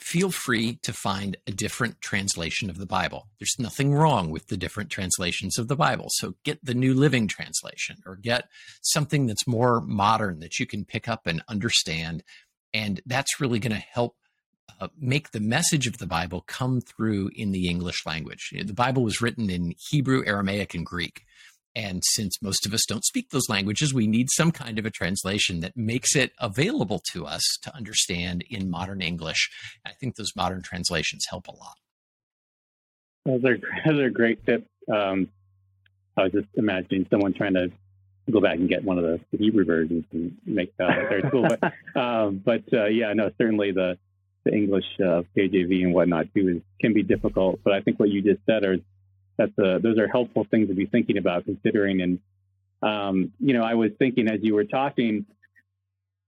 feel 0.00 0.30
free 0.30 0.76
to 0.82 0.92
find 0.92 1.36
a 1.46 1.52
different 1.52 2.00
translation 2.00 2.70
of 2.70 2.78
the 2.78 2.86
Bible. 2.86 3.28
There's 3.38 3.56
nothing 3.58 3.94
wrong 3.94 4.30
with 4.30 4.48
the 4.48 4.56
different 4.56 4.90
translations 4.90 5.58
of 5.58 5.68
the 5.68 5.76
Bible. 5.76 6.06
So 6.08 6.34
get 6.42 6.64
the 6.64 6.74
New 6.74 6.94
Living 6.94 7.28
Translation 7.28 7.96
or 8.06 8.16
get 8.16 8.48
something 8.80 9.26
that's 9.26 9.46
more 9.46 9.80
modern 9.82 10.40
that 10.40 10.58
you 10.58 10.66
can 10.66 10.84
pick 10.84 11.06
up 11.06 11.26
and 11.26 11.42
understand. 11.48 12.24
And 12.72 13.00
that's 13.04 13.40
really 13.40 13.58
going 13.58 13.76
to 13.76 13.86
help 13.92 14.16
uh, 14.80 14.88
make 14.98 15.32
the 15.32 15.40
message 15.40 15.86
of 15.86 15.98
the 15.98 16.06
Bible 16.06 16.44
come 16.46 16.80
through 16.80 17.30
in 17.36 17.52
the 17.52 17.68
English 17.68 18.06
language. 18.06 18.52
The 18.52 18.72
Bible 18.72 19.02
was 19.02 19.20
written 19.20 19.50
in 19.50 19.74
Hebrew, 19.90 20.24
Aramaic, 20.26 20.74
and 20.74 20.86
Greek. 20.86 21.24
And 21.74 22.02
since 22.04 22.36
most 22.42 22.66
of 22.66 22.74
us 22.74 22.84
don't 22.88 23.04
speak 23.04 23.30
those 23.30 23.48
languages, 23.48 23.94
we 23.94 24.06
need 24.06 24.28
some 24.32 24.50
kind 24.50 24.78
of 24.78 24.86
a 24.86 24.90
translation 24.90 25.60
that 25.60 25.76
makes 25.76 26.16
it 26.16 26.32
available 26.40 27.00
to 27.12 27.26
us 27.26 27.42
to 27.62 27.74
understand 27.74 28.44
in 28.50 28.70
modern 28.70 29.00
English. 29.00 29.48
I 29.86 29.92
think 30.00 30.16
those 30.16 30.32
modern 30.34 30.62
translations 30.62 31.26
help 31.28 31.46
a 31.46 31.52
lot. 31.52 31.76
Those 33.24 33.44
are 33.44 33.58
those 33.86 34.00
are 34.00 34.10
great 34.10 34.44
tips. 34.44 34.68
Um, 34.92 35.28
I 36.16 36.24
was 36.24 36.32
just 36.32 36.48
imagining 36.54 37.06
someone 37.10 37.32
trying 37.34 37.54
to 37.54 37.70
go 38.30 38.40
back 38.40 38.56
and 38.56 38.68
get 38.68 38.84
one 38.84 38.98
of 38.98 39.04
the, 39.04 39.20
Hebrew 39.36 39.64
versions 39.64 40.04
and 40.12 40.36
make 40.44 40.76
that 40.76 41.08
very 41.08 41.22
cool. 41.30 41.46
But 41.48 41.72
um, 42.00 42.42
but 42.44 42.62
uh, 42.72 42.86
yeah, 42.86 43.12
no, 43.12 43.30
certainly 43.38 43.72
the 43.72 43.96
the 44.44 44.52
English 44.52 44.86
uh, 45.00 45.22
KJV 45.36 45.84
and 45.84 45.94
whatnot 45.94 46.26
too 46.34 46.48
is, 46.48 46.62
can 46.80 46.94
be 46.94 47.02
difficult. 47.02 47.60
But 47.62 47.74
I 47.74 47.80
think 47.80 48.00
what 48.00 48.08
you 48.08 48.22
just 48.22 48.40
said 48.46 48.64
are 48.64 48.76
that's 49.40 49.58
a, 49.58 49.80
those 49.80 49.98
are 49.98 50.06
helpful 50.06 50.46
things 50.50 50.68
to 50.68 50.74
be 50.74 50.84
thinking 50.84 51.16
about, 51.16 51.46
considering. 51.46 52.02
And 52.02 52.18
um, 52.82 53.32
you 53.40 53.54
know, 53.54 53.62
I 53.62 53.74
was 53.74 53.90
thinking 53.98 54.28
as 54.28 54.40
you 54.42 54.54
were 54.54 54.64
talking, 54.64 55.24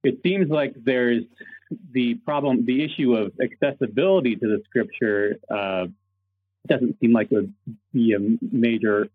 it 0.03 0.21
seems 0.23 0.49
like 0.49 0.75
there's 0.83 1.25
the 1.93 2.15
problem, 2.15 2.65
the 2.65 2.83
issue 2.83 3.15
of 3.15 3.33
accessibility 3.41 4.37
to 4.37 4.47
the 4.47 4.63
scripture 4.65 5.37
uh, 5.51 5.87
doesn't 6.67 6.99
seem 7.01 7.13
like 7.13 7.31
it 7.31 7.35
would 7.35 7.55
be 7.93 8.15
a 8.15 8.19
major 8.55 9.09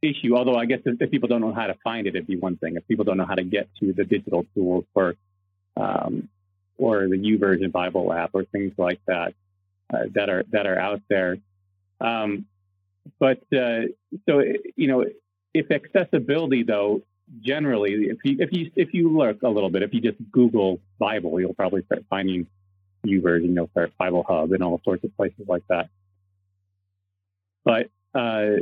issue. 0.00 0.36
Although 0.36 0.56
I 0.56 0.64
guess 0.64 0.80
if, 0.86 1.00
if, 1.00 1.10
people 1.10 1.28
don't 1.28 1.40
know 1.42 1.52
how 1.52 1.66
to 1.66 1.74
find 1.84 2.06
it, 2.06 2.14
it'd 2.14 2.26
be 2.26 2.36
one 2.36 2.56
thing. 2.56 2.76
If 2.76 2.88
people 2.88 3.04
don't 3.04 3.18
know 3.18 3.26
how 3.26 3.34
to 3.34 3.44
get 3.44 3.68
to 3.80 3.92
the 3.92 4.04
digital 4.04 4.46
tools 4.54 4.84
or 4.94 5.16
um, 5.76 6.28
or 6.78 7.08
the 7.08 7.16
YouVersion 7.16 7.72
Bible 7.72 8.12
app 8.12 8.30
or 8.32 8.44
things 8.44 8.72
like 8.78 9.00
that 9.06 9.34
uh, 9.92 10.04
that 10.14 10.30
are 10.30 10.44
that 10.50 10.66
are 10.66 10.78
out 10.78 11.02
there. 11.08 11.36
Um, 12.00 12.46
but 13.18 13.38
uh, 13.56 13.82
so 14.28 14.42
you 14.76 14.88
know, 14.88 15.04
if 15.52 15.70
accessibility 15.70 16.62
though 16.62 17.02
generally 17.40 17.92
if 18.10 18.18
you 18.24 18.36
if 18.38 18.52
you 18.52 18.70
if 18.76 18.92
you 18.92 19.16
look 19.16 19.42
a 19.42 19.48
little 19.48 19.70
bit 19.70 19.82
if 19.82 19.94
you 19.94 20.00
just 20.00 20.18
google 20.30 20.78
bible 20.98 21.40
you'll 21.40 21.54
probably 21.54 21.82
start 21.84 22.04
finding 22.10 22.46
YouVersion 23.06 23.54
you'll 23.54 23.70
start 23.70 23.92
bible 23.98 24.24
hub 24.28 24.52
and 24.52 24.62
all 24.62 24.80
sorts 24.84 25.04
of 25.04 25.16
places 25.16 25.46
like 25.48 25.62
that. 25.68 25.88
But 27.64 27.88
uh, 28.14 28.56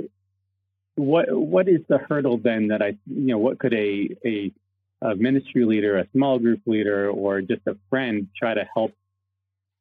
what 0.94 1.26
what 1.32 1.68
is 1.68 1.80
the 1.88 1.98
hurdle 1.98 2.38
then 2.38 2.68
that 2.68 2.82
i 2.82 2.96
you 3.06 3.26
know 3.26 3.38
what 3.38 3.58
could 3.58 3.74
a, 3.74 4.16
a 4.24 4.52
a 5.00 5.16
ministry 5.16 5.64
leader 5.64 5.98
a 5.98 6.06
small 6.12 6.38
group 6.38 6.60
leader 6.66 7.10
or 7.10 7.40
just 7.40 7.62
a 7.66 7.76
friend 7.90 8.28
try 8.36 8.54
to 8.54 8.64
help? 8.74 8.92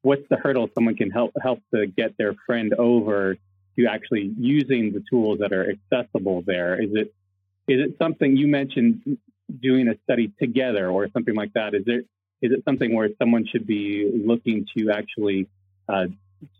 What's 0.01 0.27
the 0.29 0.37
hurdle 0.37 0.69
someone 0.73 0.95
can 0.95 1.11
help 1.11 1.33
help 1.41 1.59
to 1.75 1.85
get 1.85 2.17
their 2.17 2.33
friend 2.47 2.73
over 2.73 3.37
to 3.77 3.85
actually 3.87 4.33
using 4.37 4.91
the 4.91 5.03
tools 5.09 5.39
that 5.39 5.51
are 5.53 5.71
accessible 5.71 6.43
there? 6.45 6.81
Is 6.81 6.89
it 6.93 7.13
is 7.67 7.79
it 7.89 7.95
something 7.97 8.35
you 8.35 8.47
mentioned 8.47 9.17
doing 9.59 9.87
a 9.87 9.95
study 10.03 10.31
together 10.39 10.89
or 10.89 11.07
something 11.11 11.35
like 11.35 11.53
that? 11.53 11.73
Is 11.73 11.83
it 11.85 12.05
is 12.41 12.51
it 12.51 12.63
something 12.65 12.93
where 12.95 13.09
someone 13.19 13.45
should 13.45 13.67
be 13.67 14.11
looking 14.25 14.65
to 14.77 14.91
actually 14.91 15.47
uh, 15.87 16.07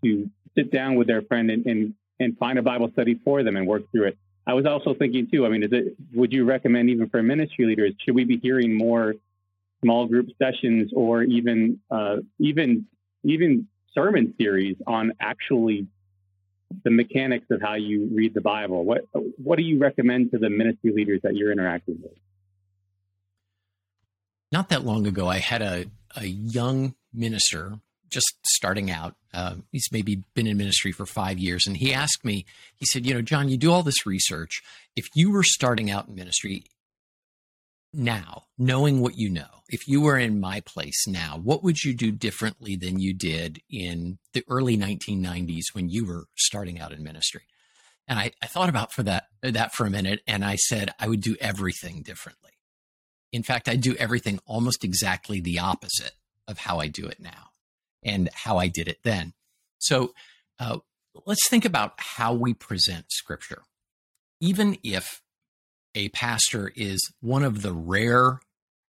to 0.04 0.30
sit 0.54 0.70
down 0.70 0.94
with 0.94 1.06
their 1.06 1.22
friend 1.22 1.50
and, 1.50 1.66
and 1.66 1.94
and 2.20 2.38
find 2.38 2.58
a 2.58 2.62
Bible 2.62 2.90
study 2.92 3.20
for 3.24 3.42
them 3.42 3.56
and 3.56 3.66
work 3.66 3.90
through 3.90 4.04
it? 4.04 4.18
I 4.46 4.54
was 4.54 4.66
also 4.66 4.94
thinking 4.94 5.28
too. 5.30 5.46
I 5.46 5.48
mean, 5.48 5.62
is 5.62 5.72
it 5.72 5.96
would 6.14 6.32
you 6.32 6.44
recommend 6.44 6.90
even 6.90 7.08
for 7.08 7.22
ministry 7.22 7.66
leaders? 7.66 7.94
Should 8.04 8.14
we 8.14 8.24
be 8.24 8.38
hearing 8.38 8.76
more 8.76 9.14
small 9.82 10.06
group 10.06 10.28
sessions 10.38 10.92
or 10.94 11.22
even 11.22 11.80
uh, 11.90 12.16
even 12.38 12.86
even 13.24 13.68
sermon 13.94 14.34
series 14.38 14.76
on 14.86 15.12
actually 15.20 15.86
the 16.84 16.90
mechanics 16.90 17.46
of 17.50 17.60
how 17.60 17.74
you 17.74 18.08
read 18.12 18.34
the 18.34 18.40
Bible. 18.40 18.84
What 18.84 19.02
what 19.36 19.56
do 19.56 19.62
you 19.62 19.78
recommend 19.78 20.30
to 20.32 20.38
the 20.38 20.50
ministry 20.50 20.92
leaders 20.94 21.20
that 21.22 21.36
you're 21.36 21.52
interacting 21.52 21.98
with? 22.02 22.12
Not 24.50 24.68
that 24.68 24.84
long 24.84 25.06
ago, 25.06 25.28
I 25.28 25.38
had 25.38 25.62
a, 25.62 25.86
a 26.14 26.26
young 26.26 26.94
minister 27.12 27.78
just 28.10 28.36
starting 28.44 28.90
out. 28.90 29.14
Uh, 29.32 29.56
he's 29.72 29.88
maybe 29.90 30.22
been 30.34 30.46
in 30.46 30.58
ministry 30.58 30.92
for 30.92 31.06
five 31.06 31.38
years. 31.38 31.66
And 31.66 31.76
he 31.76 31.94
asked 31.94 32.24
me, 32.24 32.44
he 32.76 32.84
said, 32.84 33.06
You 33.06 33.14
know, 33.14 33.22
John, 33.22 33.48
you 33.48 33.56
do 33.56 33.72
all 33.72 33.82
this 33.82 34.06
research. 34.06 34.62
If 34.94 35.06
you 35.14 35.32
were 35.32 35.42
starting 35.42 35.90
out 35.90 36.08
in 36.08 36.14
ministry, 36.14 36.64
now, 37.92 38.44
knowing 38.58 39.00
what 39.00 39.18
you 39.18 39.28
know, 39.28 39.62
if 39.68 39.86
you 39.86 40.00
were 40.00 40.18
in 40.18 40.40
my 40.40 40.60
place 40.60 41.06
now, 41.06 41.38
what 41.42 41.62
would 41.62 41.82
you 41.82 41.94
do 41.94 42.10
differently 42.10 42.76
than 42.76 42.98
you 42.98 43.14
did 43.14 43.60
in 43.70 44.18
the 44.32 44.44
early 44.48 44.76
1990s 44.76 45.74
when 45.74 45.88
you 45.88 46.06
were 46.06 46.24
starting 46.36 46.80
out 46.80 46.92
in 46.92 47.02
ministry? 47.02 47.42
And 48.08 48.18
I, 48.18 48.32
I 48.42 48.46
thought 48.46 48.68
about 48.68 48.92
for 48.92 49.02
that 49.04 49.26
that 49.42 49.74
for 49.74 49.86
a 49.86 49.90
minute, 49.90 50.20
and 50.26 50.44
I 50.44 50.56
said 50.56 50.92
I 50.98 51.08
would 51.08 51.20
do 51.20 51.36
everything 51.40 52.02
differently. 52.02 52.50
In 53.32 53.42
fact, 53.42 53.68
I 53.68 53.76
do 53.76 53.94
everything 53.96 54.40
almost 54.46 54.84
exactly 54.84 55.40
the 55.40 55.58
opposite 55.58 56.12
of 56.48 56.58
how 56.58 56.80
I 56.80 56.88
do 56.88 57.06
it 57.06 57.20
now 57.20 57.50
and 58.02 58.28
how 58.34 58.58
I 58.58 58.68
did 58.68 58.88
it 58.88 58.98
then. 59.04 59.32
So 59.78 60.12
uh, 60.58 60.78
let's 61.26 61.48
think 61.48 61.64
about 61.64 61.94
how 61.96 62.34
we 62.34 62.54
present 62.54 63.06
Scripture. 63.10 63.62
Even 64.40 64.76
if 64.82 65.22
a 65.94 66.08
pastor 66.10 66.72
is 66.74 67.12
one 67.20 67.42
of 67.42 67.62
the 67.62 67.72
rare 67.72 68.40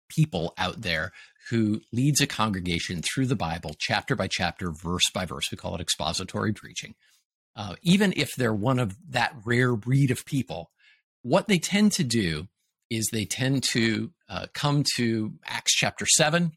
people 0.08 0.54
out 0.58 0.82
there 0.82 1.12
who 1.50 1.80
leads 1.92 2.20
a 2.20 2.26
congregation 2.26 3.02
through 3.02 3.26
the 3.26 3.36
Bible, 3.36 3.74
chapter 3.78 4.14
by 4.14 4.28
chapter, 4.28 4.70
verse 4.70 5.10
by 5.12 5.24
verse. 5.24 5.50
We 5.50 5.58
call 5.58 5.74
it 5.74 5.80
expository 5.80 6.52
preaching. 6.52 6.94
Uh, 7.56 7.76
even 7.82 8.14
if 8.16 8.34
they're 8.36 8.54
one 8.54 8.78
of 8.78 8.96
that 9.10 9.34
rare 9.44 9.74
breed 9.76 10.10
of 10.10 10.24
people, 10.24 10.70
what 11.22 11.48
they 11.48 11.58
tend 11.58 11.92
to 11.92 12.04
do 12.04 12.48
is 12.90 13.08
they 13.08 13.24
tend 13.24 13.62
to 13.62 14.12
uh, 14.28 14.46
come 14.54 14.84
to 14.96 15.34
Acts 15.44 15.74
chapter 15.74 16.06
7 16.06 16.52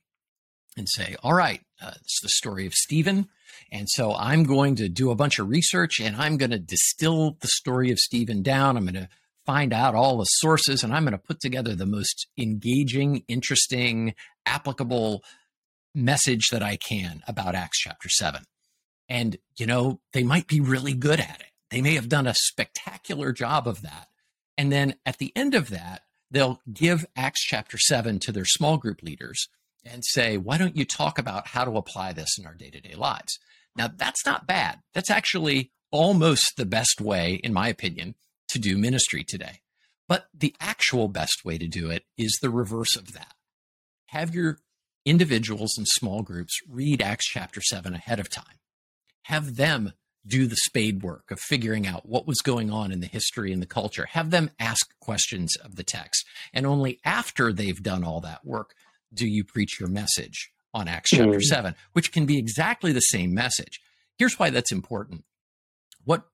and 0.78 0.90
say, 0.90 1.16
All 1.24 1.34
right, 1.34 1.62
uh, 1.82 1.92
it's 2.02 2.22
the 2.22 2.30
story 2.30 2.66
of 2.66 2.74
Stephen. 2.74 3.28
And 3.72 3.88
so 3.90 4.14
I'm 4.14 4.44
going 4.44 4.76
to 4.76 4.90
do 4.90 5.12
a 5.12 5.16
bunch 5.16 5.40
of 5.40 5.50
research 5.50 6.00
and 6.00 6.16
I'm 6.16 6.38
going 6.38 6.52
to 6.52 6.60
distill 6.60 7.38
the 7.40 7.48
story 7.48 7.92
of 7.92 8.00
Stephen 8.00 8.42
down. 8.42 8.78
I'm 8.78 8.86
going 8.86 8.96
to 8.96 9.10
find 9.46 9.74
out 9.74 9.96
all 9.96 10.18
the 10.18 10.26
sources 10.26 10.84
and 10.84 10.94
I'm 10.94 11.04
going 11.04 11.12
to 11.14 11.18
put 11.18 11.40
together 11.40 11.76
the 11.76 11.86
most 11.86 12.28
engaging, 12.38 13.24
interesting, 13.28 14.16
applicable 14.46 15.24
message 15.94 16.48
that 16.52 16.64
I 16.64 16.78
can 16.78 17.22
about 17.28 17.56
Acts 17.56 17.80
chapter 17.80 18.10
7. 18.10 18.44
And, 19.08 19.38
you 19.58 19.66
know, 19.66 20.02
they 20.14 20.24
might 20.24 20.48
be 20.48 20.60
really 20.60 20.94
good 20.94 21.20
at 21.20 21.40
it. 21.40 21.52
They 21.70 21.82
may 21.82 21.96
have 21.96 22.10
done 22.10 22.28
a 22.28 22.34
spectacular 22.34 23.32
job 23.32 23.68
of 23.68 23.82
that. 23.82 24.08
And 24.58 24.72
then 24.72 24.96
at 25.06 25.18
the 25.18 25.32
end 25.36 25.54
of 25.54 25.70
that, 25.70 26.02
they'll 26.32 26.62
give 26.72 27.06
Acts 27.16 27.44
chapter 27.44 27.78
7 27.78 28.20
to 28.20 28.32
their 28.32 28.46
small 28.46 28.78
group 28.78 29.02
leaders 29.02 29.48
and 29.84 30.04
say, 30.04 30.38
why 30.38 30.58
don't 30.58 30.76
you 30.76 30.86
talk 30.86 31.20
about 31.20 31.48
how 31.48 31.64
to 31.64 31.78
apply 31.78 32.14
this 32.14 32.38
in 32.40 32.46
our 32.46 32.56
day 32.56 32.70
to 32.72 32.82
day 32.82 32.96
lives? 32.96 33.38
Now, 33.76 33.90
that's 33.96 34.26
not 34.26 34.48
bad. 34.48 34.80
That's 34.94 35.12
actually 35.12 35.72
almost 35.92 36.54
the 36.58 36.66
best 36.66 37.00
way, 37.00 37.40
in 37.44 37.54
my 37.54 37.68
opinion, 37.68 38.16
to 38.50 38.60
do 38.60 38.78
ministry 38.78 39.24
today. 39.24 39.62
But 40.08 40.28
the 40.34 40.56
actual 40.60 41.08
best 41.08 41.44
way 41.44 41.58
to 41.58 41.68
do 41.68 41.90
it 41.90 42.04
is 42.18 42.38
the 42.42 42.50
reverse 42.50 42.96
of 42.96 43.14
that. 43.14 43.34
Have 44.08 44.36
your 44.36 44.60
individuals 45.06 45.78
and 45.78 45.88
small 45.88 46.22
groups 46.22 46.60
read 46.70 47.02
Acts 47.02 47.26
chapter 47.26 47.62
7 47.62 47.94
ahead 47.94 48.20
of 48.20 48.30
time. 48.30 48.60
Have 49.24 49.56
them 49.56 49.94
do 50.28 50.48
the 50.48 50.56
spade 50.56 51.04
work 51.04 51.30
of 51.32 51.40
figuring 51.40 51.86
out 51.86 52.08
what 52.08 52.28
was 52.28 52.40
going 52.40 52.72
on 52.72 52.92
in 52.92 53.00
the 53.00 53.08
history 53.08 53.52
and 53.52 53.62
the 53.62 53.68
culture. 53.68 54.08
Have 54.12 54.32
them 54.32 54.50
ask 54.60 54.88
questions 55.00 55.56
of 55.58 55.76
the 55.76 55.84
text. 55.84 56.26
And 56.54 56.66
only 56.66 57.00
after 57.06 57.54
they've 57.54 57.82
done 57.82 58.04
all 58.04 58.22
that 58.22 58.46
work 58.46 58.74
do 59.14 59.28
you 59.28 59.44
preach 59.44 59.80
your 59.80 59.90
message 59.90 60.52
on 60.74 60.88
Acts 60.88 61.12
chapter 61.12 61.40
mm. 61.40 61.44
7, 61.44 61.76
which 61.94 62.12
can 62.12 62.26
be 62.26 62.38
exactly 62.38 62.92
the 62.92 63.00
same 63.00 63.34
message. 63.34 63.80
Here's 64.18 64.40
why 64.40 64.50
that's 64.50 64.72
important. 64.72 65.24
What 66.04 66.26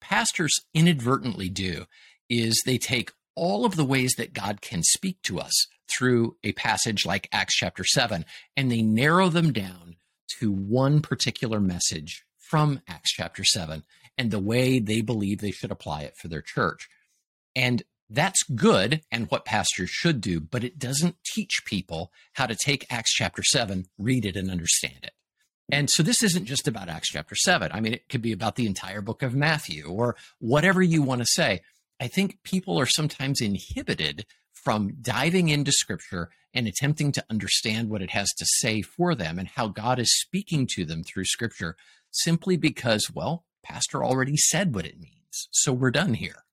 pastors 0.00 0.54
inadvertently 0.74 1.48
do 1.48 1.86
is 2.28 2.62
they 2.64 2.78
take 2.78 3.12
all 3.34 3.64
of 3.64 3.76
the 3.76 3.84
ways 3.84 4.14
that 4.18 4.34
God 4.34 4.60
can 4.60 4.82
speak 4.82 5.22
to 5.22 5.38
us 5.38 5.52
through 5.88 6.36
a 6.42 6.52
passage 6.52 7.06
like 7.06 7.28
Acts 7.32 7.54
chapter 7.54 7.84
7 7.84 8.24
and 8.56 8.70
they 8.70 8.82
narrow 8.82 9.28
them 9.28 9.52
down 9.52 9.96
to 10.38 10.50
one 10.50 11.00
particular 11.00 11.60
message 11.60 12.24
from 12.38 12.80
Acts 12.88 13.12
chapter 13.12 13.44
7 13.44 13.84
and 14.16 14.30
the 14.30 14.38
way 14.38 14.78
they 14.80 15.00
believe 15.00 15.40
they 15.40 15.50
should 15.50 15.70
apply 15.70 16.02
it 16.02 16.14
for 16.20 16.28
their 16.28 16.42
church. 16.42 16.88
And 17.54 17.82
that's 18.10 18.42
good 18.42 19.02
and 19.12 19.30
what 19.30 19.44
pastors 19.44 19.90
should 19.90 20.20
do, 20.20 20.40
but 20.40 20.64
it 20.64 20.78
doesn't 20.78 21.16
teach 21.34 21.60
people 21.64 22.10
how 22.34 22.46
to 22.46 22.56
take 22.56 22.86
Acts 22.90 23.12
chapter 23.12 23.42
7, 23.42 23.86
read 23.98 24.24
it, 24.24 24.36
and 24.36 24.50
understand 24.50 24.98
it. 25.02 25.12
And 25.70 25.90
so 25.90 26.02
this 26.02 26.22
isn't 26.22 26.46
just 26.46 26.66
about 26.66 26.88
Acts 26.88 27.10
chapter 27.10 27.34
7. 27.34 27.70
I 27.72 27.80
mean, 27.80 27.92
it 27.92 28.08
could 28.08 28.22
be 28.22 28.32
about 28.32 28.56
the 28.56 28.66
entire 28.66 29.02
book 29.02 29.22
of 29.22 29.34
Matthew 29.34 29.86
or 29.86 30.16
whatever 30.38 30.82
you 30.82 31.02
want 31.02 31.20
to 31.20 31.26
say. 31.26 31.60
I 32.00 32.08
think 32.08 32.42
people 32.42 32.78
are 32.80 32.86
sometimes 32.86 33.40
inhibited 33.40 34.24
from 34.54 34.96
diving 35.00 35.48
into 35.48 35.72
scripture 35.72 36.30
and 36.54 36.66
attempting 36.66 37.12
to 37.12 37.24
understand 37.28 37.90
what 37.90 38.02
it 38.02 38.10
has 38.10 38.28
to 38.38 38.46
say 38.46 38.82
for 38.82 39.14
them 39.14 39.38
and 39.38 39.48
how 39.48 39.68
God 39.68 39.98
is 39.98 40.18
speaking 40.18 40.66
to 40.74 40.84
them 40.84 41.02
through 41.04 41.24
scripture 41.24 41.76
simply 42.10 42.56
because, 42.56 43.10
well, 43.12 43.44
Pastor 43.62 44.02
already 44.04 44.36
said 44.36 44.74
what 44.74 44.86
it 44.86 44.98
means. 44.98 45.48
So 45.50 45.72
we're 45.72 45.90
done 45.90 46.14
here. 46.14 46.44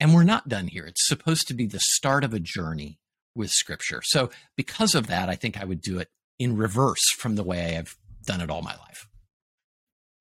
And 0.00 0.14
we're 0.14 0.24
not 0.24 0.48
done 0.48 0.68
here. 0.68 0.86
It's 0.86 1.06
supposed 1.06 1.48
to 1.48 1.54
be 1.54 1.66
the 1.66 1.80
start 1.80 2.24
of 2.24 2.32
a 2.32 2.40
journey 2.40 2.98
with 3.34 3.50
scripture. 3.50 4.00
So 4.04 4.30
because 4.56 4.94
of 4.94 5.08
that, 5.08 5.28
I 5.28 5.34
think 5.34 5.60
I 5.60 5.64
would 5.64 5.82
do 5.82 5.98
it 5.98 6.08
in 6.38 6.56
reverse 6.56 7.04
from 7.18 7.34
the 7.34 7.42
way 7.42 7.64
I 7.66 7.70
have 7.72 7.96
done 8.28 8.40
it 8.40 8.50
all 8.50 8.62
my 8.62 8.76
life. 8.76 9.08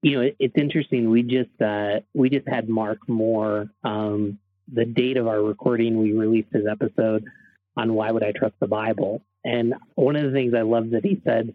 You 0.01 0.22
know, 0.22 0.30
it's 0.39 0.55
interesting. 0.58 1.10
We 1.10 1.24
just 1.24 1.62
uh, 1.62 1.99
we 2.14 2.30
just 2.30 2.47
had 2.47 2.70
Mark 2.70 2.99
Moore. 3.08 3.68
Um, 3.84 4.39
the 4.72 4.86
date 4.86 5.18
of 5.18 5.28
our 5.28 5.41
recording, 5.41 5.97
we 5.97 6.14
released 6.14 6.49
his 6.53 6.66
episode 6.70 7.26
on 7.76 7.93
why 7.93 8.12
would 8.12 8.24
I 8.24 8.32
trust 8.32 8.55
the 8.60 8.68
Bible. 8.68 9.22
And 9.43 9.76
one 9.95 10.16
of 10.16 10.24
the 10.24 10.32
things 10.32 10.53
I 10.53 10.62
loved 10.62 10.91
that 10.91 11.05
he 11.05 11.22
said 11.24 11.53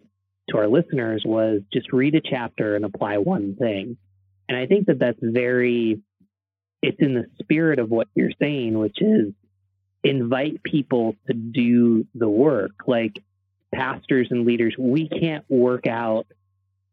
to 0.50 0.58
our 0.58 0.68
listeners 0.68 1.22
was 1.24 1.62
just 1.72 1.92
read 1.92 2.14
a 2.14 2.20
chapter 2.20 2.76
and 2.76 2.84
apply 2.84 3.18
one 3.18 3.56
thing. 3.56 3.96
And 4.48 4.56
I 4.56 4.66
think 4.66 4.86
that 4.86 4.98
that's 4.98 5.18
very, 5.20 6.00
it's 6.82 6.96
in 7.00 7.14
the 7.14 7.26
spirit 7.40 7.78
of 7.78 7.90
what 7.90 8.08
you're 8.14 8.30
saying, 8.40 8.78
which 8.78 8.96
is 9.00 9.32
invite 10.04 10.62
people 10.62 11.16
to 11.26 11.34
do 11.34 12.06
the 12.14 12.28
work. 12.28 12.72
Like 12.86 13.22
pastors 13.74 14.28
and 14.30 14.46
leaders, 14.46 14.74
we 14.78 15.08
can't 15.08 15.44
work 15.50 15.86
out 15.86 16.26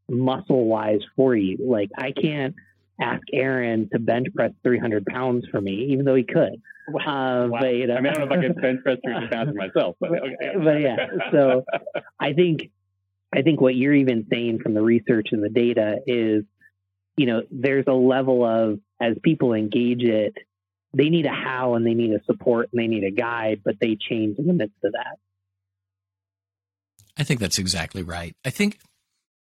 muscle 0.09 0.65
wise 0.65 1.01
for 1.15 1.35
you. 1.35 1.57
Like 1.59 1.89
I 1.97 2.11
can't 2.11 2.55
ask 3.01 3.21
Aaron 3.33 3.89
to 3.93 3.99
bench 3.99 4.27
press 4.35 4.51
300 4.63 5.05
pounds 5.05 5.45
for 5.51 5.61
me, 5.61 5.89
even 5.91 6.05
though 6.05 6.15
he 6.15 6.23
could. 6.23 6.61
Wow. 6.89 7.45
Uh, 7.45 7.59
but, 7.59 7.73
you 7.75 7.87
know, 7.87 7.95
I 7.95 8.01
mean, 8.01 8.11
I 8.11 8.15
don't 8.15 8.29
know 8.29 8.35
if 8.35 8.39
I 8.39 8.41
can 8.41 8.61
bench 8.61 8.83
press 8.83 8.97
300 9.03 9.31
pounds 9.31 9.49
for 9.49 9.55
myself, 9.55 9.95
but 9.99 10.11
okay. 10.11 10.53
but 10.57 10.81
yeah. 10.81 11.07
So 11.31 11.65
I 12.19 12.33
think 12.33 12.71
I 13.33 13.41
think 13.41 13.61
what 13.61 13.75
you're 13.75 13.93
even 13.93 14.27
saying 14.29 14.59
from 14.59 14.73
the 14.73 14.81
research 14.81 15.29
and 15.31 15.43
the 15.43 15.49
data 15.49 15.99
is, 16.07 16.43
you 17.15 17.25
know, 17.25 17.43
there's 17.51 17.85
a 17.87 17.93
level 17.93 18.43
of 18.43 18.79
as 18.99 19.15
people 19.23 19.53
engage 19.53 20.03
it, 20.03 20.33
they 20.93 21.09
need 21.09 21.25
a 21.25 21.31
how 21.31 21.75
and 21.75 21.85
they 21.85 21.93
need 21.93 22.11
a 22.11 22.23
support 22.25 22.69
and 22.73 22.81
they 22.81 22.87
need 22.87 23.03
a 23.03 23.11
guide, 23.11 23.61
but 23.63 23.75
they 23.79 23.95
change 23.95 24.39
in 24.39 24.47
the 24.47 24.53
midst 24.53 24.77
of 24.83 24.93
that. 24.93 25.17
I 27.17 27.23
think 27.23 27.39
that's 27.39 27.59
exactly 27.59 28.01
right. 28.01 28.33
I 28.45 28.49
think 28.49 28.79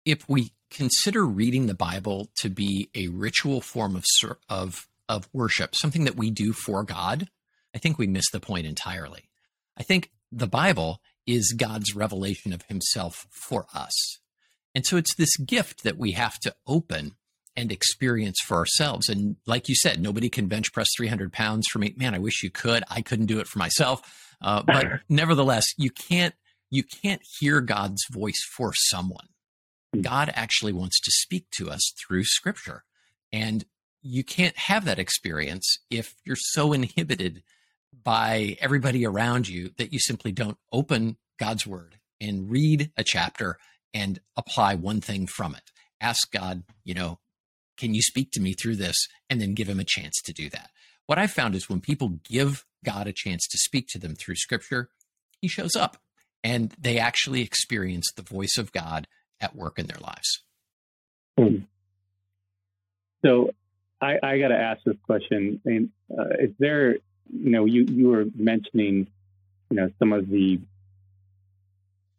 if 0.09 0.26
we 0.26 0.52
consider 0.70 1.24
reading 1.26 1.66
the 1.66 1.74
Bible 1.74 2.28
to 2.38 2.48
be 2.48 2.88
a 2.94 3.09
ritual 3.09 3.61
form 3.61 3.94
of 3.94 4.04
of 4.48 4.88
of 5.09 5.28
worship, 5.32 5.74
something 5.74 6.04
that 6.04 6.16
we 6.16 6.30
do 6.30 6.52
for 6.52 6.82
God, 6.82 7.28
I 7.74 7.78
think 7.78 7.98
we 7.98 8.06
miss 8.06 8.30
the 8.32 8.40
point 8.40 8.66
entirely. 8.66 9.28
I 9.76 9.82
think 9.82 10.11
the 10.32 10.46
Bible 10.46 11.00
is 11.26 11.52
God's 11.52 11.94
revelation 11.94 12.52
of 12.52 12.62
himself 12.62 13.26
for 13.30 13.66
us. 13.74 14.18
And 14.74 14.86
so 14.86 14.96
it's 14.96 15.14
this 15.14 15.36
gift 15.36 15.84
that 15.84 15.98
we 15.98 16.12
have 16.12 16.38
to 16.40 16.54
open 16.66 17.12
and 17.56 17.70
experience 17.72 18.38
for 18.40 18.56
ourselves. 18.56 19.09
And 19.09 19.36
like 19.46 19.68
you 19.68 19.74
said, 19.74 20.00
nobody 20.00 20.28
can 20.30 20.46
bench 20.46 20.72
press 20.72 20.88
300 20.96 21.32
pounds 21.32 21.66
for 21.66 21.78
me. 21.80 21.94
Man, 21.96 22.14
I 22.14 22.18
wish 22.18 22.42
you 22.42 22.50
could. 22.50 22.82
I 22.90 23.02
couldn't 23.02 23.26
do 23.26 23.40
it 23.40 23.46
for 23.46 23.59
myself. 23.59 24.00
Uh, 24.40 24.62
but 24.62 24.86
nevertheless, 25.09 25.66
you 25.76 25.90
can't 25.90 26.34
you 26.70 26.82
can't 26.82 27.22
hear 27.40 27.61
God's 27.62 28.04
voice 28.11 28.42
for 28.54 28.72
someone. 28.74 29.28
Hmm. 29.95 30.01
God 30.03 30.32
actually 30.34 30.72
wants 30.72 31.01
to 31.01 31.11
speak 31.11 31.47
to 31.53 31.70
us 31.70 31.93
through 31.99 32.24
Scripture, 32.24 32.84
and 33.32 33.64
you 34.03 34.24
can't 34.24 34.57
have 34.57 34.84
that 34.84 34.99
experience 34.99 35.78
if 35.91 36.14
you're 36.24 36.36
so 36.36 36.72
inhibited 36.72 37.43
by 38.05 38.57
everybody 38.61 39.05
around 39.05 39.49
you 39.49 39.70
that 39.76 39.93
you 39.93 39.99
simply 39.99 40.32
don't 40.32 40.59
open 40.72 41.16
God's 41.39 41.66
Word 41.66 41.97
and 42.20 42.51
read 42.51 42.91
a 42.97 43.05
chapter 43.05 43.59
and 43.95 44.20
apply 44.36 44.74
one 44.74 45.01
thing 45.01 45.26
from 45.26 45.55
it. 45.55 45.70
Ask 46.01 46.30
God, 46.30 46.62
you 46.84 46.95
know, 46.95 47.18
can 47.76 47.95
you 47.95 48.03
speak 48.03 48.30
to 48.32 48.41
me 48.41 48.53
through 48.53 48.76
this? 48.76 48.97
And 49.30 49.41
then 49.41 49.55
give 49.55 49.68
him 49.68 49.80
a 49.80 49.84
chance 49.84 50.14
to 50.24 50.32
do 50.32 50.49
that. 50.51 50.70
What 51.07 51.18
I 51.18 51.26
found 51.26 51.55
is 51.55 51.68
when 51.68 51.80
people 51.80 52.20
give 52.28 52.64
God 52.84 53.07
a 53.07 53.12
chance 53.12 53.47
to 53.49 53.59
speak 53.59 53.89
to 53.89 53.99
them 53.99 54.14
through 54.14 54.36
scripture, 54.36 54.91
he 55.41 55.49
shows 55.49 55.74
up 55.74 55.99
and 56.45 56.74
they 56.78 56.99
actually 56.99 57.43
experience 57.43 58.11
the 58.14 58.22
voice 58.22 58.59
of 58.59 58.72
God 58.72 59.07
at 59.41 59.55
work 59.55 59.78
in 59.78 59.86
their 59.86 60.01
lives. 60.01 60.43
Hmm. 61.39 61.59
So 63.24 63.51
I, 64.01 64.18
I 64.22 64.39
got 64.39 64.49
to 64.49 64.59
ask 64.59 64.82
this 64.84 64.97
question. 65.05 65.61
And, 65.64 65.91
uh, 66.16 66.36
is 66.41 66.51
there, 66.59 66.95
you 66.95 67.51
know, 67.51 67.64
you, 67.64 67.84
you 67.84 68.09
were 68.09 68.26
mentioning, 68.34 69.07
you 69.70 69.76
know, 69.76 69.91
some 69.99 70.12
of 70.12 70.28
the 70.28 70.61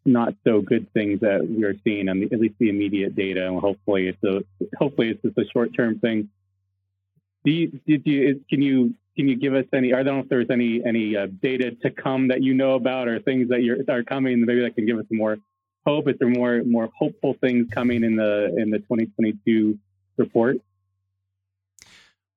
not 0.05 0.33
so 0.45 0.61
good 0.61 0.91
things 0.93 1.19
that 1.21 1.47
we 1.47 1.63
are 1.63 1.75
seeing 1.83 2.09
on 2.09 2.19
the, 2.19 2.25
at 2.31 2.39
least 2.39 2.55
the 2.59 2.69
immediate 2.69 3.15
data, 3.15 3.47
and 3.47 3.59
hopefully 3.59 4.07
it's 4.07 4.23
a 4.23 4.43
hopefully 4.77 5.09
it's 5.09 5.21
just 5.21 5.37
a 5.37 5.45
short 5.51 5.73
term 5.75 5.99
thing. 5.99 6.29
Do 7.45 7.51
you, 7.51 7.79
did 7.87 8.05
you 8.05 8.43
can 8.49 8.61
you 8.61 8.95
can 9.15 9.27
you 9.27 9.35
give 9.35 9.53
us 9.53 9.65
any? 9.73 9.93
I 9.93 10.03
don't 10.03 10.15
know 10.15 10.23
if 10.23 10.29
there's 10.29 10.49
any 10.49 10.81
any 10.85 11.15
uh, 11.15 11.27
data 11.41 11.71
to 11.83 11.91
come 11.91 12.29
that 12.29 12.41
you 12.41 12.53
know 12.53 12.73
about 12.75 13.07
or 13.07 13.19
things 13.19 13.49
that 13.49 13.61
you're, 13.61 13.77
are 13.89 14.03
coming 14.03 14.45
maybe 14.45 14.61
that 14.61 14.75
can 14.75 14.85
give 14.85 14.97
us 14.97 15.05
more 15.11 15.37
hope. 15.89 16.07
Is 16.07 16.15
there 16.19 16.27
are 16.27 16.31
more 16.31 16.63
more 16.63 16.89
hopeful 16.97 17.35
things 17.41 17.67
coming 17.71 18.03
in 18.03 18.15
the 18.15 18.55
in 18.57 18.69
the 18.69 18.79
2022 18.79 19.77
report? 20.17 20.57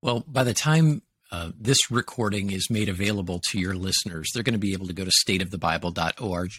Well, 0.01 0.25
by 0.27 0.43
the 0.45 0.55
time 0.55 1.03
uh, 1.31 1.51
this 1.59 1.91
recording 1.91 2.51
is 2.51 2.69
made 2.71 2.89
available 2.89 3.41
to 3.51 3.59
your 3.59 3.75
listeners, 3.75 4.31
they're 4.33 4.43
going 4.43 4.55
to 4.55 4.59
be 4.59 4.73
able 4.73 4.87
to 4.87 4.93
go 4.93 5.05
to 5.05 5.13
stateofthebible.org 5.27 6.51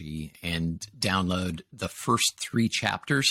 and 0.42 0.88
download 0.98 1.62
the 1.72 1.90
first 1.90 2.40
three 2.40 2.70
chapters. 2.70 3.28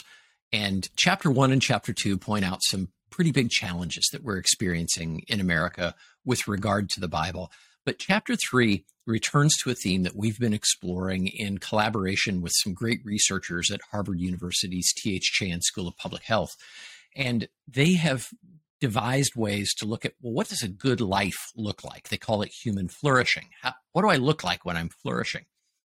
And 0.53 0.89
chapter 0.97 1.31
one 1.31 1.51
and 1.51 1.63
chapter 1.63 1.93
two 1.93 2.19
point 2.19 2.45
out 2.45 2.61
some 2.63 2.89
pretty 3.11 3.33
big 3.33 3.51
challenges 3.51 4.09
that 4.13 4.23
we're 4.23 4.39
experiencing 4.39 5.23
in 5.29 5.41
America 5.41 5.95
with 6.25 6.49
regard 6.49 6.89
to 6.91 7.01
the 7.01 7.09
Bible. 7.09 7.51
But 7.85 7.99
chapter 7.99 8.37
three 8.37 8.85
returns 9.07 9.57
to 9.59 9.71
a 9.71 9.75
theme 9.75 10.05
that 10.05 10.15
we've 10.15 10.39
been 10.39 10.55
exploring 10.55 11.27
in 11.27 11.59
collaboration 11.59 12.41
with 12.41 12.53
some 12.55 12.75
great 12.75 13.01
researchers 13.05 13.71
at 13.73 13.81
Harvard 13.91 14.21
University's 14.21 14.93
T.H. 14.97 15.33
Chan 15.33 15.63
School 15.63 15.89
of 15.89 15.97
Public 15.97 16.23
Health. 16.23 16.57
And 17.17 17.49
they 17.67 17.95
have 17.95 18.29
devised 18.81 19.37
ways 19.37 19.73
to 19.75 19.87
look 19.87 20.05
at 20.05 20.15
well 20.21 20.33
what 20.33 20.49
does 20.49 20.63
a 20.65 20.69
good 20.69 21.01
life 21.01 21.53
look 21.55 21.85
like 21.85 22.09
they 22.09 22.17
call 22.17 22.43
it 22.43 22.51
human 22.65 22.89
flourishing 22.89 23.49
How, 23.61 23.75
what 23.93 24.03
do 24.03 24.09
i 24.09 24.17
look 24.17 24.43
like 24.43 24.65
when 24.65 24.77
i'm 24.77 24.89
flourishing 24.89 25.45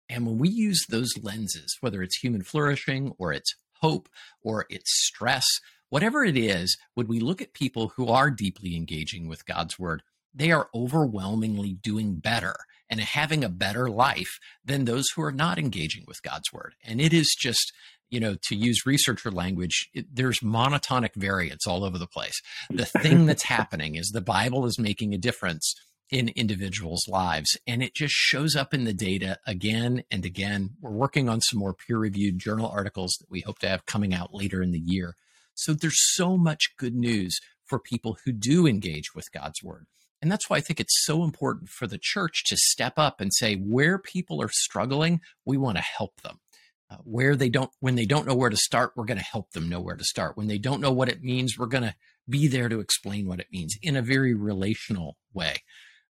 and 0.08 0.24
when 0.24 0.38
we 0.38 0.50
use 0.50 0.86
those 0.88 1.10
lenses 1.20 1.76
whether 1.82 2.04
it's 2.04 2.18
human 2.18 2.44
flourishing 2.44 3.16
or 3.18 3.34
it's 3.34 3.56
hope 3.82 4.08
or 4.44 4.68
it's 4.70 5.04
stress 5.04 5.48
whatever 5.90 6.24
it 6.24 6.38
is 6.38 6.78
when 6.94 7.08
we 7.08 7.20
look 7.20 7.42
at 7.42 7.56
people 7.56 7.94
who 7.96 8.08
are 8.08 8.30
deeply 8.30 8.76
engaging 8.76 9.28
with 9.28 9.48
god's 9.48 9.80
word 9.80 10.04
they 10.36 10.52
are 10.52 10.70
overwhelmingly 10.76 11.74
doing 11.82 12.16
better 12.16 12.56
and 12.90 13.00
having 13.00 13.44
a 13.44 13.50
better 13.50 13.90
life 13.90 14.38
than 14.64 14.86
those 14.86 15.06
who 15.16 15.22
are 15.22 15.32
not 15.32 15.58
engaging 15.58 16.04
with 16.08 16.22
god's 16.24 16.52
word 16.54 16.74
and 16.84 17.00
it 17.00 17.14
is 17.14 17.36
just 17.40 17.72
you 18.10 18.20
know, 18.20 18.36
to 18.44 18.56
use 18.56 18.86
researcher 18.86 19.32
language, 19.32 19.90
it, 19.94 20.06
there's 20.14 20.40
monotonic 20.40 21.16
variance 21.16 21.66
all 21.68 21.84
over 21.84 21.98
the 21.98 22.08
place. 22.08 22.40
The 22.70 22.86
thing 22.86 23.26
that's 23.26 23.44
happening 23.58 23.96
is 23.96 24.10
the 24.10 24.22
Bible 24.22 24.66
is 24.66 24.80
making 24.80 25.14
a 25.14 25.18
difference 25.18 25.74
in 26.12 26.30
individuals' 26.30 27.08
lives, 27.08 27.58
and 27.66 27.82
it 27.82 27.96
just 27.96 28.14
shows 28.14 28.56
up 28.56 28.74
in 28.74 28.84
the 28.84 28.94
data 28.94 29.40
again 29.48 30.04
and 30.12 30.24
again. 30.24 30.72
We're 30.80 30.92
working 30.92 31.28
on 31.28 31.42
some 31.42 31.60
more 31.60 31.74
peer 31.74 31.98
reviewed 31.98 32.38
journal 32.38 32.70
articles 32.70 33.18
that 33.20 33.30
we 33.30 33.42
hope 33.42 33.60
to 33.60 33.70
have 33.70 33.86
coming 33.86 34.14
out 34.14 34.34
later 34.34 34.62
in 34.62 34.72
the 34.72 34.80
year. 34.80 35.16
So 35.56 35.74
there's 35.74 36.14
so 36.14 36.38
much 36.38 36.76
good 36.78 36.96
news 36.96 37.40
for 37.66 37.80
people 37.80 38.18
who 38.24 38.32
do 38.32 38.68
engage 38.68 39.16
with 39.16 39.32
God's 39.32 39.64
word. 39.64 39.88
And 40.22 40.32
that's 40.32 40.50
why 40.50 40.58
I 40.58 40.62
think 40.62 40.80
it's 40.80 41.06
so 41.06 41.24
important 41.24 41.70
for 41.70 41.88
the 41.88 42.00
church 42.02 42.44
to 42.46 42.58
step 42.58 42.94
up 42.98 43.22
and 43.22 43.34
say, 43.34 43.56
where 43.56 43.98
people 43.98 44.42
are 44.42 44.50
struggling, 44.50 45.22
we 45.46 45.58
want 45.58 45.78
to 45.78 45.84
help 45.84 46.22
them. 46.22 46.40
Uh, 46.88 46.98
where 47.04 47.36
they 47.36 47.50
don't 47.50 47.72
when 47.80 47.96
they 47.96 48.06
don't 48.06 48.28
know 48.28 48.36
where 48.36 48.52
to 48.52 48.58
start 48.58 48.92
we're 48.96 49.06
going 49.06 49.18
to 49.18 49.24
help 49.24 49.50
them 49.54 49.68
know 49.68 49.80
where 49.80 49.96
to 49.96 50.04
start. 50.04 50.38
When 50.38 50.46
they 50.46 50.60
don't 50.60 50.82
know 50.82 50.92
what 50.92 51.10
it 51.10 51.24
means 51.24 51.58
we're 51.58 51.66
going 51.66 51.84
to 51.84 51.96
be 52.30 52.48
there 52.48 52.70
to 52.70 52.80
explain 52.80 53.28
what 53.28 53.40
it 53.40 53.48
means 53.52 53.76
in 53.82 53.96
a 53.96 54.04
very 54.04 54.36
relational 54.36 55.18
way. 55.34 55.64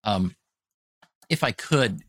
Um, 0.02 0.34
if 1.28 1.44
i 1.44 1.50
could 1.50 2.00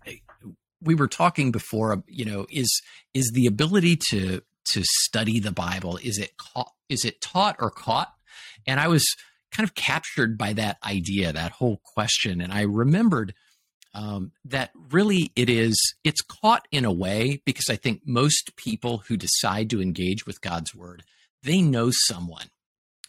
we 0.82 0.96
were 0.96 1.08
talking 1.08 1.52
before 1.52 2.04
you 2.08 2.26
know 2.26 2.46
is 2.50 2.82
is 3.14 3.32
the 3.34 3.48
ability 3.48 3.98
to 4.10 4.42
to 4.66 4.82
study 4.84 5.40
the 5.40 5.52
bible 5.52 5.98
is 6.04 6.18
it 6.18 6.38
caught 6.38 6.72
is 6.90 7.06
it 7.06 7.22
taught 7.22 7.56
or 7.60 7.70
caught? 7.70 8.14
And 8.68 8.80
i 8.80 8.88
was 8.88 9.06
kind 9.54 9.68
of 9.68 9.76
captured 9.76 10.38
by 10.38 10.54
that 10.54 10.78
idea 10.84 11.32
that 11.32 11.52
whole 11.54 11.80
question. 11.84 12.42
And 12.42 12.52
i 12.52 12.62
remembered 12.62 13.34
um, 13.94 14.32
that 14.46 14.72
really 14.92 15.32
it 15.36 15.50
is 15.50 15.76
it's 16.04 16.22
caught 16.22 16.68
in 16.72 16.86
a 16.86 16.92
way 16.92 17.42
because 17.46 17.70
i 17.70 17.76
think 17.76 18.02
most 18.06 18.56
people 18.56 19.04
who 19.08 19.18
decide 19.18 19.70
to 19.70 19.82
engage 19.82 20.26
with 20.26 20.42
god's 20.42 20.74
word 20.74 21.04
they 21.44 21.62
know 21.62 21.92
someone 21.92 22.48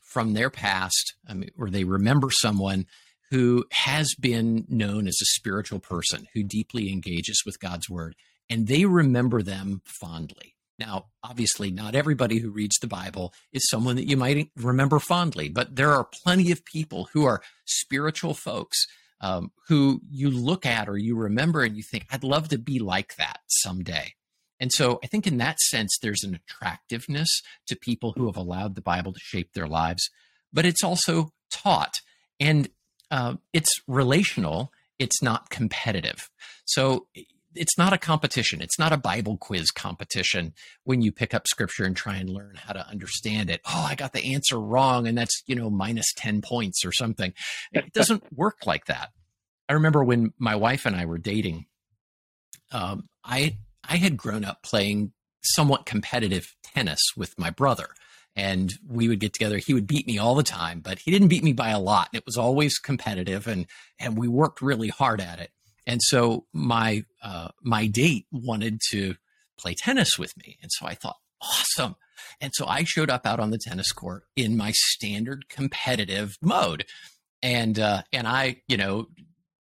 from 0.02 0.34
their 0.34 0.50
past 0.50 1.14
I 1.28 1.34
mean, 1.34 1.50
or 1.58 1.70
they 1.70 1.84
remember 1.84 2.28
someone 2.30 2.86
who 3.30 3.64
has 3.72 4.14
been 4.20 4.64
known 4.68 5.08
as 5.08 5.18
a 5.20 5.32
spiritual 5.36 5.80
person 5.80 6.28
who 6.34 6.42
deeply 6.42 6.92
engages 6.92 7.42
with 7.46 7.60
god's 7.60 7.88
word 7.88 8.14
and 8.50 8.66
they 8.66 8.84
remember 8.84 9.42
them 9.42 9.80
fondly 9.84 10.53
now 10.78 11.06
obviously 11.22 11.70
not 11.70 11.94
everybody 11.94 12.38
who 12.38 12.50
reads 12.50 12.76
the 12.80 12.86
bible 12.86 13.32
is 13.52 13.68
someone 13.68 13.96
that 13.96 14.08
you 14.08 14.16
might 14.16 14.50
remember 14.56 14.98
fondly 14.98 15.48
but 15.48 15.76
there 15.76 15.92
are 15.92 16.08
plenty 16.22 16.50
of 16.50 16.64
people 16.64 17.08
who 17.12 17.24
are 17.24 17.42
spiritual 17.64 18.34
folks 18.34 18.86
um, 19.24 19.52
who 19.68 20.02
you 20.10 20.30
look 20.30 20.66
at 20.66 20.86
or 20.86 20.98
you 20.98 21.16
remember 21.16 21.62
and 21.62 21.76
you 21.76 21.82
think, 21.82 22.06
I'd 22.10 22.24
love 22.24 22.48
to 22.48 22.58
be 22.58 22.78
like 22.78 23.16
that 23.16 23.40
someday. 23.48 24.14
And 24.60 24.70
so 24.70 25.00
I 25.02 25.06
think 25.06 25.26
in 25.26 25.38
that 25.38 25.58
sense, 25.60 25.96
there's 26.00 26.22
an 26.22 26.34
attractiveness 26.34 27.28
to 27.66 27.74
people 27.74 28.12
who 28.12 28.26
have 28.26 28.36
allowed 28.36 28.74
the 28.74 28.82
Bible 28.82 29.14
to 29.14 29.20
shape 29.20 29.54
their 29.54 29.66
lives, 29.66 30.10
but 30.52 30.66
it's 30.66 30.84
also 30.84 31.30
taught 31.50 31.94
and 32.38 32.68
uh, 33.10 33.36
it's 33.54 33.70
relational. 33.88 34.72
It's 34.98 35.22
not 35.22 35.48
competitive. 35.48 36.28
So 36.66 37.06
it's 37.54 37.78
not 37.78 37.92
a 37.92 37.98
competition. 37.98 38.60
It's 38.60 38.78
not 38.78 38.92
a 38.92 38.96
Bible 38.96 39.36
quiz 39.36 39.70
competition 39.70 40.52
when 40.84 41.02
you 41.02 41.12
pick 41.12 41.34
up 41.34 41.46
scripture 41.46 41.84
and 41.84 41.96
try 41.96 42.16
and 42.16 42.30
learn 42.30 42.56
how 42.56 42.72
to 42.72 42.86
understand 42.86 43.50
it. 43.50 43.60
Oh, 43.66 43.86
I 43.88 43.94
got 43.94 44.12
the 44.12 44.34
answer 44.34 44.58
wrong. 44.58 45.06
And 45.06 45.16
that's, 45.16 45.42
you 45.46 45.54
know, 45.54 45.70
minus 45.70 46.12
10 46.16 46.42
points 46.42 46.84
or 46.84 46.92
something. 46.92 47.32
It 47.72 47.92
doesn't 47.92 48.24
work 48.32 48.66
like 48.66 48.86
that. 48.86 49.10
I 49.68 49.74
remember 49.74 50.04
when 50.04 50.32
my 50.38 50.56
wife 50.56 50.86
and 50.86 50.94
I 50.94 51.06
were 51.06 51.18
dating, 51.18 51.66
um, 52.72 53.08
I, 53.24 53.58
I 53.88 53.96
had 53.96 54.16
grown 54.16 54.44
up 54.44 54.62
playing 54.62 55.12
somewhat 55.42 55.86
competitive 55.86 56.54
tennis 56.62 57.00
with 57.16 57.38
my 57.38 57.50
brother 57.50 57.88
and 58.36 58.72
we 58.88 59.08
would 59.08 59.20
get 59.20 59.32
together. 59.32 59.58
He 59.58 59.74
would 59.74 59.86
beat 59.86 60.06
me 60.06 60.18
all 60.18 60.34
the 60.34 60.42
time, 60.42 60.80
but 60.80 60.98
he 60.98 61.10
didn't 61.10 61.28
beat 61.28 61.44
me 61.44 61.52
by 61.52 61.70
a 61.70 61.78
lot. 61.78 62.08
It 62.12 62.26
was 62.26 62.36
always 62.36 62.78
competitive 62.78 63.46
and, 63.46 63.66
and 63.98 64.18
we 64.18 64.28
worked 64.28 64.60
really 64.60 64.88
hard 64.88 65.20
at 65.20 65.38
it. 65.38 65.50
And 65.86 66.00
so 66.02 66.46
my 66.52 67.04
uh, 67.22 67.48
my 67.62 67.86
date 67.86 68.26
wanted 68.32 68.80
to 68.90 69.16
play 69.58 69.74
tennis 69.74 70.18
with 70.18 70.36
me, 70.36 70.56
and 70.62 70.70
so 70.72 70.86
I 70.86 70.94
thought, 70.94 71.16
awesome. 71.42 71.96
And 72.40 72.52
so 72.54 72.66
I 72.66 72.84
showed 72.84 73.10
up 73.10 73.26
out 73.26 73.40
on 73.40 73.50
the 73.50 73.58
tennis 73.58 73.92
court 73.92 74.24
in 74.34 74.56
my 74.56 74.72
standard 74.74 75.48
competitive 75.48 76.36
mode, 76.40 76.84
and 77.42 77.78
uh, 77.78 78.02
and 78.12 78.26
I, 78.26 78.62
you 78.66 78.76
know, 78.76 79.08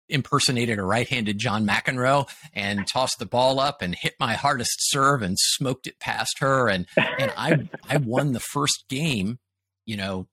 impersonated 0.08 0.78
a 0.78 0.82
right-handed 0.82 1.38
John 1.38 1.66
McEnroe 1.66 2.28
and 2.52 2.86
tossed 2.86 3.18
the 3.18 3.26
ball 3.26 3.60
up 3.60 3.82
and 3.82 3.94
hit 3.94 4.14
my 4.20 4.34
hardest 4.34 4.76
serve 4.78 5.22
and 5.22 5.36
smoked 5.38 5.86
it 5.86 5.98
past 5.98 6.38
her 6.40 6.68
and 6.68 6.86
and 6.96 7.32
I 7.36 7.68
I 7.88 7.98
won 7.98 8.32
the 8.32 8.40
first 8.40 8.84
game, 8.88 9.38
you 9.86 9.96
know, 9.96 10.26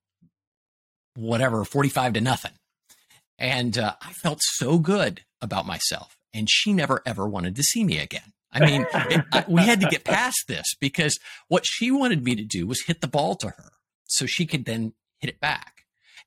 whatever, 1.16 1.64
45 1.64 2.14
to 2.14 2.22
nothing. 2.22 2.54
And 3.38 3.78
uh, 3.78 3.96
I 4.02 4.12
felt 4.14 4.40
so 4.42 4.78
good 4.78 5.24
about 5.42 5.66
myself 5.66 6.18
and 6.34 6.50
she 6.50 6.74
never 6.74 7.02
ever 7.06 7.28
wanted 7.28 7.56
to 7.56 7.64
see 7.64 7.84
me 7.84 8.00
again. 8.00 8.34
I 8.52 8.60
mean, 8.66 8.86
it, 8.94 9.22
I, 9.32 9.46
we 9.48 9.62
had 9.62 9.82
to 9.82 9.88
get 9.88 10.04
past 10.04 10.44
this 10.48 10.68
because 10.80 11.18
what 11.48 11.66
she 11.66 11.92
wanted 11.92 12.24
me 12.24 12.36
to 12.36 12.44
do 12.44 12.68
was 12.68 12.84
hit 12.86 13.02
the 13.02 13.08
ball 13.08 13.36
to 13.36 13.50
her 13.50 13.72
so 14.06 14.26
she 14.26 14.46
could 14.46 14.66
then 14.66 14.94
hit 15.20 15.30
it 15.30 15.40
back. 15.40 15.86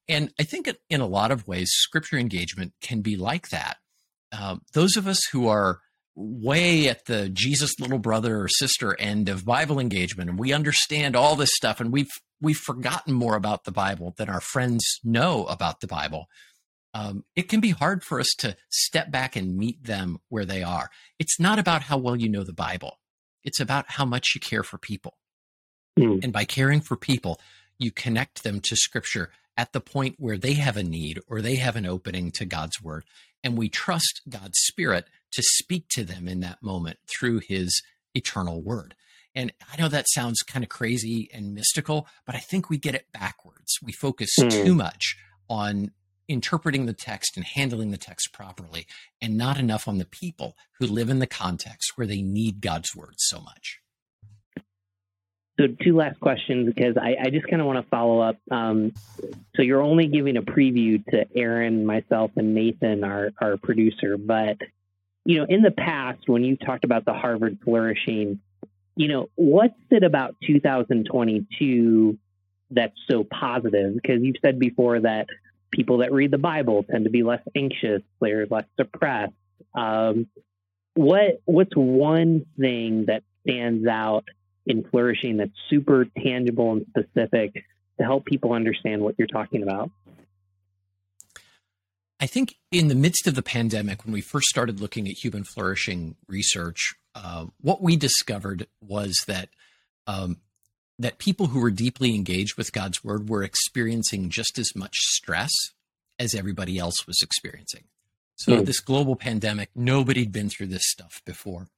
And 0.09 0.33
I 0.39 0.45
think 0.45 0.71
in 0.91 1.01
a 1.01 1.07
lot 1.07 1.31
of 1.31 1.49
ways, 1.49 1.71
scripture 1.73 2.19
engagement 2.19 2.73
can 2.83 3.01
be 3.01 3.17
like 3.17 3.49
that. 3.49 3.79
Um, 4.33 4.62
those 4.73 4.97
of 4.97 5.07
us 5.07 5.21
who 5.33 5.49
are 5.49 5.81
way 6.17 6.89
at 6.89 7.07
the 7.07 7.29
Jesus 7.29 7.73
little 7.81 7.99
brother 7.99 8.43
or 8.43 8.49
sister 8.49 8.99
end 9.01 9.29
of 9.29 9.45
Bible 9.45 9.79
engagement, 9.79 10.29
and 10.29 10.39
we 10.39 10.53
understand 10.53 11.17
all 11.17 11.37
this 11.37 11.53
stuff, 11.55 11.81
and 11.81 11.93
we've 11.93 12.11
we've 12.41 12.59
forgotten 12.59 13.15
more 13.15 13.37
about 13.37 13.65
the 13.65 13.73
Bible 13.73 14.15
than 14.17 14.29
our 14.29 14.41
friends 14.41 14.85
know 15.03 15.45
about 15.47 15.81
the 15.81 15.87
Bible. 15.87 16.27
Um, 16.95 17.25
it 17.35 17.49
can 17.49 17.61
be 17.61 17.71
hard 17.71 18.05
for 18.05 18.21
us 18.21 18.33
to 18.39 18.57
step 18.71 19.11
back 19.11 19.37
and 19.37 19.57
meet 19.57 19.85
them 19.85 20.21
where 20.29 20.45
they 20.45 20.63
are. 20.63 20.91
It's 21.19 21.41
not 21.41 21.59
about 21.59 21.83
how 21.83 21.99
well 21.99 22.17
you 22.17 22.29
know 22.29 22.45
the 22.45 22.53
Bible; 22.53 23.01
it's 23.43 23.61
about 23.61 23.87
how 23.89 24.05
much 24.05 24.29
you 24.35 24.41
care 24.41 24.63
for 24.63 24.79
people. 24.79 25.19
Mm. 25.99 26.25
And 26.25 26.33
by 26.33 26.45
caring 26.45 26.81
for 26.81 26.97
people, 26.97 27.41
you 27.79 27.91
connect 27.91 28.43
them 28.43 28.61
to 28.61 28.77
Scripture 28.77 29.31
at 29.57 29.73
the 29.73 29.81
point 29.81 30.17
where 30.19 30.39
they 30.39 30.55
have 30.55 30.77
a 30.77 30.83
need 30.83 31.21
or 31.29 31.41
they 31.41 31.57
have 31.57 31.77
an 31.77 31.87
opening 31.87 32.31
to 32.33 32.45
God's 32.45 32.83
word. 32.83 33.05
And 33.43 33.57
we 33.59 33.69
trust 33.69 34.23
God's 34.29 34.59
Spirit 34.59 35.07
to 35.33 35.43
speak 35.43 35.89
to 35.91 36.05
them 36.05 36.29
in 36.29 36.41
that 36.41 36.63
moment 36.63 36.99
through 37.07 37.41
his 37.47 37.83
eternal 38.15 38.63
word. 38.63 38.95
And 39.35 39.53
I 39.73 39.81
know 39.81 39.89
that 39.89 40.07
sounds 40.09 40.43
kind 40.43 40.65
of 40.65 40.69
crazy 40.69 41.29
and 41.33 41.55
mystical, 41.55 42.07
but 42.25 42.37
I 42.37 42.39
think 42.39 42.71
we 42.71 42.79
get 42.79 42.95
it 42.95 43.07
backwards. 43.13 43.79
We 43.83 43.93
focus 43.93 44.31
mm. 44.39 44.51
too 44.51 44.75
much 44.75 45.17
on 45.49 45.91
interpreting 46.29 46.87
the 46.87 46.93
text 46.93 47.37
and 47.37 47.45
handling 47.45 47.91
the 47.91 47.97
text 47.97 48.33
properly, 48.33 48.87
and 49.20 49.37
not 49.37 49.59
enough 49.59 49.87
on 49.89 49.99
the 49.99 50.05
people 50.05 50.57
who 50.79 50.87
live 50.87 51.11
in 51.11 51.18
the 51.18 51.27
context 51.27 51.93
where 51.97 52.07
they 52.07 52.22
need 52.22 52.61
God's 52.61 52.95
word 52.95 53.14
so 53.18 53.41
much. 53.41 53.81
So 55.59 55.68
two 55.68 55.95
last 55.95 56.18
questions 56.18 56.72
because 56.75 56.97
I, 56.97 57.16
I 57.20 57.31
just 57.31 57.47
kind 57.47 57.61
of 57.61 57.66
want 57.66 57.85
to 57.85 57.89
follow 57.89 58.18
up. 58.20 58.37
Um, 58.51 58.93
so 59.55 59.62
you're 59.62 59.83
only 59.83 60.09
giving 60.09 60.37
a 60.37 60.43
preview 60.43 61.05
to 61.07 61.27
Aaron, 61.37 61.87
myself, 61.87 62.33
and 62.37 62.55
Nathan, 62.55 63.05
our 63.05 63.31
our 63.41 63.57
producer. 63.57 64.16
But 64.18 64.59
you 65.25 65.39
know, 65.39 65.47
in 65.49 65.62
the 65.62 65.70
past, 65.70 66.29
when 66.29 66.43
you 66.43 66.57
talked 66.57 66.85
about 66.85 67.05
the 67.05 67.12
Harvard 67.12 67.59
flourishing, 67.62 68.41
you 68.97 69.09
know, 69.09 69.31
what's 69.37 69.75
it 69.91 70.03
about 70.03 70.35
2022 70.45 72.18
that's 72.70 72.97
so 73.09 73.25
positive? 73.25 73.95
Because 73.95 74.22
you've 74.22 74.37
said 74.45 74.59
before 74.59 75.01
that 75.01 75.29
people 75.75 75.99
that 75.99 76.12
read 76.12 76.31
the 76.31 76.39
Bible 76.39 76.85
tend 76.85 77.05
to 77.05 77.11
be 77.11 77.22
less 77.22 77.43
anxious, 77.57 78.03
they're 78.20 78.47
less 78.47 78.66
depressed. 78.79 79.33
Um, 79.75 80.29
what 80.95 81.43
what's 81.45 81.75
one 81.75 82.47
thing 82.59 83.07
that 83.07 83.22
stands 83.43 83.87
out? 83.87 84.25
in 84.66 84.85
flourishing 84.91 85.37
that's 85.37 85.53
super 85.68 86.07
tangible 86.22 86.72
and 86.72 86.87
specific 86.89 87.64
to 87.99 88.05
help 88.05 88.25
people 88.25 88.53
understand 88.53 89.03
what 89.03 89.14
you're 89.18 89.27
talking 89.27 89.62
about? 89.62 89.91
I 92.20 92.27
think 92.27 92.55
in 92.70 92.89
the 92.89 92.95
midst 92.95 93.27
of 93.27 93.35
the 93.35 93.43
pandemic, 93.43 94.05
when 94.05 94.12
we 94.12 94.20
first 94.20 94.47
started 94.47 94.81
looking 94.81 95.07
at 95.07 95.14
human 95.22 95.45
flourishing 95.45 96.16
research, 96.27 96.95
uh, 97.14 97.47
what 97.61 97.83
we 97.83 97.97
discovered 97.97 98.66
was 98.81 99.25
that 99.27 99.49
um, 100.07 100.39
that 100.99 101.19
people 101.19 101.49
who 101.49 101.61
were 101.61 101.71
deeply 101.71 102.15
engaged 102.15 102.57
with 102.57 102.73
God's 102.73 103.03
word 103.03 103.29
were 103.29 103.43
experiencing 103.43 104.31
just 104.31 104.59
as 104.59 104.75
much 104.77 104.95
stress 104.95 105.51
as 106.19 106.35
everybody 106.35 106.79
else 106.79 107.07
was 107.07 107.21
experiencing. 107.23 107.85
So 108.37 108.53
mm. 108.53 108.67
this 108.67 108.81
global 108.81 109.17
pandemic, 109.17 109.71
nobody'd 109.75 110.33
been 110.33 110.49
through 110.49 110.69
this 110.69 110.89
stuff 110.89 111.21
before 111.25 111.69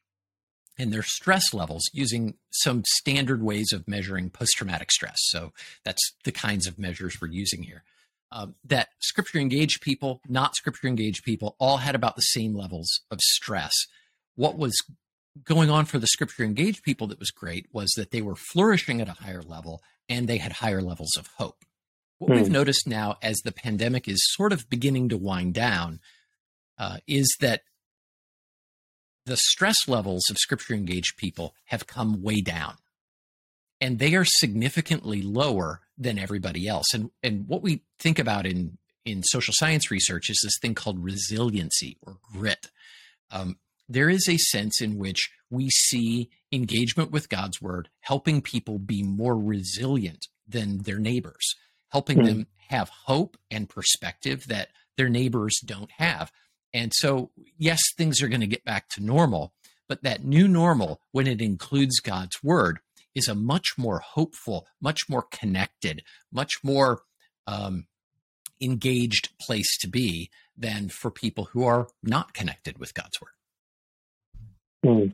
and 0.79 0.93
their 0.93 1.03
stress 1.03 1.55
levels 1.55 1.85
using 1.93 2.35
some 2.51 2.83
standard 2.87 3.43
ways 3.43 3.73
of 3.73 3.89
measuring 3.89 4.31
post 4.31 4.53
traumatic 4.57 4.91
stress. 4.91 5.17
So 5.19 5.53
that's 5.85 6.15
the 6.25 6.33
kinds 6.33 6.67
of 6.67 6.79
measures 6.79 7.17
we're 7.21 7.29
using 7.29 7.63
here. 7.63 7.83
Um, 8.33 8.57
that 8.65 8.89
scripture 9.01 9.39
engaged 9.39 9.81
people, 9.81 10.21
not 10.29 10.57
scripture 10.57 10.89
engaged 10.89 11.25
people, 11.25 11.57
all 11.59 11.79
had 11.79 11.95
about 11.95 12.17
the 12.17 12.23
same 12.23 12.55
levels 12.55 13.01
of 13.11 13.21
stress. 13.21 13.73
What 14.35 14.59
was 14.59 14.77
going 15.45 15.71
on 15.71 15.85
for 15.85 15.99
the 15.99 16.07
scripture 16.07 16.45
engaged 16.45 16.83
people 16.83 17.07
that 17.09 17.19
was 17.19 17.31
great 17.31 17.67
was 17.73 17.91
that 17.97 18.11
they 18.11 18.23
were 18.23 18.37
flourishing 18.37 19.01
at 19.01 19.09
a 19.09 19.13
higher 19.13 19.43
level 19.43 19.83
and 20.09 20.29
they 20.29 20.39
had 20.39 20.53
higher 20.53 20.83
levels 20.83 21.17
of 21.19 21.29
hope. 21.39 21.65
What 22.19 22.31
we've 22.31 22.47
hmm. 22.47 22.53
noticed 22.53 22.87
now 22.87 23.17
as 23.23 23.37
the 23.39 23.53
pandemic 23.53 24.09
is 24.09 24.19
sort 24.35 24.53
of 24.53 24.71
beginning 24.71 25.11
to 25.11 25.19
wind 25.19 25.55
down 25.55 26.01
uh, 26.79 26.99
is 27.07 27.29
that 27.41 27.63
the 29.27 29.37
stress 29.37 29.89
levels 29.89 30.23
of 30.31 30.39
scripture 30.39 30.75
engaged 30.75 31.17
people 31.17 31.55
have 31.67 31.87
come 31.87 32.23
way 32.23 32.41
down 32.41 32.77
and 33.81 33.99
they 33.99 34.15
are 34.15 34.25
significantly 34.25 35.21
lower 35.21 35.81
than 35.99 36.19
everybody 36.19 36.69
else 36.69 36.87
and 36.95 37.11
and 37.23 37.49
what 37.49 37.63
we 37.63 37.83
think 37.99 38.19
about 38.19 38.47
in 38.47 38.79
in 39.05 39.23
social 39.23 39.55
science 39.57 39.91
research 39.91 40.31
is 40.31 40.39
this 40.43 40.59
thing 40.61 40.75
called 40.75 41.03
resiliency 41.03 41.97
or 42.03 42.19
grit 42.33 42.71
um, 43.31 43.59
there 43.89 44.09
is 44.09 44.29
a 44.29 44.37
sense 44.37 44.81
in 44.81 44.99
which 44.99 45.31
we 45.51 45.69
see 45.71 46.31
engagement 46.53 47.11
with 47.11 47.29
god's 47.29 47.61
word 47.61 47.89
helping 48.01 48.41
people 48.41 48.79
be 48.79 49.03
more 49.03 49.37
resilient 49.37 50.27
than 50.47 50.79
their 50.79 50.99
neighbors 50.99 51.55
helping 51.89 52.19
mm-hmm. 52.19 52.27
them 52.27 52.47
have 52.69 52.89
hope 53.07 53.37
and 53.51 53.69
perspective 53.69 54.45
that 54.49 54.69
their 54.97 55.09
neighbors 55.09 55.61
don't 55.65 55.91
have 55.99 56.31
and 56.77 56.93
so, 56.95 57.31
yes, 57.57 57.81
things 57.97 58.21
are 58.21 58.29
going 58.29 58.43
to 58.43 58.47
get 58.47 58.63
back 58.63 58.91
to 58.91 59.03
normal, 59.03 59.55
but 59.89 60.03
that 60.03 60.25
new 60.25 60.47
normal, 60.47 61.01
when 61.11 61.27
it 61.27 61.41
includes 61.41 62.01
God's 62.01 62.43
word, 62.43 62.81
is 63.15 63.29
a 63.29 63.35
much 63.35 63.79
more 63.79 64.01
hopeful, 64.01 64.67
much 64.79 65.09
more 65.09 65.23
connected, 65.23 66.03
much 66.31 66.53
more 66.63 67.01
um, 67.47 67.87
engaged 68.61 69.31
place 69.41 69.79
to 69.79 69.89
be 69.89 70.31
than 70.55 70.91
for 70.91 71.11
people 71.11 71.45
who 71.53 71.65
are 71.65 71.89
not 72.03 72.35
connected 72.35 72.77
with 72.77 72.93
God's 72.93 73.23
word. 73.23 73.31
Hmm. 74.87 75.07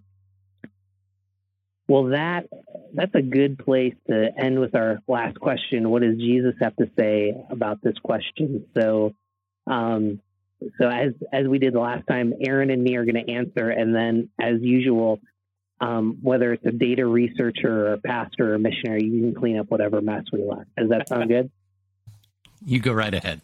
Well, 1.88 2.04
that 2.04 2.46
that's 2.94 3.14
a 3.14 3.22
good 3.22 3.58
place 3.58 3.94
to 4.06 4.28
end 4.36 4.60
with 4.60 4.74
our 4.74 4.98
last 5.08 5.40
question. 5.40 5.88
What 5.88 6.02
does 6.02 6.16
Jesus 6.18 6.54
have 6.60 6.76
to 6.76 6.90
say 6.98 7.34
about 7.50 7.80
this 7.82 7.96
question? 8.02 8.66
So, 8.76 9.14
um, 9.66 10.20
so 10.78 10.88
as 10.88 11.12
as 11.32 11.46
we 11.46 11.58
did 11.58 11.72
the 11.72 11.80
last 11.80 12.06
time, 12.06 12.34
Aaron 12.46 12.68
and 12.68 12.82
me 12.82 12.96
are 12.96 13.06
going 13.06 13.24
to 13.24 13.32
answer, 13.32 13.70
and 13.70 13.94
then 13.94 14.28
as 14.38 14.60
usual, 14.60 15.20
um, 15.80 16.18
whether 16.20 16.52
it's 16.52 16.66
a 16.66 16.70
data 16.70 17.06
researcher 17.06 17.86
or 17.86 17.92
a 17.94 17.98
pastor 17.98 18.54
or 18.54 18.58
missionary, 18.58 19.04
you 19.04 19.20
can 19.22 19.34
clean 19.34 19.58
up 19.58 19.70
whatever 19.70 20.02
mess 20.02 20.24
we 20.32 20.42
left. 20.42 20.68
Does 20.76 20.90
that 20.90 21.08
sound 21.08 21.28
good? 21.28 21.50
You 22.64 22.78
go 22.78 22.92
right 22.92 23.12
ahead. 23.12 23.40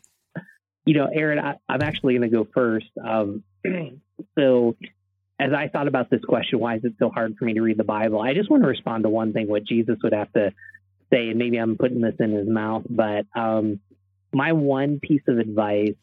You 0.84 0.94
know, 0.94 1.08
Aaron, 1.12 1.38
I, 1.38 1.56
am 1.68 1.82
actually 1.82 2.18
going 2.18 2.30
to 2.30 2.36
go 2.36 2.46
first. 2.54 2.86
Um, 3.02 3.42
so, 4.38 4.76
as 5.38 5.52
I 5.52 5.68
thought 5.68 5.88
about 5.88 6.10
this 6.10 6.22
question, 6.24 6.58
why 6.58 6.76
is 6.76 6.84
it 6.84 6.94
so 6.98 7.10
hard 7.10 7.36
for 7.36 7.44
me 7.44 7.54
to 7.54 7.62
read 7.62 7.76
the 7.76 7.84
Bible? 7.84 8.20
I 8.20 8.34
just 8.34 8.50
want 8.50 8.62
to 8.64 8.68
respond 8.68 9.04
to 9.04 9.08
one 9.08 9.32
thing, 9.32 9.48
what 9.48 9.64
Jesus 9.64 9.96
would 10.02 10.12
have 10.12 10.32
to 10.32 10.52
say, 11.12 11.28
and 11.28 11.38
maybe 11.38 11.56
I'm 11.56 11.76
putting 11.76 12.00
this 12.00 12.16
in 12.18 12.32
his 12.32 12.48
mouth, 12.48 12.82
but 12.88 13.26
um, 13.34 13.80
my 14.32 14.52
one 14.52 15.00
piece 15.00 15.22
of 15.28 15.38
advice 15.38 15.94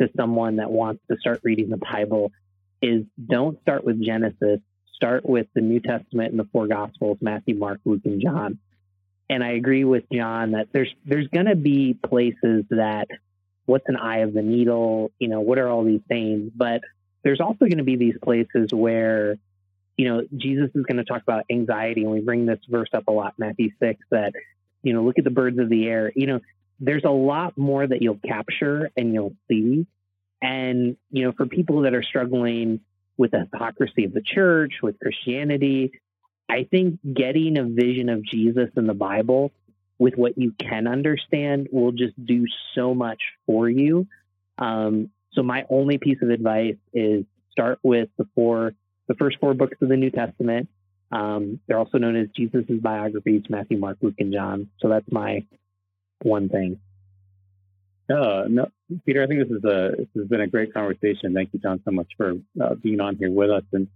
to 0.00 0.08
someone 0.16 0.56
that 0.56 0.70
wants 0.70 1.02
to 1.10 1.16
start 1.18 1.40
reading 1.42 1.70
the 1.70 1.76
Bible 1.76 2.32
is 2.80 3.04
don't 3.24 3.60
start 3.62 3.84
with 3.84 4.02
Genesis. 4.02 4.60
Start 4.94 5.24
with 5.28 5.46
the 5.54 5.60
New 5.60 5.80
Testament 5.80 6.30
and 6.30 6.40
the 6.40 6.48
four 6.52 6.66
Gospels: 6.66 7.18
Matthew, 7.20 7.56
Mark, 7.56 7.80
Luke, 7.84 8.02
and 8.04 8.20
John. 8.20 8.58
And 9.30 9.44
I 9.44 9.52
agree 9.52 9.84
with 9.84 10.04
John 10.12 10.52
that 10.52 10.68
there's 10.72 10.92
there's 11.04 11.28
going 11.28 11.46
to 11.46 11.56
be 11.56 11.94
places 11.94 12.64
that 12.70 13.06
what's 13.66 13.84
an 13.88 13.96
eye 13.96 14.18
of 14.18 14.32
the 14.32 14.42
needle, 14.42 15.12
you 15.18 15.28
know, 15.28 15.40
what 15.40 15.58
are 15.58 15.68
all 15.68 15.84
these 15.84 16.00
things? 16.08 16.50
But 16.54 16.80
there's 17.22 17.40
also 17.40 17.60
going 17.60 17.78
to 17.78 17.84
be 17.84 17.96
these 17.96 18.16
places 18.22 18.72
where, 18.72 19.36
you 19.96 20.08
know, 20.08 20.26
Jesus 20.36 20.70
is 20.74 20.84
going 20.84 20.98
to 20.98 21.04
talk 21.04 21.22
about 21.22 21.44
anxiety, 21.50 22.02
and 22.02 22.12
we 22.12 22.20
bring 22.20 22.46
this 22.46 22.60
verse 22.68 22.90
up 22.92 23.08
a 23.08 23.12
lot, 23.12 23.34
Matthew 23.38 23.70
six, 23.80 24.00
that 24.10 24.32
you 24.82 24.92
know, 24.92 25.02
look 25.02 25.18
at 25.18 25.24
the 25.24 25.30
birds 25.30 25.58
of 25.58 25.68
the 25.68 25.86
air. 25.86 26.12
You 26.14 26.26
know, 26.26 26.40
there's 26.80 27.04
a 27.04 27.10
lot 27.10 27.58
more 27.58 27.86
that 27.86 28.00
you'll 28.00 28.20
capture 28.24 28.90
and 28.96 29.12
you'll 29.12 29.34
see. 29.48 29.86
And, 30.40 30.96
you 31.10 31.24
know, 31.24 31.32
for 31.32 31.46
people 31.46 31.82
that 31.82 31.94
are 31.94 32.02
struggling 32.02 32.80
with 33.16 33.32
the 33.32 33.40
hypocrisy 33.40 34.04
of 34.04 34.12
the 34.12 34.22
church, 34.22 34.74
with 34.82 34.98
Christianity, 35.00 35.92
I 36.48 36.64
think 36.70 37.00
getting 37.02 37.58
a 37.58 37.64
vision 37.64 38.08
of 38.08 38.24
Jesus 38.24 38.70
in 38.76 38.86
the 38.86 38.94
Bible 38.94 39.50
with 39.98 40.14
what 40.14 40.38
you 40.38 40.52
can 40.52 40.86
understand 40.86 41.68
will 41.72 41.90
just 41.90 42.14
do 42.24 42.44
so 42.74 42.94
much 42.94 43.20
for 43.46 43.68
you. 43.68 44.06
Um, 44.56 45.10
so 45.38 45.44
my 45.44 45.64
only 45.70 45.98
piece 45.98 46.18
of 46.20 46.30
advice 46.30 46.74
is 46.92 47.24
start 47.52 47.78
with 47.84 48.08
the 48.18 48.26
four, 48.34 48.72
the 49.06 49.14
first 49.14 49.38
four 49.38 49.54
books 49.54 49.76
of 49.80 49.88
the 49.88 49.96
New 49.96 50.10
Testament. 50.10 50.68
Um, 51.12 51.60
they're 51.66 51.78
also 51.78 51.98
known 51.98 52.16
as 52.16 52.26
Jesus' 52.36 52.64
biographies: 52.68 53.44
Matthew, 53.48 53.78
Mark, 53.78 53.98
Luke, 54.02 54.16
and 54.18 54.32
John. 54.32 54.68
So 54.80 54.88
that's 54.88 55.06
my 55.12 55.44
one 56.22 56.48
thing. 56.48 56.80
Uh, 58.12 58.46
no, 58.48 58.66
Peter, 59.06 59.22
I 59.22 59.28
think 59.28 59.46
this 59.46 59.56
is 59.56 59.64
a 59.64 59.92
this 59.96 60.08
has 60.16 60.26
been 60.26 60.40
a 60.40 60.48
great 60.48 60.74
conversation. 60.74 61.34
Thank 61.34 61.50
you, 61.52 61.60
John, 61.60 61.80
so 61.84 61.92
much 61.92 62.08
for 62.16 62.34
uh, 62.60 62.74
being 62.74 63.00
on 63.00 63.14
here 63.14 63.30
with 63.30 63.50
us. 63.50 63.62
And 63.72 63.86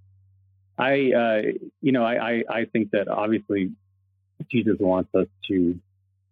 I, 0.79 1.13
uh, 1.13 1.43
you 1.81 1.91
know, 1.91 2.05
I, 2.05 2.15
I, 2.15 2.45
I 2.49 2.65
think 2.67 2.93
that 2.93 3.09
obviously 3.09 3.73
Jesus 4.49 4.77
wants 4.79 5.13
us 5.13 5.27
to 5.49 5.77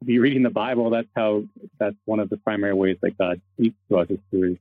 be 0.04 0.20
reading 0.20 0.44
the 0.44 0.50
Bible. 0.50 0.90
That's 0.90 1.08
how. 1.16 1.42
That's 1.80 1.96
one 2.04 2.20
of 2.20 2.30
the 2.30 2.36
primary 2.36 2.74
ways 2.74 2.98
that 3.02 3.18
God 3.18 3.40
speaks 3.56 3.76
to 3.88 3.98
us 3.98 4.06
is 4.08 4.18
through 4.30 4.56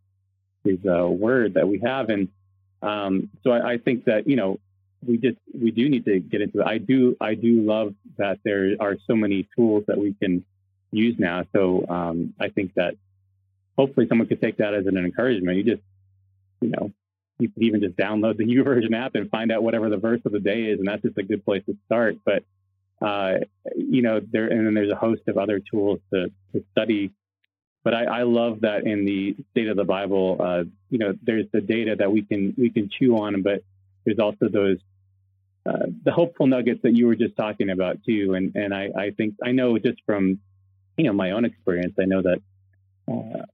His 0.64 0.80
uh, 0.86 1.08
Word 1.08 1.56
that 1.56 1.68
we 1.68 1.80
have. 1.80 2.10
And 2.10 2.30
um, 2.82 3.30
so 3.44 3.52
I, 3.52 3.74
I 3.74 3.78
think 3.78 4.06
that 4.06 4.28
you 4.28 4.36
know 4.36 4.60
we 5.06 5.18
just 5.18 5.38
we 5.54 5.72
do 5.72 5.90
need 5.90 6.06
to 6.06 6.20
get 6.20 6.42
into 6.42 6.62
it. 6.62 6.68
I 6.68 6.78
do 6.78 7.16
I 7.22 7.36
do 7.36 7.62
love 7.62 7.94
that 8.18 8.40
there 8.44 8.76
are 8.80 8.98
so 9.08 9.16
many 9.16 9.48
tools 9.56 9.84
that 9.88 9.98
we 9.98 10.14
can 10.14 10.46
use 10.92 11.16
now. 11.18 11.46
So 11.54 11.86
um, 11.88 12.34
I 12.40 12.50
think 12.50 12.74
that 12.76 12.96
hopefully 13.78 14.08
someone 14.10 14.28
could 14.28 14.42
take 14.42 14.58
that 14.58 14.74
as 14.74 14.88
an 14.88 14.98
encouragement. 14.98 15.58
You 15.58 15.64
just, 15.64 15.84
you 16.62 16.70
know, 16.70 16.92
you 17.38 17.50
could 17.50 17.64
even 17.64 17.82
just 17.82 17.96
download 17.96 18.38
the 18.38 18.44
YouVersion 18.56 18.94
app 18.94 19.16
and 19.16 19.30
find 19.30 19.52
out 19.52 19.64
whatever 19.64 19.90
the 19.90 19.98
verse 19.98 20.22
of 20.26 20.32
the 20.32 20.40
day 20.40 20.64
is, 20.64 20.80
and 20.80 20.88
that's 20.88 21.02
just 21.02 21.18
a 21.18 21.24
good 21.24 21.46
place 21.46 21.64
to 21.66 21.78
start. 21.86 22.18
But 22.26 22.44
uh, 23.02 23.40
you 23.76 24.02
know, 24.02 24.20
there 24.20 24.48
and 24.48 24.66
then 24.66 24.74
there's 24.74 24.92
a 24.92 24.96
host 24.96 25.22
of 25.28 25.38
other 25.38 25.60
tools 25.60 26.00
to, 26.14 26.30
to 26.54 26.64
study. 26.72 27.12
But 27.84 27.94
I, 27.94 28.04
I 28.04 28.24
love 28.24 28.62
that 28.62 28.86
in 28.86 29.06
the 29.06 29.36
state 29.52 29.68
of 29.68 29.78
the 29.78 29.86
Bible, 29.86 30.38
uh, 30.40 30.64
you 30.90 31.00
know, 31.00 31.14
there's 31.24 31.46
the 31.52 31.62
data 31.62 31.96
that 31.98 32.12
we 32.12 32.24
can 32.24 32.54
we 32.58 32.70
can 32.70 32.90
chew 32.90 33.18
on, 33.18 33.42
but 33.42 33.64
there's 34.06 34.20
also 34.20 34.50
those 34.50 34.78
uh, 35.66 35.86
the 36.04 36.12
hopeful 36.12 36.48
nuggets 36.48 36.82
that 36.84 36.96
you 36.96 37.08
were 37.08 37.16
just 37.16 37.36
talking 37.36 37.70
about 37.70 38.04
too. 38.04 38.34
And 38.34 38.56
and 38.56 38.74
I, 38.74 38.90
I 38.98 39.12
think 39.12 39.36
I 39.44 39.52
know 39.52 39.78
just 39.78 40.02
from 40.06 40.40
you 40.98 41.06
know 41.06 41.14
my 41.14 41.32
own 41.32 41.46
experience, 41.46 41.94
I 42.00 42.06
know 42.06 42.22
that 42.22 42.42
uh, 43.08 43.46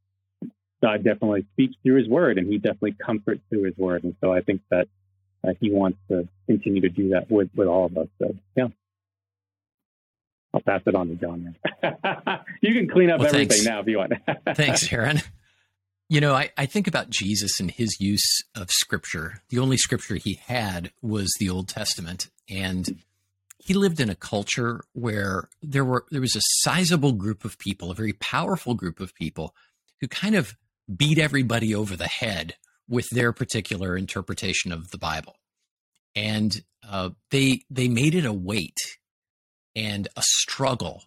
God 0.82 1.04
definitely 1.04 1.46
speaks 1.54 1.76
through 1.84 1.98
His 1.98 2.08
Word, 2.08 2.38
and 2.38 2.48
He 2.52 2.58
definitely 2.58 2.94
comforts 2.94 3.42
through 3.50 3.64
His 3.64 3.78
Word. 3.78 4.04
And 4.04 4.16
so 4.22 4.34
I 4.34 4.42
think 4.42 4.62
that 4.72 4.88
uh, 5.48 5.54
He 5.60 5.72
wants 5.72 6.00
to 6.10 6.28
continue 6.48 6.82
to 6.82 6.90
do 6.90 7.10
that 7.10 7.30
with 7.30 7.50
with 7.56 7.68
all 7.68 7.86
of 7.86 7.98
us. 7.98 8.08
So 8.20 8.36
yeah. 8.56 8.68
I'll 10.56 10.62
pass 10.62 10.82
it 10.86 10.96
on 10.96 11.10
to 11.10 11.16
John. 11.16 11.56
you 12.62 12.74
can 12.74 12.88
clean 12.88 13.10
up 13.10 13.20
well, 13.20 13.28
everything 13.28 13.50
thanks. 13.50 13.66
now 13.66 13.82
if 13.82 13.88
you 13.88 13.98
want. 13.98 14.14
thanks, 14.56 14.92
Aaron. 14.92 15.22
You 16.08 16.22
know, 16.22 16.34
I, 16.34 16.50
I 16.58 16.66
think 16.66 16.88
about 16.88 17.10
Jesus 17.10 17.60
and 17.60 17.70
his 17.70 18.00
use 18.00 18.42
of 18.56 18.72
scripture. 18.72 19.42
The 19.50 19.60
only 19.60 19.76
scripture 19.76 20.16
he 20.16 20.40
had 20.46 20.92
was 21.02 21.30
the 21.40 21.50
Old 21.50 21.68
Testament. 21.68 22.30
And 22.50 23.02
he 23.58 23.74
lived 23.74 24.00
in 24.00 24.10
a 24.10 24.16
culture 24.16 24.86
where 24.94 25.50
there 25.62 25.84
were 25.84 26.06
there 26.10 26.22
was 26.22 26.38
a 26.38 26.42
sizable 26.62 27.12
group 27.12 27.44
of 27.44 27.58
people, 27.58 27.92
a 27.92 27.96
very 27.96 28.14
powerful 28.14 28.76
group 28.76 29.02
of 29.02 29.14
people 29.14 29.54
who 30.00 30.08
kind 30.08 30.36
of 30.36 30.56
beat 30.96 31.18
everybody 31.18 31.76
over 31.76 31.98
the 31.98 32.08
head 32.08 32.56
with 32.88 33.10
their 33.10 33.34
particular 33.34 33.98
interpretation 33.98 34.72
of 34.72 34.92
the 34.92 35.00
Bible, 35.00 35.38
and 36.16 36.64
uh, 36.88 37.10
they 37.32 37.64
they 37.72 37.88
made 37.88 38.14
it 38.14 38.26
a 38.26 38.34
weight 38.34 38.78
and 39.76 40.08
a 40.16 40.22
struggle 40.24 41.04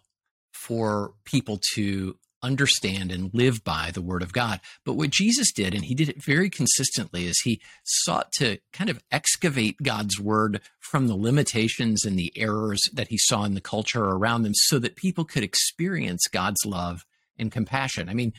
for 0.51 1.13
people 1.25 1.59
to 1.73 2.17
understand 2.41 3.11
and 3.11 3.33
live 3.33 3.63
by 3.63 3.91
the 3.93 4.01
word 4.01 4.21
of 4.21 4.33
God. 4.33 4.59
But 4.85 4.93
what 4.93 5.09
Jesus 5.09 5.51
did, 5.51 5.73
and 5.73 5.83
he 5.83 5.95
did 5.95 6.09
it 6.09 6.23
very 6.23 6.49
consistently, 6.49 7.25
is 7.25 7.39
he 7.39 7.61
sought 7.83 8.31
to 8.33 8.59
kind 8.71 8.89
of 8.89 9.01
excavate 9.11 9.77
God's 9.83 10.19
word 10.19 10.61
from 10.79 11.07
the 11.07 11.15
limitations 11.15 12.05
and 12.05 12.17
the 12.17 12.31
errors 12.35 12.79
that 12.93 13.09
he 13.09 13.17
saw 13.17 13.43
in 13.43 13.55
the 13.55 13.61
culture 13.61 14.03
around 14.03 14.43
them 14.43 14.53
so 14.55 14.79
that 14.79 14.95
people 14.95 15.25
could 15.25 15.43
experience 15.43 16.27
God's 16.31 16.65
love 16.65 17.05
and 17.37 17.51
compassion. 17.51 18.09
I 18.09 18.13
mean, 18.13 18.33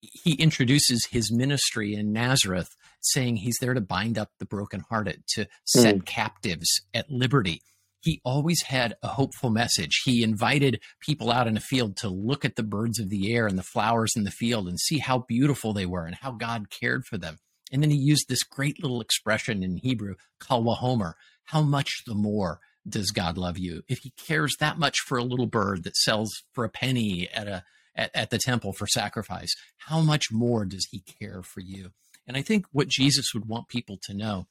he 0.00 0.32
introduces 0.34 1.06
his 1.10 1.32
ministry 1.32 1.94
in 1.94 2.12
Nazareth, 2.12 2.74
saying 3.00 3.36
he's 3.36 3.58
there 3.60 3.74
to 3.74 3.80
bind 3.80 4.18
up 4.18 4.30
the 4.38 4.46
brokenhearted, 4.46 5.24
to 5.34 5.46
set 5.64 5.96
mm. 5.96 6.04
captives 6.04 6.82
at 6.92 7.10
liberty. 7.10 7.62
He 8.02 8.20
always 8.24 8.62
had 8.62 8.96
a 9.02 9.08
hopeful 9.08 9.50
message. 9.50 10.02
He 10.04 10.22
invited 10.22 10.80
people 11.00 11.30
out 11.30 11.46
in 11.46 11.56
a 11.56 11.60
field 11.60 11.96
to 11.98 12.08
look 12.08 12.44
at 12.44 12.56
the 12.56 12.62
birds 12.64 12.98
of 12.98 13.10
the 13.10 13.32
air 13.32 13.46
and 13.46 13.56
the 13.56 13.62
flowers 13.62 14.12
in 14.16 14.24
the 14.24 14.30
field 14.30 14.68
and 14.68 14.78
see 14.78 14.98
how 14.98 15.18
beautiful 15.28 15.72
they 15.72 15.86
were 15.86 16.04
and 16.04 16.16
how 16.16 16.32
God 16.32 16.68
cared 16.68 17.04
for 17.06 17.16
them. 17.16 17.38
And 17.70 17.82
then 17.82 17.90
he 17.90 17.96
used 17.96 18.28
this 18.28 18.42
great 18.42 18.82
little 18.82 19.00
expression 19.00 19.62
in 19.62 19.76
Hebrew, 19.76 20.16
kal 20.40 20.62
vachomer, 20.62 21.14
how 21.44 21.62
much 21.62 22.02
the 22.06 22.14
more 22.14 22.60
does 22.86 23.10
God 23.12 23.38
love 23.38 23.56
you? 23.56 23.82
If 23.88 23.98
he 23.98 24.10
cares 24.10 24.56
that 24.58 24.78
much 24.78 24.98
for 25.06 25.16
a 25.16 25.24
little 25.24 25.46
bird 25.46 25.84
that 25.84 25.96
sells 25.96 26.30
for 26.52 26.64
a 26.64 26.68
penny 26.68 27.28
at 27.32 27.46
a 27.46 27.64
at, 27.94 28.10
at 28.14 28.30
the 28.30 28.38
temple 28.38 28.72
for 28.72 28.86
sacrifice, 28.86 29.54
how 29.76 30.00
much 30.00 30.26
more 30.32 30.64
does 30.64 30.88
he 30.90 31.00
care 31.00 31.42
for 31.42 31.60
you? 31.60 31.90
And 32.26 32.36
I 32.36 32.42
think 32.42 32.66
what 32.72 32.88
Jesus 32.88 33.34
would 33.34 33.46
want 33.46 33.68
people 33.68 33.98
to 34.04 34.14
know 34.14 34.46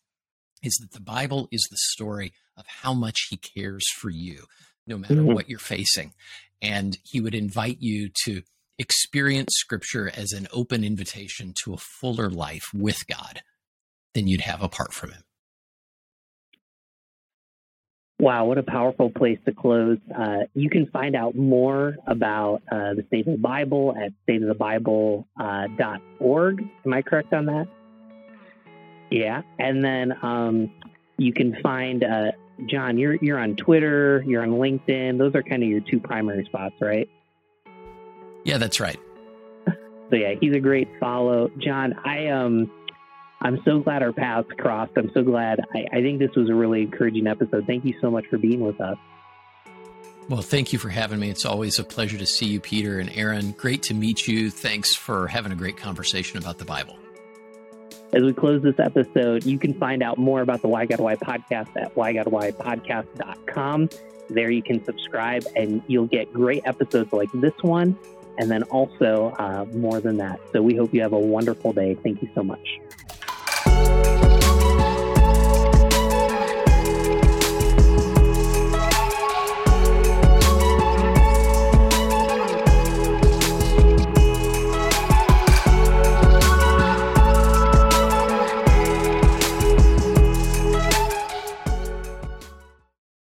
is 0.63 0.73
that 0.81 0.91
the 0.91 1.01
Bible 1.01 1.47
is 1.51 1.65
the 1.69 1.77
story 1.77 2.33
of 2.57 2.65
how 2.67 2.93
much 2.93 3.27
he 3.29 3.37
cares 3.37 3.83
for 3.97 4.09
you, 4.09 4.45
no 4.85 4.97
matter 4.97 5.15
mm-hmm. 5.15 5.33
what 5.33 5.49
you're 5.49 5.59
facing. 5.59 6.13
And 6.61 6.97
he 7.03 7.19
would 7.19 7.35
invite 7.35 7.77
you 7.79 8.09
to 8.25 8.43
experience 8.77 9.53
scripture 9.55 10.11
as 10.15 10.31
an 10.31 10.47
open 10.53 10.83
invitation 10.83 11.53
to 11.63 11.73
a 11.73 11.77
fuller 11.77 12.29
life 12.29 12.69
with 12.73 13.07
God 13.07 13.41
than 14.13 14.27
you'd 14.27 14.41
have 14.41 14.61
apart 14.61 14.93
from 14.93 15.11
him. 15.11 15.23
Wow, 18.19 18.45
what 18.45 18.59
a 18.59 18.63
powerful 18.63 19.09
place 19.09 19.39
to 19.45 19.51
close. 19.51 19.97
Uh, 20.15 20.41
you 20.53 20.69
can 20.69 20.85
find 20.85 21.15
out 21.15 21.35
more 21.35 21.95
about 22.05 22.61
uh, 22.71 22.93
the 22.93 23.03
State 23.07 23.25
of 23.25 23.33
the 23.33 23.39
Bible 23.39 23.95
at 23.97 24.13
stateofthebible.org. 24.29 25.25
Uh, 25.39 26.65
Am 26.85 26.93
I 26.93 27.01
correct 27.01 27.33
on 27.33 27.47
that? 27.47 27.67
Yeah. 29.11 29.41
And 29.59 29.83
then 29.83 30.13
um, 30.23 30.71
you 31.17 31.33
can 31.33 31.57
find 31.61 32.03
uh, 32.03 32.31
John, 32.65 32.97
you're, 32.97 33.15
you're 33.15 33.39
on 33.39 33.55
Twitter, 33.55 34.23
you're 34.25 34.43
on 34.43 34.51
LinkedIn. 34.51 35.17
Those 35.17 35.35
are 35.35 35.43
kind 35.43 35.61
of 35.63 35.69
your 35.69 35.81
two 35.81 35.99
primary 35.99 36.45
spots, 36.45 36.75
right? 36.79 37.09
Yeah, 38.43 38.57
that's 38.57 38.79
right. 38.79 38.99
So, 39.67 40.17
yeah, 40.17 40.33
he's 40.39 40.55
a 40.55 40.59
great 40.59 40.89
follow. 40.99 41.49
John, 41.59 41.93
I 42.03 42.27
um, 42.27 42.69
I'm 43.41 43.59
so 43.65 43.79
glad 43.79 44.03
our 44.03 44.11
paths 44.11 44.49
crossed. 44.57 44.91
I'm 44.95 45.09
so 45.13 45.23
glad. 45.23 45.59
I, 45.73 45.85
I 45.97 46.01
think 46.01 46.19
this 46.19 46.35
was 46.35 46.49
a 46.49 46.53
really 46.53 46.81
encouraging 46.81 47.27
episode. 47.27 47.65
Thank 47.65 47.85
you 47.85 47.95
so 48.01 48.11
much 48.11 48.25
for 48.29 48.37
being 48.37 48.59
with 48.59 48.79
us. 48.81 48.97
Well, 50.29 50.41
thank 50.41 50.71
you 50.71 50.79
for 50.79 50.89
having 50.89 51.19
me. 51.19 51.29
It's 51.29 51.45
always 51.45 51.79
a 51.79 51.83
pleasure 51.83 52.17
to 52.17 52.25
see 52.25 52.45
you, 52.45 52.59
Peter 52.59 52.99
and 52.99 53.09
Aaron. 53.13 53.51
Great 53.53 53.83
to 53.83 53.93
meet 53.93 54.27
you. 54.27 54.51
Thanks 54.51 54.93
for 54.93 55.27
having 55.27 55.51
a 55.51 55.55
great 55.55 55.77
conversation 55.77 56.37
about 56.37 56.57
the 56.57 56.65
Bible. 56.65 56.97
As 58.13 58.23
we 58.23 58.33
close 58.33 58.61
this 58.61 58.77
episode, 58.77 59.45
you 59.45 59.57
can 59.57 59.73
find 59.73 60.03
out 60.03 60.17
more 60.17 60.41
about 60.41 60.61
the 60.61 60.67
Why 60.67 60.85
God 60.85 60.99
Why 60.99 61.15
podcast 61.15 61.69
at 61.77 61.95
whygodwhypodcast.com. 61.95 63.89
There 64.29 64.51
you 64.51 64.61
can 64.61 64.83
subscribe 64.83 65.45
and 65.55 65.81
you'll 65.87 66.07
get 66.07 66.33
great 66.33 66.63
episodes 66.65 67.13
like 67.13 67.29
this 67.33 67.53
one 67.61 67.97
and 68.37 68.51
then 68.51 68.63
also 68.63 69.33
uh, 69.39 69.65
more 69.73 70.01
than 70.01 70.17
that. 70.17 70.41
So 70.51 70.61
we 70.61 70.75
hope 70.75 70.93
you 70.93 71.01
have 71.01 71.13
a 71.13 71.19
wonderful 71.19 71.71
day. 71.71 71.95
Thank 71.95 72.21
you 72.21 72.29
so 72.35 72.43
much. 72.43 72.79